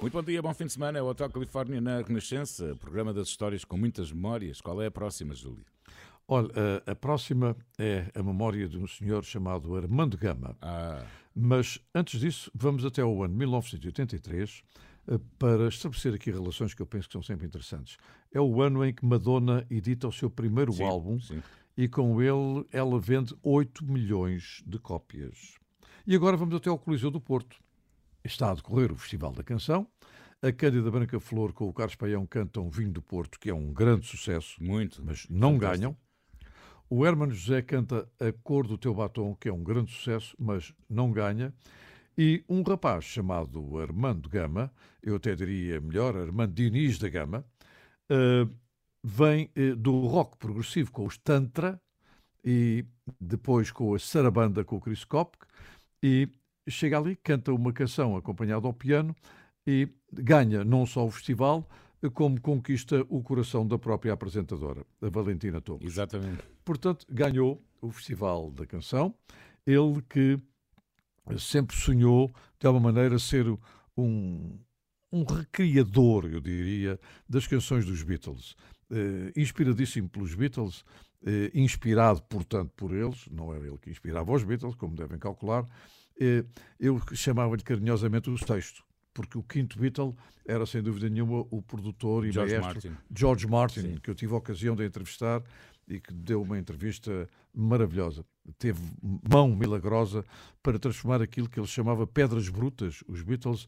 Muito 0.00 0.12
bom 0.12 0.22
dia, 0.22 0.42
bom 0.42 0.52
fim 0.52 0.66
de 0.66 0.72
semana. 0.72 0.98
É 0.98 1.02
o 1.02 1.06
Hotel 1.06 1.30
Califórnia 1.30 1.80
na 1.80 2.02
Renascença, 2.02 2.76
programa 2.80 3.14
das 3.14 3.28
histórias 3.28 3.64
com 3.64 3.78
muitas 3.78 4.12
memórias. 4.12 4.60
Qual 4.60 4.82
é 4.82 4.86
a 4.86 4.90
próxima, 4.90 5.34
Júlio? 5.34 5.64
Olha, 6.32 6.48
a, 6.86 6.92
a 6.92 6.94
próxima 6.94 7.56
é 7.76 8.08
a 8.14 8.22
memória 8.22 8.68
de 8.68 8.78
um 8.78 8.86
senhor 8.86 9.24
chamado 9.24 9.74
Armando 9.74 10.16
Gama. 10.16 10.56
Ah, 10.62 11.04
Mas 11.34 11.80
antes 11.92 12.20
disso, 12.20 12.52
vamos 12.54 12.84
até 12.84 13.04
o 13.04 13.24
ano 13.24 13.34
1983 13.34 14.62
eh, 15.08 15.18
para 15.40 15.66
estabelecer 15.66 16.14
aqui 16.14 16.30
relações 16.30 16.72
que 16.72 16.80
eu 16.80 16.86
penso 16.86 17.08
que 17.08 17.14
são 17.14 17.22
sempre 17.22 17.46
interessantes. 17.48 17.96
É 18.32 18.40
o 18.40 18.62
ano 18.62 18.84
em 18.84 18.94
que 18.94 19.04
Madonna 19.04 19.66
edita 19.68 20.06
o 20.06 20.12
seu 20.12 20.30
primeiro 20.30 20.72
sim, 20.72 20.84
álbum 20.84 21.18
sim. 21.18 21.42
e 21.76 21.88
com 21.88 22.22
ele 22.22 22.64
ela 22.70 23.00
vende 23.00 23.34
8 23.42 23.84
milhões 23.84 24.62
de 24.64 24.78
cópias. 24.78 25.54
E 26.06 26.14
agora 26.14 26.36
vamos 26.36 26.54
até 26.54 26.70
ao 26.70 26.78
Coliseu 26.78 27.10
do 27.10 27.20
Porto. 27.20 27.56
Está 28.22 28.52
a 28.52 28.54
decorrer 28.54 28.92
o 28.92 28.96
Festival 28.96 29.32
da 29.32 29.42
Canção. 29.42 29.84
A 30.40 30.52
Cândida 30.52 30.92
Branca 30.92 31.18
Flor 31.18 31.52
com 31.52 31.68
o 31.68 31.72
Carlos 31.72 31.96
Paião 31.96 32.24
cantam 32.24 32.70
Vinho 32.70 32.92
do 32.92 33.02
Porto, 33.02 33.36
que 33.38 33.50
é 33.50 33.54
um 33.54 33.72
grande 33.72 34.06
sucesso, 34.06 34.62
Muito. 34.62 35.04
mas 35.04 35.26
não 35.28 35.54
Fantástico. 35.54 35.80
ganham. 35.80 36.09
O 36.92 37.06
Hermano 37.06 37.32
José 37.32 37.62
canta 37.62 38.08
A 38.18 38.32
Cor 38.42 38.66
do 38.66 38.76
Teu 38.76 38.92
Batom, 38.92 39.36
que 39.36 39.48
é 39.48 39.52
um 39.52 39.62
grande 39.62 39.92
sucesso, 39.92 40.34
mas 40.36 40.74
não 40.88 41.12
ganha. 41.12 41.54
E 42.18 42.44
um 42.48 42.62
rapaz 42.62 43.04
chamado 43.04 43.78
Armando 43.78 44.28
Gama, 44.28 44.72
eu 45.00 45.14
até 45.14 45.36
diria 45.36 45.80
melhor, 45.80 46.16
Armando 46.16 46.52
Diniz 46.52 46.98
da 46.98 47.08
Gama, 47.08 47.44
eh, 48.10 48.44
vem 49.04 49.48
eh, 49.54 49.76
do 49.76 50.00
rock 50.08 50.36
progressivo 50.36 50.90
com 50.90 51.06
os 51.06 51.16
Tantra 51.16 51.80
e 52.44 52.84
depois 53.20 53.70
com 53.70 53.94
a 53.94 53.98
Sarabanda 54.00 54.64
com 54.64 54.76
o 54.76 54.80
Chris 54.80 55.04
Kopke 55.04 55.46
e 56.02 56.28
chega 56.68 56.98
ali, 56.98 57.14
canta 57.14 57.52
uma 57.52 57.72
canção 57.72 58.16
acompanhada 58.16 58.66
ao 58.66 58.74
piano 58.74 59.14
e 59.64 59.88
ganha 60.12 60.64
não 60.64 60.84
só 60.84 61.06
o 61.06 61.10
festival, 61.10 61.68
como 62.08 62.40
conquista 62.40 63.04
o 63.08 63.22
coração 63.22 63.66
da 63.66 63.78
própria 63.78 64.12
apresentadora, 64.12 64.86
a 65.02 65.08
Valentina 65.08 65.60
Torres. 65.60 65.92
Exatamente. 65.92 66.42
Portanto, 66.64 67.06
ganhou 67.10 67.62
o 67.80 67.90
Festival 67.90 68.50
da 68.50 68.64
Canção. 68.64 69.14
Ele 69.66 70.00
que 70.08 70.40
sempre 71.38 71.76
sonhou, 71.76 72.30
de 72.58 72.66
alguma 72.66 72.92
maneira, 72.92 73.18
ser 73.18 73.46
um, 73.96 74.58
um 75.12 75.24
recriador, 75.24 76.26
eu 76.26 76.40
diria, 76.40 76.98
das 77.28 77.46
canções 77.46 77.84
dos 77.84 78.02
Beatles. 78.02 78.56
Eh, 78.90 79.32
inspiradíssimo 79.36 80.08
pelos 80.08 80.34
Beatles, 80.34 80.84
eh, 81.24 81.50
inspirado, 81.54 82.22
portanto, 82.22 82.72
por 82.74 82.92
eles, 82.94 83.26
não 83.30 83.52
era 83.54 83.66
ele 83.66 83.78
que 83.78 83.90
inspirava 83.90 84.32
os 84.32 84.42
Beatles, 84.42 84.74
como 84.74 84.96
devem 84.96 85.18
calcular, 85.18 85.66
eh, 86.20 86.44
eu 86.78 87.00
chamava-lhe 87.14 87.62
carinhosamente 87.62 88.30
o 88.30 88.38
sexto, 88.38 88.82
porque 89.12 89.36
o 89.38 89.42
quinto 89.42 89.78
Beatle 89.78 90.14
era, 90.46 90.64
sem 90.66 90.82
dúvida 90.82 91.08
nenhuma, 91.08 91.44
o 91.50 91.60
produtor 91.62 92.24
e 92.26 92.32
George 92.32 92.58
maestro 92.58 92.90
Martin. 92.90 93.02
George 93.14 93.46
Martin, 93.46 93.80
Sim. 93.80 93.94
que 94.02 94.10
eu 94.10 94.14
tive 94.14 94.32
a 94.34 94.36
ocasião 94.36 94.74
de 94.76 94.84
entrevistar 94.84 95.42
e 95.88 95.98
que 96.00 96.12
deu 96.12 96.42
uma 96.42 96.58
entrevista 96.58 97.28
maravilhosa. 97.52 98.24
Teve 98.58 98.80
mão 99.28 99.48
milagrosa 99.54 100.24
para 100.62 100.78
transformar 100.78 101.20
aquilo 101.20 101.48
que 101.48 101.58
ele 101.58 101.66
chamava 101.66 102.06
pedras 102.06 102.48
brutas, 102.48 103.02
os 103.08 103.22
Beatles, 103.22 103.66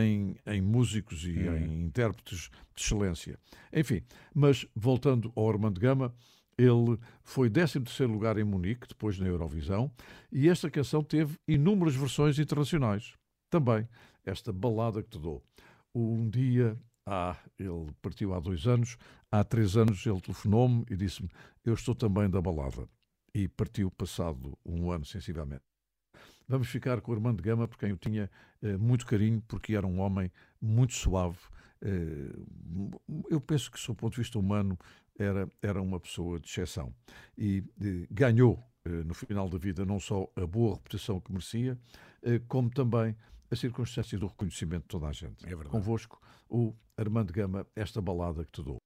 em, 0.00 0.36
em 0.46 0.60
músicos 0.60 1.24
e 1.24 1.32
Hum. 1.48 1.56
em 1.56 1.82
intérpretes 1.86 2.50
de 2.74 2.82
excelência. 2.82 3.38
Enfim, 3.72 4.02
mas 4.34 4.66
voltando 4.74 5.32
ao 5.34 5.48
Armando 5.48 5.80
Gama, 5.80 6.14
ele 6.58 6.98
foi 7.22 7.48
13º 7.48 8.06
lugar 8.12 8.36
em 8.38 8.44
Munique, 8.44 8.86
depois 8.88 9.18
na 9.18 9.26
Eurovisão, 9.26 9.90
e 10.30 10.48
esta 10.48 10.70
canção 10.70 11.02
teve 11.02 11.36
inúmeras 11.48 11.94
versões 11.96 12.38
internacionais. 12.38 13.14
Também, 13.48 13.88
esta 14.24 14.52
balada 14.52 15.02
que 15.02 15.10
te 15.10 15.18
dou. 15.18 15.42
Um 15.94 16.28
dia, 16.28 16.78
ah, 17.06 17.36
ele 17.58 17.92
partiu 18.00 18.34
há 18.34 18.40
dois 18.40 18.66
anos, 18.66 18.96
há 19.30 19.42
três 19.44 19.76
anos 19.76 20.04
ele 20.06 20.20
telefonou-me 20.20 20.84
e 20.90 20.96
disse-me, 20.96 21.28
eu 21.64 21.74
estou 21.74 21.94
também 21.94 22.28
da 22.28 22.40
balada. 22.40 22.88
E 23.34 23.46
partiu 23.48 23.90
passado 23.90 24.58
um 24.64 24.90
ano, 24.90 25.04
sensivelmente. 25.04 25.62
vamos 26.48 26.68
ficar 26.68 27.00
com 27.00 27.12
o 27.12 27.14
Armando 27.14 27.42
Gama, 27.42 27.68
por 27.68 27.78
quem 27.78 27.90
eu 27.90 27.96
tinha 27.96 28.28
eh, 28.60 28.76
muito 28.76 29.06
carinho, 29.06 29.40
porque 29.46 29.74
era 29.76 29.86
um 29.86 30.00
homem 30.00 30.32
muito 30.60 30.94
suave. 30.94 31.38
Eh, 31.80 32.32
eu 33.30 33.40
penso 33.40 33.70
que, 33.70 33.78
sob 33.78 33.96
o 33.96 34.00
ponto 34.00 34.14
de 34.14 34.20
vista 34.20 34.38
humano, 34.38 34.76
era, 35.16 35.48
era 35.62 35.80
uma 35.80 36.00
pessoa 36.00 36.40
de 36.40 36.48
exceção. 36.48 36.92
E 37.36 37.62
eh, 37.80 38.06
ganhou, 38.10 38.58
eh, 38.84 38.88
no 39.04 39.14
final 39.14 39.48
da 39.48 39.58
vida, 39.58 39.84
não 39.84 40.00
só 40.00 40.28
a 40.34 40.46
boa 40.46 40.74
reputação 40.74 41.20
que 41.20 41.30
merecia, 41.30 41.78
eh, 42.22 42.40
como 42.48 42.70
também 42.70 43.14
a 43.50 43.56
circunstância 43.56 44.18
do 44.18 44.26
reconhecimento 44.26 44.82
de 44.82 44.88
toda 44.88 45.08
a 45.08 45.12
gente. 45.12 45.44
É 45.44 45.48
verdade. 45.48 45.70
Convosco, 45.70 46.20
o 46.48 46.74
Armando 46.96 47.32
Gama, 47.32 47.66
esta 47.74 48.00
balada 48.00 48.44
que 48.44 48.52
te 48.52 48.62
dou. 48.62 48.78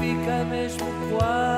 Fica 0.00 0.44
mesmo 0.46 0.86
quando 1.10 1.49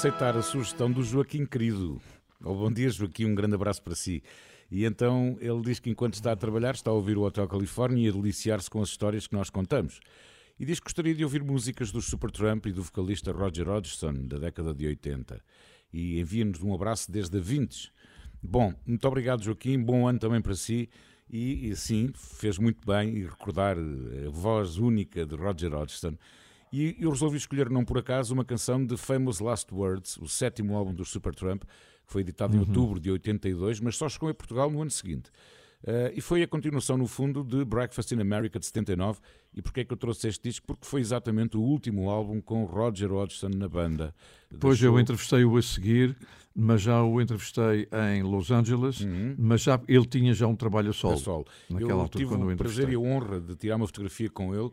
aceitar 0.00 0.34
a 0.34 0.40
sugestão 0.40 0.90
do 0.90 1.02
Joaquim 1.02 1.44
Querido. 1.44 2.00
Oh, 2.42 2.54
bom 2.54 2.72
dia, 2.72 2.88
Joaquim, 2.88 3.26
um 3.26 3.34
grande 3.34 3.54
abraço 3.54 3.82
para 3.82 3.94
si. 3.94 4.22
E 4.70 4.86
então 4.86 5.36
ele 5.42 5.60
diz 5.60 5.78
que 5.78 5.90
enquanto 5.90 6.14
está 6.14 6.32
a 6.32 6.36
trabalhar, 6.36 6.74
está 6.74 6.90
a 6.90 6.94
ouvir 6.94 7.18
o 7.18 7.20
Hotel 7.20 7.46
Califórnia 7.46 8.06
e 8.06 8.08
a 8.08 8.12
deliciar-se 8.12 8.70
com 8.70 8.80
as 8.80 8.88
histórias 8.88 9.26
que 9.26 9.34
nós 9.34 9.50
contamos. 9.50 10.00
E 10.58 10.64
diz 10.64 10.80
que 10.80 10.84
gostaria 10.84 11.14
de 11.14 11.22
ouvir 11.22 11.44
músicas 11.44 11.92
do 11.92 12.00
Supertramp 12.00 12.64
e 12.64 12.72
do 12.72 12.82
vocalista 12.82 13.30
Roger 13.30 13.68
Hodgson, 13.68 14.26
da 14.26 14.38
década 14.38 14.72
de 14.72 14.86
80. 14.86 15.38
E 15.92 16.18
envia-nos 16.18 16.62
um 16.62 16.72
abraço 16.72 17.12
desde 17.12 17.36
a 17.36 17.40
Vintes. 17.42 17.92
Bom, 18.42 18.72
muito 18.86 19.06
obrigado, 19.06 19.42
Joaquim. 19.42 19.78
Bom 19.78 20.08
ano 20.08 20.18
também 20.18 20.40
para 20.40 20.54
si. 20.54 20.88
E, 21.28 21.68
e 21.68 21.76
sim, 21.76 22.10
fez 22.14 22.56
muito 22.56 22.86
bem 22.86 23.18
e 23.18 23.24
recordar 23.26 23.76
eh, 23.76 24.28
a 24.28 24.30
voz 24.30 24.78
única 24.78 25.26
de 25.26 25.36
Roger 25.36 25.74
Hodgson. 25.74 26.16
E 26.72 26.96
eu 27.00 27.10
resolvi 27.10 27.36
escolher, 27.36 27.68
não 27.68 27.84
por 27.84 27.98
acaso, 27.98 28.32
uma 28.32 28.44
canção 28.44 28.84
de 28.84 28.96
Famous 28.96 29.40
Last 29.40 29.72
Words, 29.74 30.16
o 30.18 30.28
sétimo 30.28 30.76
álbum 30.76 30.94
do 30.94 31.04
Supertramp, 31.04 31.62
que 31.64 32.12
foi 32.12 32.22
editado 32.22 32.56
em 32.56 32.60
outubro 32.60 33.00
de 33.00 33.10
82, 33.10 33.80
mas 33.80 33.96
só 33.96 34.08
chegou 34.08 34.28
a 34.28 34.34
Portugal 34.34 34.70
no 34.70 34.80
ano 34.80 34.90
seguinte. 34.90 35.30
Eh, 35.82 36.12
e 36.16 36.20
foi 36.20 36.42
a 36.42 36.46
continuação, 36.48 36.96
no 36.98 37.06
fundo, 37.06 37.42
de 37.42 37.64
Breakfast 37.64 38.12
in 38.12 38.20
America 38.20 38.58
de 38.58 38.66
79. 38.66 39.18
E 39.54 39.62
porquê 39.62 39.80
é 39.80 39.84
que 39.84 39.92
eu 39.92 39.96
trouxe 39.96 40.28
este 40.28 40.42
disco? 40.48 40.66
Porque 40.66 40.86
foi 40.86 41.00
exatamente 41.00 41.56
o 41.56 41.60
último 41.60 42.10
álbum 42.10 42.40
com 42.40 42.64
Roger 42.64 43.10
Hodgson 43.12 43.48
na 43.48 43.68
banda. 43.68 44.14
Depois 44.50 44.78
eu 44.82 44.90
Deixou- 44.90 45.00
entrevistei-o 45.00 45.56
a 45.56 45.62
seguir, 45.62 46.16
mas 46.54 46.82
já 46.82 47.02
o 47.02 47.20
entrevistei 47.20 47.88
em 48.12 48.22
Los 48.22 48.50
Angeles, 48.50 48.98
mas 49.38 49.62
já 49.62 49.80
ele 49.88 50.04
tinha 50.04 50.34
já 50.34 50.46
um 50.46 50.54
trabalho 50.54 50.90
a 50.90 50.92
solo. 50.92 51.14
a 51.14 51.16
solo. 51.16 51.46
Naquela 51.70 51.92
eu 51.92 52.00
altura, 52.00 52.24
tive 52.26 52.34
o 52.52 52.56
prazer 52.56 52.90
e 52.90 52.94
a 52.94 52.98
honra 53.00 53.40
de 53.40 53.56
tirar 53.56 53.76
uma 53.76 53.86
fotografia 53.86 54.28
com 54.28 54.54
ele 54.54 54.70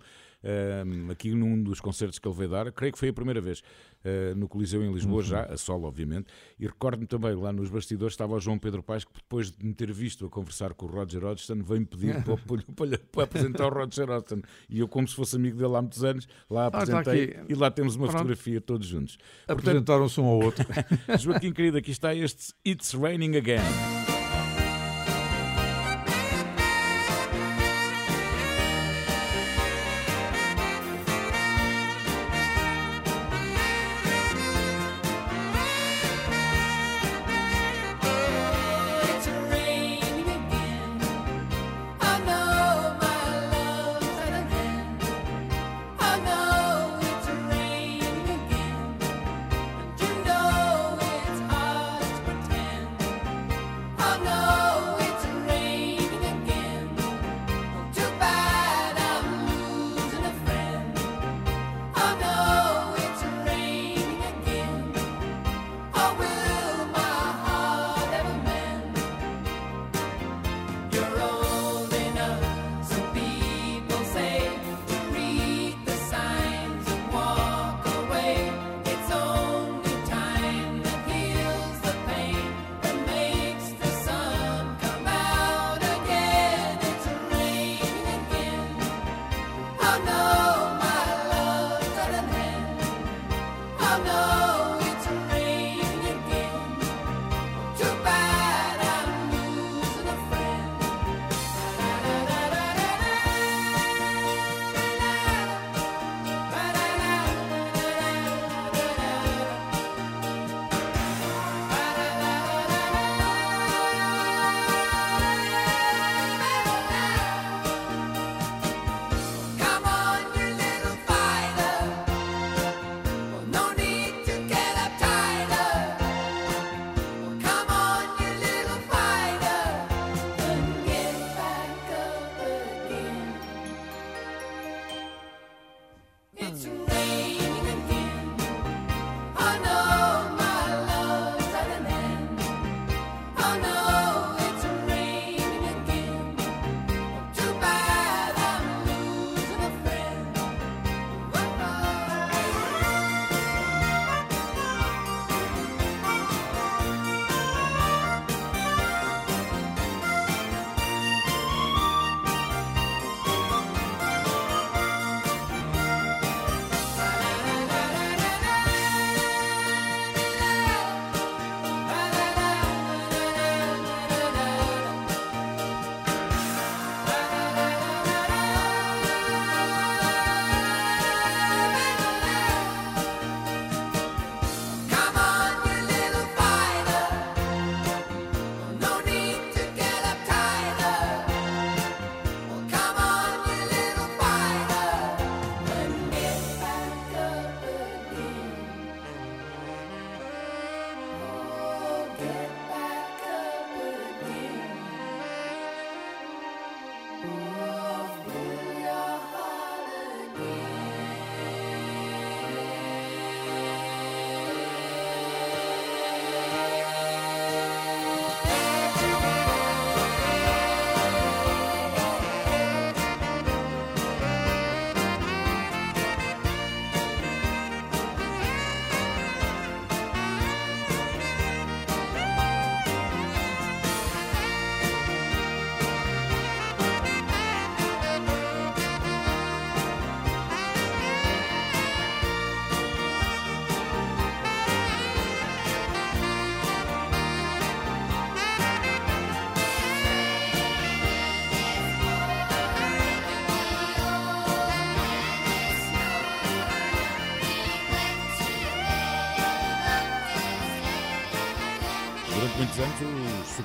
aqui 1.12 1.32
num 1.34 1.62
dos 1.62 1.80
concertos 1.80 2.20
que 2.20 2.28
ele 2.28 2.36
veio 2.38 2.50
dar, 2.50 2.72
creio 2.72 2.94
que 2.94 3.00
foi 3.00 3.10
a 3.10 3.14
primeira 3.14 3.42
vez, 3.42 3.62
eh, 4.04 4.34
no 4.36 4.48
Coliseu 4.48 4.84
em 4.84 4.94
Lisboa, 4.94 5.22
já, 5.24 5.44
a 5.44 5.58
solo, 5.58 5.88
obviamente, 5.88 6.28
e 6.60 6.66
recordo-me 6.68 7.08
também, 7.08 7.34
lá 7.36 7.52
nos 7.52 7.70
bastidores 7.70 8.14
estava 8.14 8.36
o 8.36 8.40
João 8.40 8.58
Pedro 8.60 8.82
Paes, 8.84 9.04
que 9.04 9.12
depois 9.14 9.52
de 9.52 9.66
me 9.66 9.74
ter 9.74 9.92
visto 9.92 10.26
a 10.26 10.30
conversar 10.30 10.74
com 10.74 10.86
o 10.86 10.90
Roger 10.90 11.26
Hodgson, 11.26 11.62
veio-me 11.64 11.86
pedir 11.86 12.16
para, 12.24 12.38
para- 12.38 12.98
para- 13.12 13.24
apresentar 13.24 13.66
o 13.68 13.70
Roger 13.74 14.10
Hodgson, 14.10 14.42
e 14.70 14.80
eu, 14.80 14.88
como 14.88 15.08
se 15.08 15.16
fosse 15.16 15.36
amigo 15.36 15.58
dele 15.58 15.76
há 15.76 15.82
muitos 15.82 16.04
anos, 16.04 16.28
lá 16.50 16.66
Ah, 16.66 16.84
está 16.84 17.00
apresentei, 17.00 17.24
aqui. 17.42 17.52
e 17.54 17.56
lá 17.56 17.72
temos 17.72 17.96
uma 17.96 18.06
Pronto. 18.08 18.18
fotografia 18.20 18.62
todos 18.62 18.88
juntos. 18.88 19.18
Apresentaram-se 19.48 20.20
um 20.22 20.26
ao 20.26 20.40
outro. 20.44 20.66
Joaquim 21.20 21.52
querido, 21.52 21.78
aqui 21.78 21.92
está 21.92 22.14
este 22.14 22.54
It's 22.66 22.94
Raining 22.94 23.36
Again. 23.38 23.97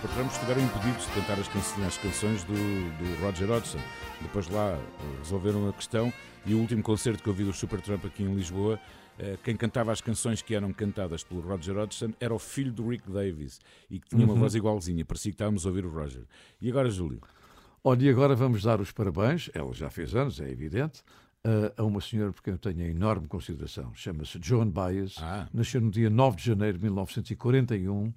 Os 0.04 0.10
Supertramps 0.10 0.34
estiveram 0.34 0.62
impedidos 0.64 1.06
de 1.06 1.12
cantar 1.12 1.38
as, 1.38 1.48
canções, 1.48 1.86
as 1.86 1.98
canções 1.98 2.44
do, 2.44 2.52
do 2.54 3.22
Roger 3.22 3.50
Hodgson. 3.50 3.78
Depois 4.20 4.48
lá 4.48 4.70
eh, 4.72 4.78
resolveram 5.22 5.68
a 5.68 5.72
questão 5.72 6.12
e 6.44 6.54
o 6.54 6.58
último 6.58 6.82
concerto 6.82 7.22
que 7.22 7.28
eu 7.28 7.32
vi 7.32 7.44
dos 7.44 7.56
Supertramp 7.58 8.04
aqui 8.04 8.22
em 8.24 8.34
Lisboa, 8.34 8.80
eh, 9.18 9.36
quem 9.44 9.56
cantava 9.56 9.92
as 9.92 10.00
canções 10.00 10.42
que 10.42 10.54
eram 10.54 10.72
cantadas 10.72 11.22
pelo 11.22 11.40
Roger 11.40 11.76
Hodgson 11.76 12.12
era 12.20 12.34
o 12.34 12.38
filho 12.38 12.72
do 12.72 12.88
Rick 12.88 13.08
Davis 13.10 13.60
e 13.90 13.98
que 14.00 14.08
tinha 14.08 14.24
uma 14.24 14.34
Uhum. 14.34 14.40
voz 14.40 14.54
igualzinha, 14.54 15.04
parecia 15.04 15.30
que 15.30 15.34
estávamos 15.36 15.64
a 15.64 15.68
ouvir 15.68 15.84
o 15.86 15.90
Roger. 15.90 16.22
E 16.60 16.68
agora, 16.68 16.90
Júlio? 16.90 17.20
Olha, 17.84 18.04
e 18.04 18.08
agora 18.10 18.34
vamos 18.34 18.62
dar 18.62 18.80
os 18.80 18.90
parabéns, 18.92 19.50
ela 19.54 19.72
já 19.72 19.88
fez 19.90 20.14
anos, 20.16 20.40
é 20.40 20.48
evidente, 20.50 21.02
a- 21.44 21.80
a 21.82 21.84
uma 21.84 22.00
senhora 22.00 22.32
por 22.32 22.42
quem 22.42 22.52
eu 22.54 22.58
tenho 22.58 22.82
enorme 22.82 23.26
consideração. 23.28 23.92
Chama-se 23.94 24.38
Joan 24.42 24.68
Baez, 24.68 25.16
Ah. 25.20 25.48
nasceu 25.52 25.80
no 25.80 25.90
dia 25.90 26.08
9 26.10 26.36
de 26.36 26.44
janeiro 26.44 26.78
de 26.78 26.84
1941 26.84 28.12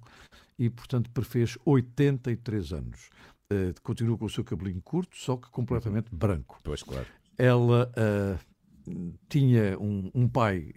e, 0.58 0.70
portanto, 0.70 1.10
prefez 1.10 1.58
83 1.64 2.72
anos. 2.72 3.10
Eh, 3.50 3.74
continua 3.82 4.18
com 4.18 4.24
o 4.24 4.30
seu 4.30 4.44
cabelinho 4.44 4.82
curto, 4.82 5.16
só 5.16 5.36
que 5.36 5.48
completamente 5.50 6.14
branco. 6.14 6.58
Pois, 6.64 6.82
claro. 6.82 7.06
ela 7.38 7.92
ah, 7.96 8.38
tinha 9.28 9.78
um, 9.78 10.10
um 10.14 10.28
pai, 10.28 10.72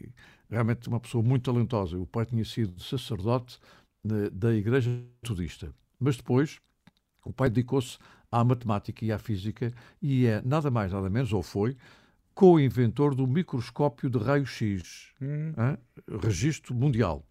realmente 0.50 0.88
uma 0.88 1.00
pessoa 1.00 1.24
muito 1.24 1.52
talentosa. 1.52 1.98
O 1.98 2.06
pai 2.06 2.26
tinha 2.26 2.46
sido 2.46 2.82
sacerdote 2.82 3.60
eh, 4.06 4.30
da 4.32 4.54
Igreja 4.54 4.90
Metodista. 4.90 5.74
Mas 6.00 6.18
depois, 6.18 6.60
o 7.26 7.34
pai 7.34 7.50
dedicou-se 7.50 7.98
à 8.32 8.44
matemática 8.44 9.04
e 9.04 9.12
à 9.12 9.18
física 9.18 9.74
e 10.02 10.26
é 10.26 10.42
nada 10.44 10.70
mais, 10.70 10.92
nada 10.92 11.10
menos, 11.10 11.34
ou 11.34 11.42
foi, 11.42 11.76
co-inventor 12.36 13.16
do 13.16 13.28
microscópio 13.28 14.10
de 14.10 14.18
raio-x, 14.18 15.14
hã? 15.58 15.78
registro 16.22 16.74
mundial. 16.74 17.26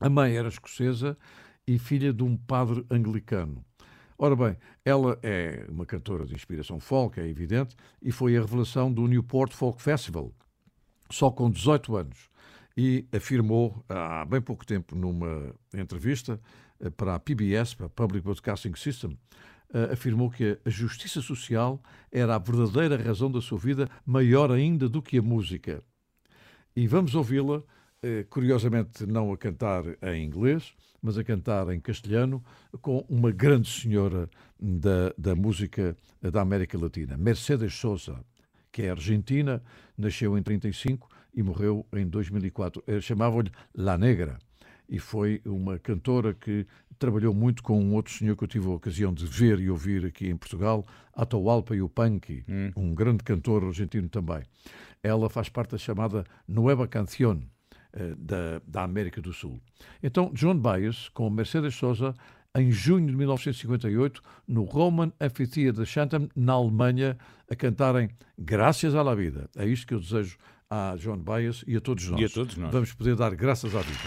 A 0.00 0.10
mãe 0.10 0.36
era 0.36 0.48
escocesa 0.48 1.16
e 1.66 1.78
filha 1.78 2.12
de 2.12 2.22
um 2.22 2.36
padre 2.36 2.86
anglicano. 2.90 3.64
Ora 4.18 4.36
bem, 4.36 4.56
ela 4.84 5.18
é 5.22 5.66
uma 5.68 5.84
cantora 5.84 6.24
de 6.24 6.34
inspiração 6.34 6.78
folk, 6.80 7.20
é 7.20 7.26
evidente, 7.26 7.76
e 8.00 8.12
foi 8.12 8.36
a 8.36 8.40
revelação 8.40 8.90
do 8.90 9.06
Newport 9.06 9.52
Folk 9.52 9.82
Festival, 9.82 10.32
só 11.10 11.30
com 11.30 11.50
18 11.50 11.96
anos. 11.96 12.30
E 12.76 13.06
afirmou 13.12 13.84
há 13.88 14.24
bem 14.24 14.40
pouco 14.40 14.64
tempo, 14.64 14.94
numa 14.94 15.54
entrevista 15.74 16.40
eh, 16.78 16.90
para 16.90 17.14
a 17.14 17.18
PBS, 17.18 17.74
para 17.74 17.86
a 17.86 17.90
Public 17.90 18.22
Broadcasting 18.22 18.74
System, 18.74 19.18
eh, 19.74 19.92
afirmou 19.92 20.30
que 20.30 20.58
a 20.64 20.70
justiça 20.70 21.20
social 21.20 21.82
era 22.12 22.36
a 22.36 22.38
verdadeira 22.38 22.96
razão 22.96 23.30
da 23.30 23.40
sua 23.40 23.58
vida, 23.58 23.88
maior 24.04 24.52
ainda 24.52 24.88
do 24.88 25.02
que 25.02 25.18
a 25.18 25.22
música. 25.22 25.82
E 26.74 26.86
vamos 26.86 27.14
ouvi-la, 27.14 27.62
eh, 28.02 28.24
curiosamente 28.30 29.04
não 29.06 29.32
a 29.32 29.36
cantar 29.36 29.84
em 30.02 30.24
inglês, 30.24 30.74
mas 31.06 31.16
a 31.16 31.22
cantar 31.22 31.72
em 31.72 31.78
castelhano, 31.78 32.42
com 32.82 33.06
uma 33.08 33.30
grande 33.30 33.70
senhora 33.70 34.28
da, 34.58 35.14
da 35.16 35.36
música 35.36 35.96
da 36.20 36.40
América 36.40 36.76
Latina, 36.76 37.16
Mercedes 37.16 37.74
Sosa, 37.74 38.24
que 38.72 38.82
é 38.82 38.90
argentina, 38.90 39.62
nasceu 39.96 40.36
em 40.36 40.42
35 40.42 41.08
e 41.32 41.44
morreu 41.44 41.86
em 41.92 42.08
2004. 42.08 42.82
Eh, 42.88 43.00
Chamavam-lhe 43.00 43.52
La 43.72 43.96
Negra 43.96 44.36
e 44.88 44.98
foi 44.98 45.40
uma 45.44 45.78
cantora 45.78 46.34
que 46.34 46.66
trabalhou 46.98 47.32
muito 47.32 47.62
com 47.62 47.80
um 47.80 47.94
outro 47.94 48.12
senhor 48.12 48.36
que 48.36 48.42
eu 48.42 48.48
tive 48.48 48.66
a 48.66 48.70
ocasião 48.70 49.14
de 49.14 49.26
ver 49.26 49.60
e 49.60 49.70
ouvir 49.70 50.06
aqui 50.06 50.28
em 50.28 50.36
Portugal, 50.36 50.84
Atahualpa 51.14 51.76
Yupanqui, 51.76 52.44
um 52.76 52.92
grande 52.92 53.22
cantor 53.22 53.62
argentino 53.62 54.08
também. 54.08 54.42
Ela 55.04 55.30
faz 55.30 55.48
parte 55.48 55.70
da 55.70 55.78
chamada 55.78 56.24
Nueva 56.48 56.88
Canción 56.88 57.42
da, 58.18 58.60
da 58.66 58.82
América 58.82 59.20
do 59.20 59.32
Sul. 59.32 59.60
Então, 60.02 60.30
John 60.34 60.56
Baez, 60.56 61.08
com 61.08 61.28
Mercedes 61.30 61.74
Sosa, 61.74 62.14
em 62.54 62.70
junho 62.70 63.06
de 63.06 63.16
1958, 63.16 64.22
no 64.48 64.64
Roman 64.64 65.12
Amphitheatre 65.20 65.82
de 65.82 65.86
Chatham, 65.86 66.28
na 66.34 66.54
Alemanha, 66.54 67.16
a 67.50 67.54
cantarem 67.54 68.10
Graças 68.38 68.94
à 68.94 69.02
la 69.02 69.14
Vida. 69.14 69.48
É 69.56 69.66
isto 69.66 69.86
que 69.86 69.94
eu 69.94 70.00
desejo 70.00 70.38
a 70.70 70.96
John 70.98 71.18
Baez 71.18 71.64
e 71.66 71.76
a 71.76 71.80
todos 71.80 72.08
nós. 72.08 72.20
E 72.20 72.24
a 72.24 72.28
todos 72.28 72.56
nós. 72.56 72.72
Vamos 72.72 72.92
poder 72.92 73.14
dar 73.16 73.34
graças 73.34 73.74
à 73.74 73.80
vida. 73.80 73.98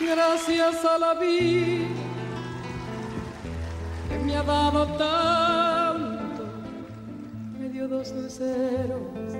Gracias 0.00 0.84
a 0.84 0.98
la 0.98 1.14
vida 1.14 2.11
me 4.32 4.42
dado 4.42 4.86
tanto, 4.96 6.44
me 7.58 7.68
dio 7.68 7.86
dos 7.86 8.14
deseos 8.14 9.32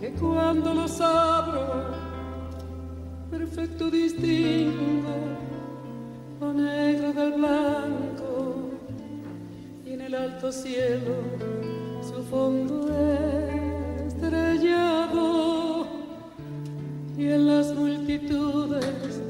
que 0.00 0.10
cuando 0.12 0.74
los 0.74 1.00
abro, 1.00 1.94
perfecto 3.30 3.88
distingo 3.90 5.14
lo 6.40 6.52
negro 6.52 7.12
del 7.12 7.32
blanco 7.34 8.54
y 9.86 9.92
en 9.92 10.00
el 10.00 10.14
alto 10.14 10.50
cielo 10.52 11.14
su 12.02 12.22
fondo 12.24 12.88
estrellado 14.06 15.86
y 17.16 17.28
en 17.28 17.46
las 17.46 17.72
multitudes 17.74 19.22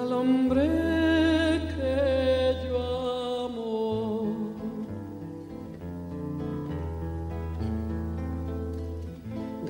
al 0.00 0.12
hombre 0.12 0.99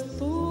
estou 0.00 0.47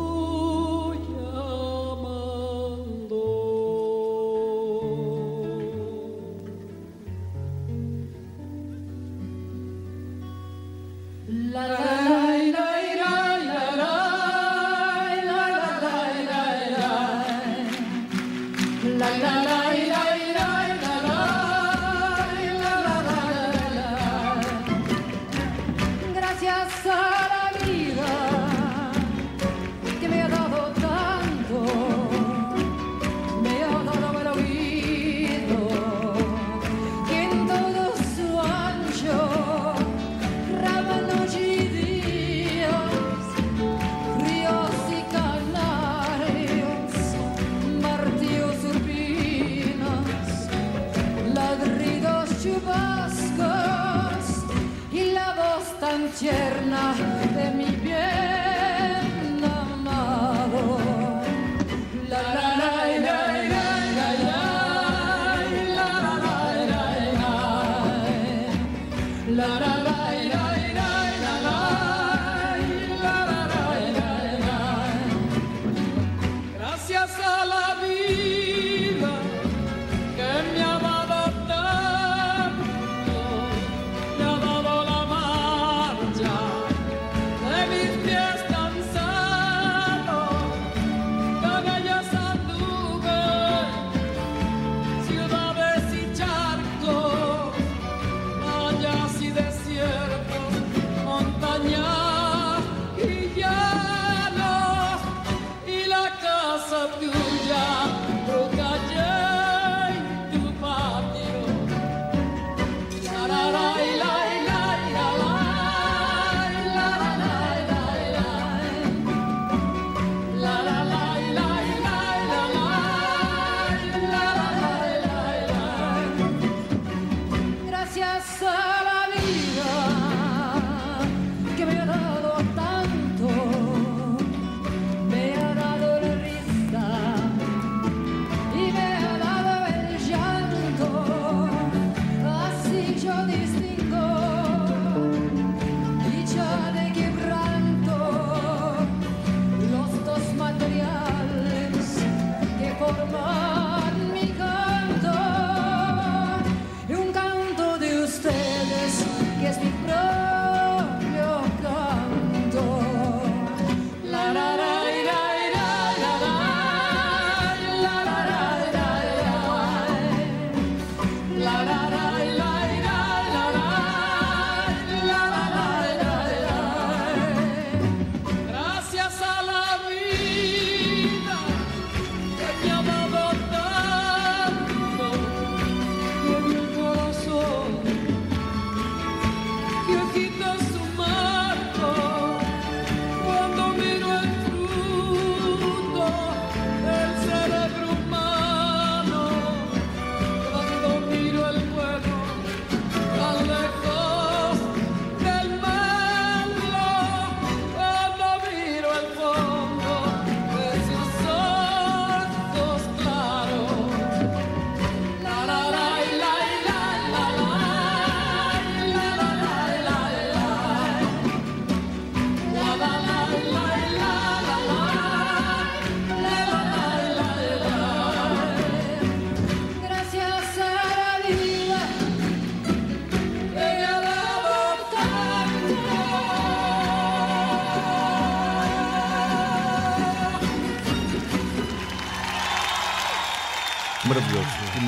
tierna 56.20 57.27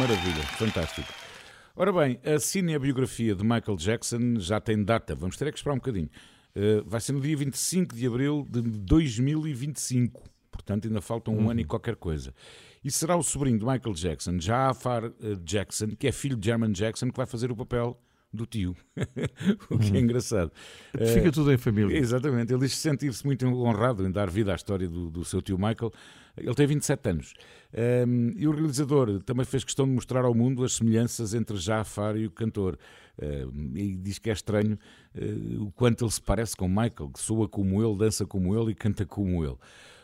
maravilha, 0.09 0.43
fantástico. 0.57 1.07
Ora 1.75 1.93
bem, 1.93 2.19
a 2.25 2.39
cinebiografia 2.39 3.35
de 3.35 3.43
Michael 3.43 3.77
Jackson 3.77 4.39
já 4.39 4.59
tem 4.59 4.83
data, 4.83 5.15
vamos 5.15 5.37
ter 5.37 5.47
é 5.47 5.51
que 5.51 5.57
esperar 5.57 5.73
um 5.75 5.77
bocadinho. 5.77 6.09
Uh, 6.55 6.83
vai 6.85 6.99
ser 6.99 7.13
no 7.13 7.21
dia 7.21 7.37
25 7.37 7.95
de 7.95 8.07
abril 8.07 8.45
de 8.49 8.61
2025, 8.61 10.23
portanto 10.51 10.87
ainda 10.87 10.99
falta 10.99 11.29
um 11.31 11.37
Uhum. 11.43 11.51
ano 11.51 11.59
e 11.61 11.63
qualquer 11.65 11.95
coisa. 11.95 12.33
E 12.83 12.89
será 12.89 13.15
o 13.15 13.23
sobrinho 13.23 13.57
de 13.59 13.65
Michael 13.65 13.93
Jackson, 13.93 14.39
Jafar 14.39 15.05
eh, 15.05 15.11
Jackson, 15.43 15.89
que 15.97 16.07
é 16.07 16.11
filho 16.13 16.37
de 16.37 16.45
German 16.45 16.71
Jackson, 16.71 17.11
que 17.11 17.17
vai 17.17 17.25
fazer 17.25 17.51
o 17.51 17.55
papel 17.55 17.99
do 18.33 18.45
tio. 18.45 18.73
o 19.69 19.77
que 19.77 19.87
é 19.89 19.91
Uhum. 19.91 19.97
engraçado. 19.97 20.51
Fica 21.13 21.27
Eh, 21.27 21.31
tudo 21.31 21.51
em 21.51 21.57
família. 21.57 21.97
Exatamente, 21.97 22.53
ele 22.53 22.61
diz 22.61 22.75
sentir-se 22.77 23.25
muito 23.25 23.45
honrado 23.47 24.05
em 24.07 24.11
dar 24.11 24.29
vida 24.29 24.53
à 24.53 24.55
história 24.55 24.87
do, 24.87 25.09
do 25.09 25.25
seu 25.25 25.41
tio 25.41 25.57
Michael. 25.57 25.91
Ele 26.39 26.55
tem 26.55 26.67
27 26.67 27.09
anos. 27.09 27.33
Um, 28.07 28.33
e 28.35 28.47
o 28.47 28.51
realizador 28.51 29.21
também 29.23 29.45
fez 29.45 29.63
questão 29.63 29.85
de 29.85 29.93
mostrar 29.93 30.25
ao 30.25 30.33
mundo 30.33 30.63
as 30.63 30.73
semelhanças 30.73 31.33
entre 31.33 31.57
Jafar 31.57 32.17
e 32.17 32.25
o 32.25 32.31
cantor. 32.31 32.77
Um, 33.21 33.71
e 33.75 33.95
diz 33.95 34.17
que 34.17 34.29
é 34.29 34.33
estranho 34.33 34.77
uh, 35.15 35.63
o 35.63 35.71
quanto 35.71 36.03
ele 36.03 36.11
se 36.11 36.21
parece 36.21 36.55
com 36.55 36.67
Michael, 36.67 37.11
que 37.13 37.19
soa 37.19 37.47
como 37.47 37.83
ele, 37.83 37.97
dança 37.97 38.25
como 38.25 38.59
ele 38.59 38.71
e 38.71 38.75
canta 38.75 39.05
como 39.05 39.43
ele. 39.45 39.57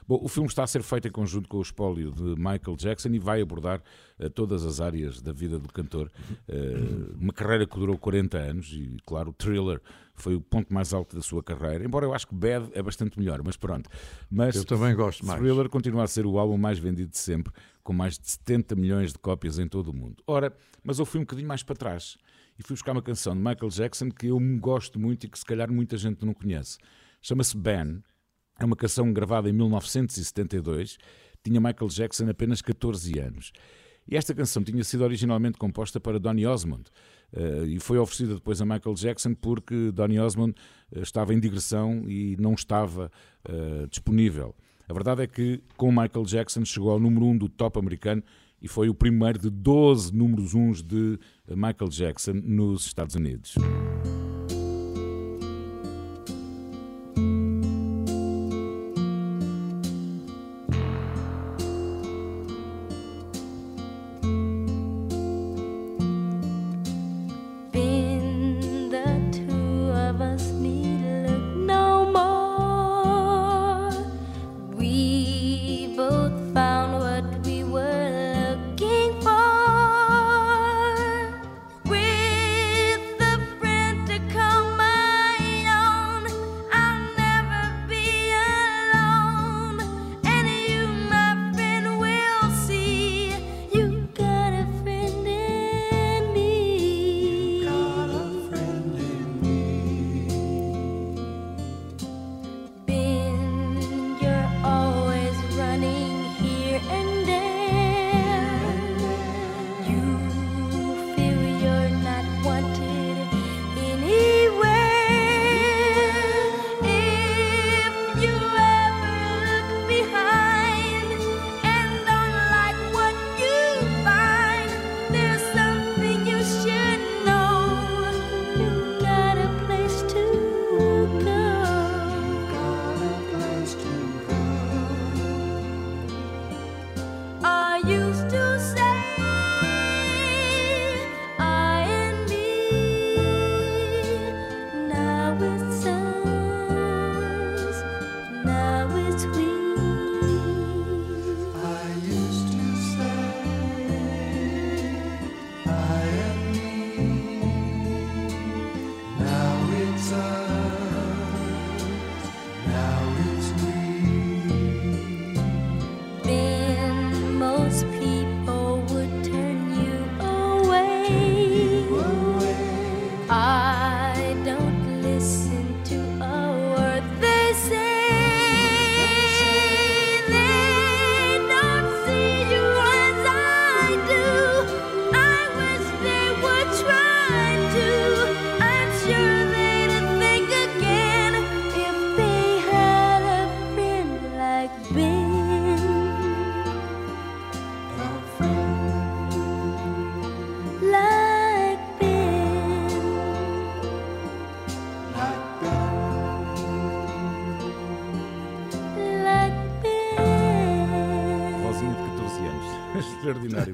Bom, 0.07 0.19
o 0.21 0.27
filme 0.27 0.47
está 0.47 0.63
a 0.63 0.67
ser 0.67 0.83
feito 0.83 1.07
em 1.07 1.11
conjunto 1.11 1.49
com 1.49 1.57
o 1.57 1.61
espólio 1.61 2.11
de 2.11 2.35
Michael 2.35 2.75
Jackson 2.77 3.09
e 3.09 3.19
vai 3.19 3.41
abordar 3.41 3.81
uh, 4.19 4.29
todas 4.29 4.63
as 4.63 4.79
áreas 4.79 5.21
da 5.21 5.31
vida 5.31 5.57
do 5.57 5.67
cantor. 5.69 6.11
Uh, 6.47 7.15
uma 7.19 7.33
carreira 7.33 7.65
que 7.65 7.77
durou 7.77 7.97
40 7.97 8.37
anos 8.37 8.71
e, 8.71 8.97
claro, 9.05 9.31
o 9.31 9.33
thriller 9.33 9.81
foi 10.13 10.35
o 10.35 10.41
ponto 10.41 10.73
mais 10.73 10.93
alto 10.93 11.15
da 11.15 11.21
sua 11.21 11.43
carreira. 11.43 11.83
Embora 11.83 12.05
eu 12.05 12.13
acho 12.13 12.27
que 12.27 12.35
Bad 12.35 12.69
é 12.73 12.81
bastante 12.81 13.19
melhor, 13.19 13.41
mas 13.43 13.57
pronto. 13.57 13.89
Mas 14.29 14.55
Eu 14.55 14.63
também 14.63 14.95
gosto 14.95 15.25
mais. 15.25 15.39
Thriller 15.39 15.69
continua 15.69 16.03
a 16.03 16.07
ser 16.07 16.25
o 16.25 16.37
álbum 16.37 16.57
mais 16.57 16.77
vendido 16.79 17.11
de 17.11 17.17
sempre, 17.17 17.51
com 17.83 17.91
mais 17.91 18.17
de 18.17 18.29
70 18.29 18.75
milhões 18.75 19.11
de 19.11 19.19
cópias 19.19 19.59
em 19.59 19.67
todo 19.67 19.89
o 19.89 19.93
mundo. 19.93 20.23
Ora, 20.27 20.55
mas 20.83 20.99
eu 20.99 21.05
fui 21.05 21.19
um 21.19 21.23
bocadinho 21.23 21.47
mais 21.47 21.63
para 21.63 21.75
trás 21.75 22.17
e 22.57 22.63
fui 22.63 22.75
buscar 22.75 22.93
uma 22.93 23.01
canção 23.01 23.33
de 23.33 23.39
Michael 23.39 23.69
Jackson 23.69 24.09
que 24.09 24.27
eu 24.27 24.39
gosto 24.59 24.99
muito 24.99 25.25
e 25.25 25.29
que 25.29 25.37
se 25.37 25.45
calhar 25.45 25.71
muita 25.71 25.97
gente 25.97 26.25
não 26.25 26.33
conhece. 26.33 26.77
Chama-se 27.21 27.57
Ben. 27.57 28.01
É 28.59 28.65
uma 28.65 28.75
canção 28.75 29.11
gravada 29.11 29.49
em 29.49 29.53
1972. 29.53 30.97
Tinha 31.43 31.59
Michael 31.59 31.89
Jackson 31.89 32.29
apenas 32.29 32.61
14 32.61 33.19
anos. 33.19 33.51
E 34.07 34.15
esta 34.15 34.33
canção 34.33 34.63
tinha 34.63 34.83
sido 34.83 35.03
originalmente 35.03 35.57
composta 35.57 35.99
para 35.99 36.19
Donny 36.19 36.45
Osmond 36.45 36.83
eh, 37.33 37.65
e 37.67 37.79
foi 37.79 37.97
oferecida 37.97 38.35
depois 38.35 38.61
a 38.61 38.65
Michael 38.65 38.95
Jackson 38.95 39.33
porque 39.33 39.91
Donny 39.91 40.19
Osmond 40.19 40.53
eh, 40.91 41.01
estava 41.01 41.33
em 41.33 41.39
digressão 41.39 42.03
e 42.07 42.37
não 42.39 42.53
estava 42.53 43.11
eh, 43.47 43.87
disponível. 43.89 44.55
A 44.87 44.93
verdade 44.93 45.23
é 45.23 45.27
que 45.27 45.61
com 45.75 45.89
Michael 45.89 46.25
Jackson 46.25 46.63
chegou 46.63 46.91
ao 46.91 46.99
número 46.99 47.25
1 47.25 47.37
do 47.39 47.49
top 47.49 47.79
americano 47.79 48.23
e 48.61 48.67
foi 48.67 48.89
o 48.89 48.93
primeiro 48.93 49.39
de 49.39 49.49
12 49.49 50.15
números 50.15 50.53
1 50.53 50.71
de 50.83 51.19
Michael 51.49 51.89
Jackson 51.89 52.33
nos 52.43 52.85
Estados 52.85 53.15
Unidos. 53.15 53.55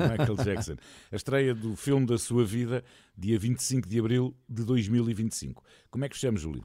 Michael 0.10 0.36
Jackson. 0.44 0.76
A 1.12 1.16
estreia 1.16 1.54
do 1.54 1.76
filme 1.76 2.06
da 2.06 2.18
sua 2.18 2.46
vida, 2.46 2.84
dia 3.18 3.38
25 3.38 3.88
de 3.88 4.00
abril 4.00 4.36
de 4.48 4.64
2025. 4.64 5.64
Como 5.90 6.06
é 6.06 6.10
que 6.10 6.16
fechamos, 6.16 6.42
Júlio? 6.42 6.64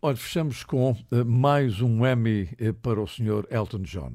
Olha, 0.00 0.16
fechamos 0.16 0.64
com 0.64 0.96
eh, 1.12 1.22
mais 1.22 1.80
um 1.80 2.04
Emmy 2.04 2.48
eh, 2.58 2.72
para 2.72 3.00
o 3.00 3.06
Sr. 3.06 3.46
Elton 3.50 3.82
John. 3.82 4.14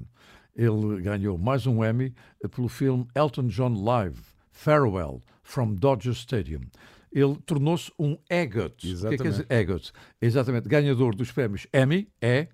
Ele 0.54 1.02
ganhou 1.02 1.38
mais 1.38 1.66
um 1.66 1.86
Emmy 1.86 2.14
eh, 2.44 2.48
pelo 2.48 2.68
filme 2.68 3.08
Elton 3.16 3.48
John 3.48 3.74
Live, 3.84 4.20
Farewell, 4.52 5.22
from 5.44 5.76
Dodger 5.76 6.12
Stadium. 6.14 6.64
Ele 7.10 7.38
tornou-se 7.46 7.90
um 7.98 8.18
EGOT. 8.30 8.96
O 8.96 9.08
que 9.08 9.16
é 9.16 9.18
que 9.18 9.24
dizer 9.24 9.48
EGOT? 9.50 9.94
Exatamente, 10.22 10.68
ganhador 10.68 11.16
dos 11.16 11.32
prémios 11.32 11.66
Emmy, 11.74 12.10
E, 12.22 12.50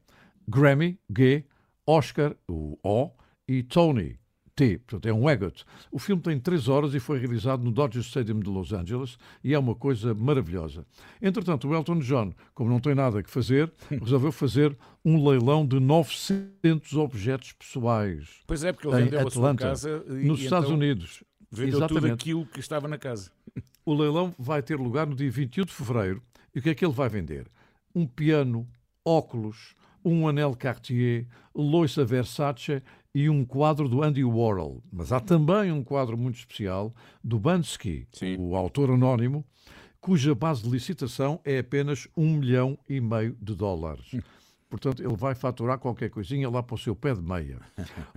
Grammy, 0.47 0.99
G, 1.09 1.43
Oscar, 1.87 2.35
o 2.47 2.77
O, 2.83 3.11
e 3.47 3.63
Tony, 3.63 4.19
T. 4.55 4.77
Portanto, 4.79 5.07
é 5.07 5.13
um 5.13 5.29
EGOT. 5.29 5.65
O 5.91 5.97
filme 5.97 6.21
tem 6.21 6.39
três 6.39 6.67
horas 6.67 6.93
e 6.93 6.99
foi 6.99 7.17
realizado 7.19 7.63
no 7.63 7.71
Dodger 7.71 8.01
Stadium 8.01 8.39
de 8.39 8.49
Los 8.49 8.71
Angeles 8.71 9.17
e 9.43 9.53
é 9.53 9.59
uma 9.59 9.73
coisa 9.73 10.13
maravilhosa. 10.13 10.85
Entretanto, 11.21 11.67
o 11.67 11.73
Elton 11.73 11.99
John, 11.99 12.31
como 12.53 12.69
não 12.69 12.79
tem 12.79 12.93
nada 12.93 13.23
que 13.23 13.29
fazer, 13.29 13.71
resolveu 13.89 14.31
fazer 14.31 14.77
um 15.03 15.27
leilão 15.27 15.65
de 15.65 15.79
900 15.79 16.93
objetos 16.93 17.51
pessoais 17.53 18.27
Pois 18.47 18.63
é, 18.63 18.71
porque 18.71 18.87
ele 18.87 19.03
vendeu 19.03 19.19
a 19.19 19.21
sua 19.23 19.29
Atlanta, 19.51 19.63
casa 19.65 20.03
e- 20.07 20.25
nos 20.27 20.39
e 20.39 20.43
Estados 20.43 20.65
então- 20.69 20.77
Unidos. 20.77 21.23
Vendeu 21.51 21.73
tudo 21.73 21.83
Exatamente. 21.85 22.13
aquilo 22.13 22.45
que 22.47 22.59
estava 22.59 22.87
na 22.87 22.97
casa. 22.97 23.31
O 23.85 23.93
leilão 23.93 24.33
vai 24.39 24.61
ter 24.63 24.77
lugar 24.79 25.05
no 25.05 25.13
dia 25.13 25.29
21 25.29 25.65
de 25.65 25.73
fevereiro. 25.73 26.23
E 26.55 26.59
o 26.59 26.61
que 26.61 26.69
é 26.69 26.73
que 26.73 26.85
ele 26.85 26.93
vai 26.93 27.09
vender? 27.09 27.47
Um 27.93 28.07
piano, 28.07 28.65
óculos, 29.05 29.75
um 30.05 30.25
anel 30.25 30.55
Cartier, 30.55 31.27
loiça 31.53 32.05
Versace 32.05 32.81
e 33.13 33.29
um 33.29 33.45
quadro 33.45 33.87
do 33.87 34.01
Andy 34.01 34.23
Warhol. 34.23 34.81
Mas 34.91 35.11
há 35.11 35.19
também 35.19 35.71
um 35.71 35.83
quadro 35.83 36.17
muito 36.17 36.39
especial 36.39 36.93
do 37.23 37.39
Bansky, 37.39 38.07
o 38.37 38.55
autor 38.55 38.89
anónimo, 38.89 39.45
cuja 40.01 40.33
base 40.33 40.63
de 40.63 40.69
licitação 40.69 41.39
é 41.45 41.59
apenas 41.59 42.07
um 42.17 42.37
milhão 42.37 42.77
e 42.89 42.99
meio 42.99 43.37
de 43.39 43.55
dólares. 43.55 44.11
Portanto, 44.69 45.03
ele 45.03 45.15
vai 45.15 45.35
faturar 45.35 45.77
qualquer 45.77 46.09
coisinha 46.09 46.49
lá 46.49 46.63
para 46.63 46.73
o 46.73 46.77
seu 46.79 46.95
pé 46.95 47.13
de 47.13 47.21
meia. 47.21 47.59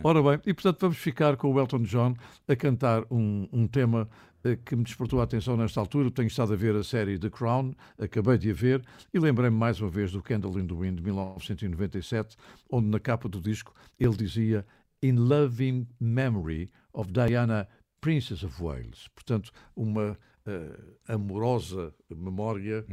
Ora 0.02 0.23
bem, 0.23 0.40
e 0.47 0.55
portanto 0.55 0.81
vamos 0.81 0.97
ficar 0.97 1.36
com 1.36 1.52
o 1.52 1.60
Elton 1.60 1.82
John 1.82 2.14
a 2.48 2.56
cantar 2.56 3.05
um, 3.10 3.47
um 3.52 3.66
tema 3.66 4.09
eh, 4.43 4.56
que 4.64 4.74
me 4.74 4.82
despertou 4.82 5.20
a 5.20 5.24
atenção 5.24 5.55
nesta 5.55 5.81
altura. 5.81 6.10
Tenho 6.10 6.28
estado 6.28 6.55
a 6.55 6.56
ver 6.56 6.74
a 6.74 6.82
série 6.82 7.18
The 7.18 7.28
Crown, 7.28 7.74
acabei 7.98 8.39
de 8.39 8.51
a 8.51 8.55
ver, 8.55 8.82
e 9.12 9.18
lembrei-me 9.18 9.55
mais 9.55 9.82
uma 9.82 9.90
vez 9.90 10.12
do 10.12 10.23
Candle 10.23 10.59
in 10.59 10.66
the 10.66 10.74
Wind 10.74 10.97
de 10.97 11.02
1997, 11.02 12.39
onde 12.70 12.89
na 12.89 12.98
capa 12.98 13.28
do 13.28 13.39
disco 13.39 13.74
ele 14.01 14.16
dizia 14.16 14.64
In 15.02 15.28
loving 15.28 15.86
memory 16.01 16.70
of 16.93 17.12
Diana, 17.12 17.68
Princess 18.01 18.43
of 18.43 18.62
Wales. 18.62 19.09
Portanto, 19.14 19.52
uma 19.74 20.18
eh, 20.47 20.78
amorosa 21.09 21.94
memória 22.09 22.85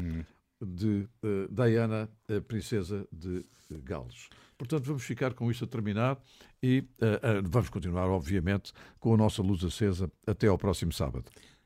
de 0.66 1.08
eh, 1.24 1.48
Diana, 1.50 2.10
a 2.30 2.42
princesa 2.42 3.08
de 3.12 3.46
eh, 3.72 3.78
Gales. 3.84 4.30
Portanto, 4.58 4.86
vamos 4.86 5.04
ficar 5.04 5.34
com 5.34 5.52
isto 5.52 5.66
a 5.66 5.68
terminar 5.68 6.18
e 6.62 6.88
eh, 7.02 7.42
vamos 7.44 7.70
continuar, 7.70 8.08
obviamente, 8.10 8.72
com 9.00 9.14
a 9.14 9.18
nossa 9.18 9.42
luz 9.42 9.64
acesa 9.64 10.12
até 10.26 10.48
ao 10.48 10.58
próximo 10.58 10.92
sábado. 10.94 11.26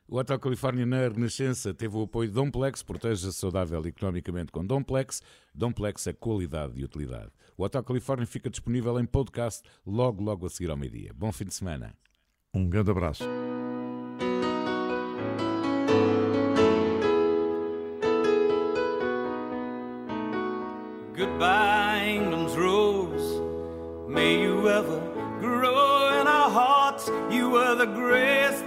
O 0.09 0.17
Hotel 0.17 0.39
Califórnia 0.39 0.85
na 0.85 1.09
Renascença 1.09 1.73
teve 1.73 1.97
o 1.97 2.03
apoio 2.03 2.29
de 2.29 2.35
Domplex, 2.35 2.81
proteja-se 2.81 3.37
saudável 3.37 3.85
economicamente 3.85 4.53
com 4.53 4.65
Domplex. 4.65 5.21
Domplex 5.53 6.07
é 6.07 6.13
qualidade 6.13 6.79
e 6.79 6.85
utilidade. 6.85 7.29
O 7.57 7.63
Hotel 7.63 7.83
Califórnia 7.83 8.25
fica 8.25 8.49
disponível 8.49 8.97
em 9.01 9.05
podcast 9.05 9.67
logo, 9.85 10.23
logo 10.23 10.45
a 10.45 10.49
seguir 10.49 10.71
ao 10.71 10.77
meio-dia. 10.77 11.11
Bom 11.13 11.29
fim 11.33 11.43
de 11.43 11.53
semana. 11.53 11.93
Um 12.53 12.69
grande 12.69 12.89
abraço. 12.89 13.25
Goodbye, 21.17 22.15
England's 22.15 22.55
rose. 22.55 23.41
May 24.07 24.41
you 24.41 24.69
ever 24.69 25.01
grow 25.41 26.21
in 26.21 26.27
our 26.27 26.49
hearts. 26.49 27.09
You 27.29 27.49
were 27.49 27.75
the 27.75 27.87
grace 27.87 28.61
that 28.61 28.66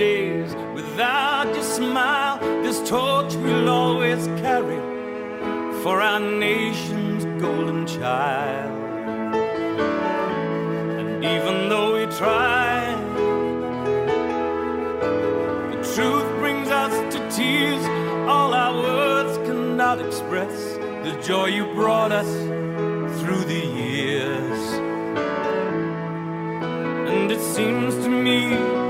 Days 0.00 0.54
without 0.74 1.46
your 1.54 1.62
smile. 1.62 2.38
This 2.62 2.78
torch 2.88 3.34
we'll 3.34 3.68
always 3.68 4.26
carry 4.42 4.80
for 5.82 6.00
our 6.00 6.18
nation's 6.18 7.26
golden 7.42 7.86
child. 7.86 8.72
And 11.00 11.22
even 11.22 11.68
though 11.68 11.90
we 11.98 12.06
try, 12.16 12.94
the 15.72 15.80
truth 15.94 16.28
brings 16.40 16.68
us 16.70 16.94
to 17.14 17.18
tears. 17.36 17.84
All 18.26 18.54
our 18.54 18.74
words 18.74 19.36
cannot 19.46 20.00
express 20.00 20.56
the 21.04 21.12
joy 21.22 21.48
you 21.58 21.66
brought 21.74 22.10
us 22.10 22.32
through 23.20 23.44
the 23.54 23.64
years. 23.84 24.62
And 27.12 27.30
it 27.30 27.42
seems 27.54 27.92
to 27.96 28.08
me 28.08 28.89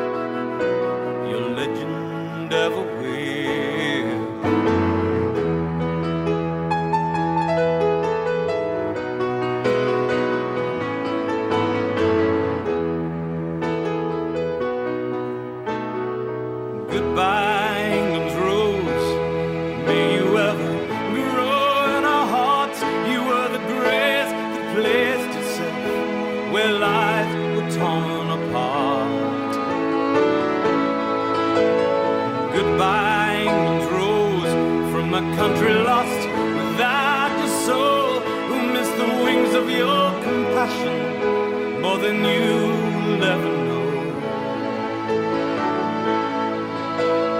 you'll 42.15 43.17
know. 43.21 43.41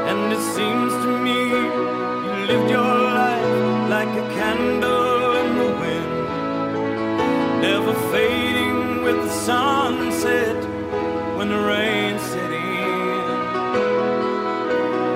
And 0.10 0.34
it 0.34 0.43
seems 0.56 0.93
to 1.03 1.10
me 1.26 1.39
you 2.26 2.35
lived 2.49 2.69
your 2.69 2.95
life 3.22 3.89
like 3.89 4.14
a 4.23 4.27
candle 4.39 5.35
in 5.41 5.49
the 5.61 5.69
wind, 5.81 6.14
never 7.61 7.93
fading 8.11 9.03
with 9.03 9.18
the 9.26 9.34
sunset 9.49 10.60
when 11.38 11.49
the 11.49 11.61
rain 11.73 12.19
set 12.19 12.52
in. 12.52 13.30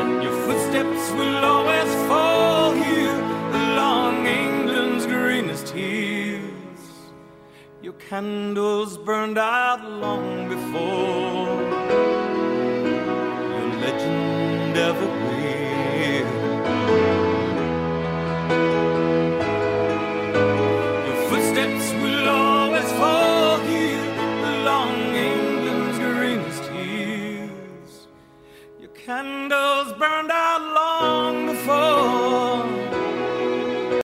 And 0.02 0.24
your 0.24 0.36
footsteps 0.46 1.12
will 1.12 1.46
always 1.54 1.95
candles 8.10 9.00
burned 9.00 9.38
out 9.38 9.84
long 9.90 10.48
before 10.48 11.25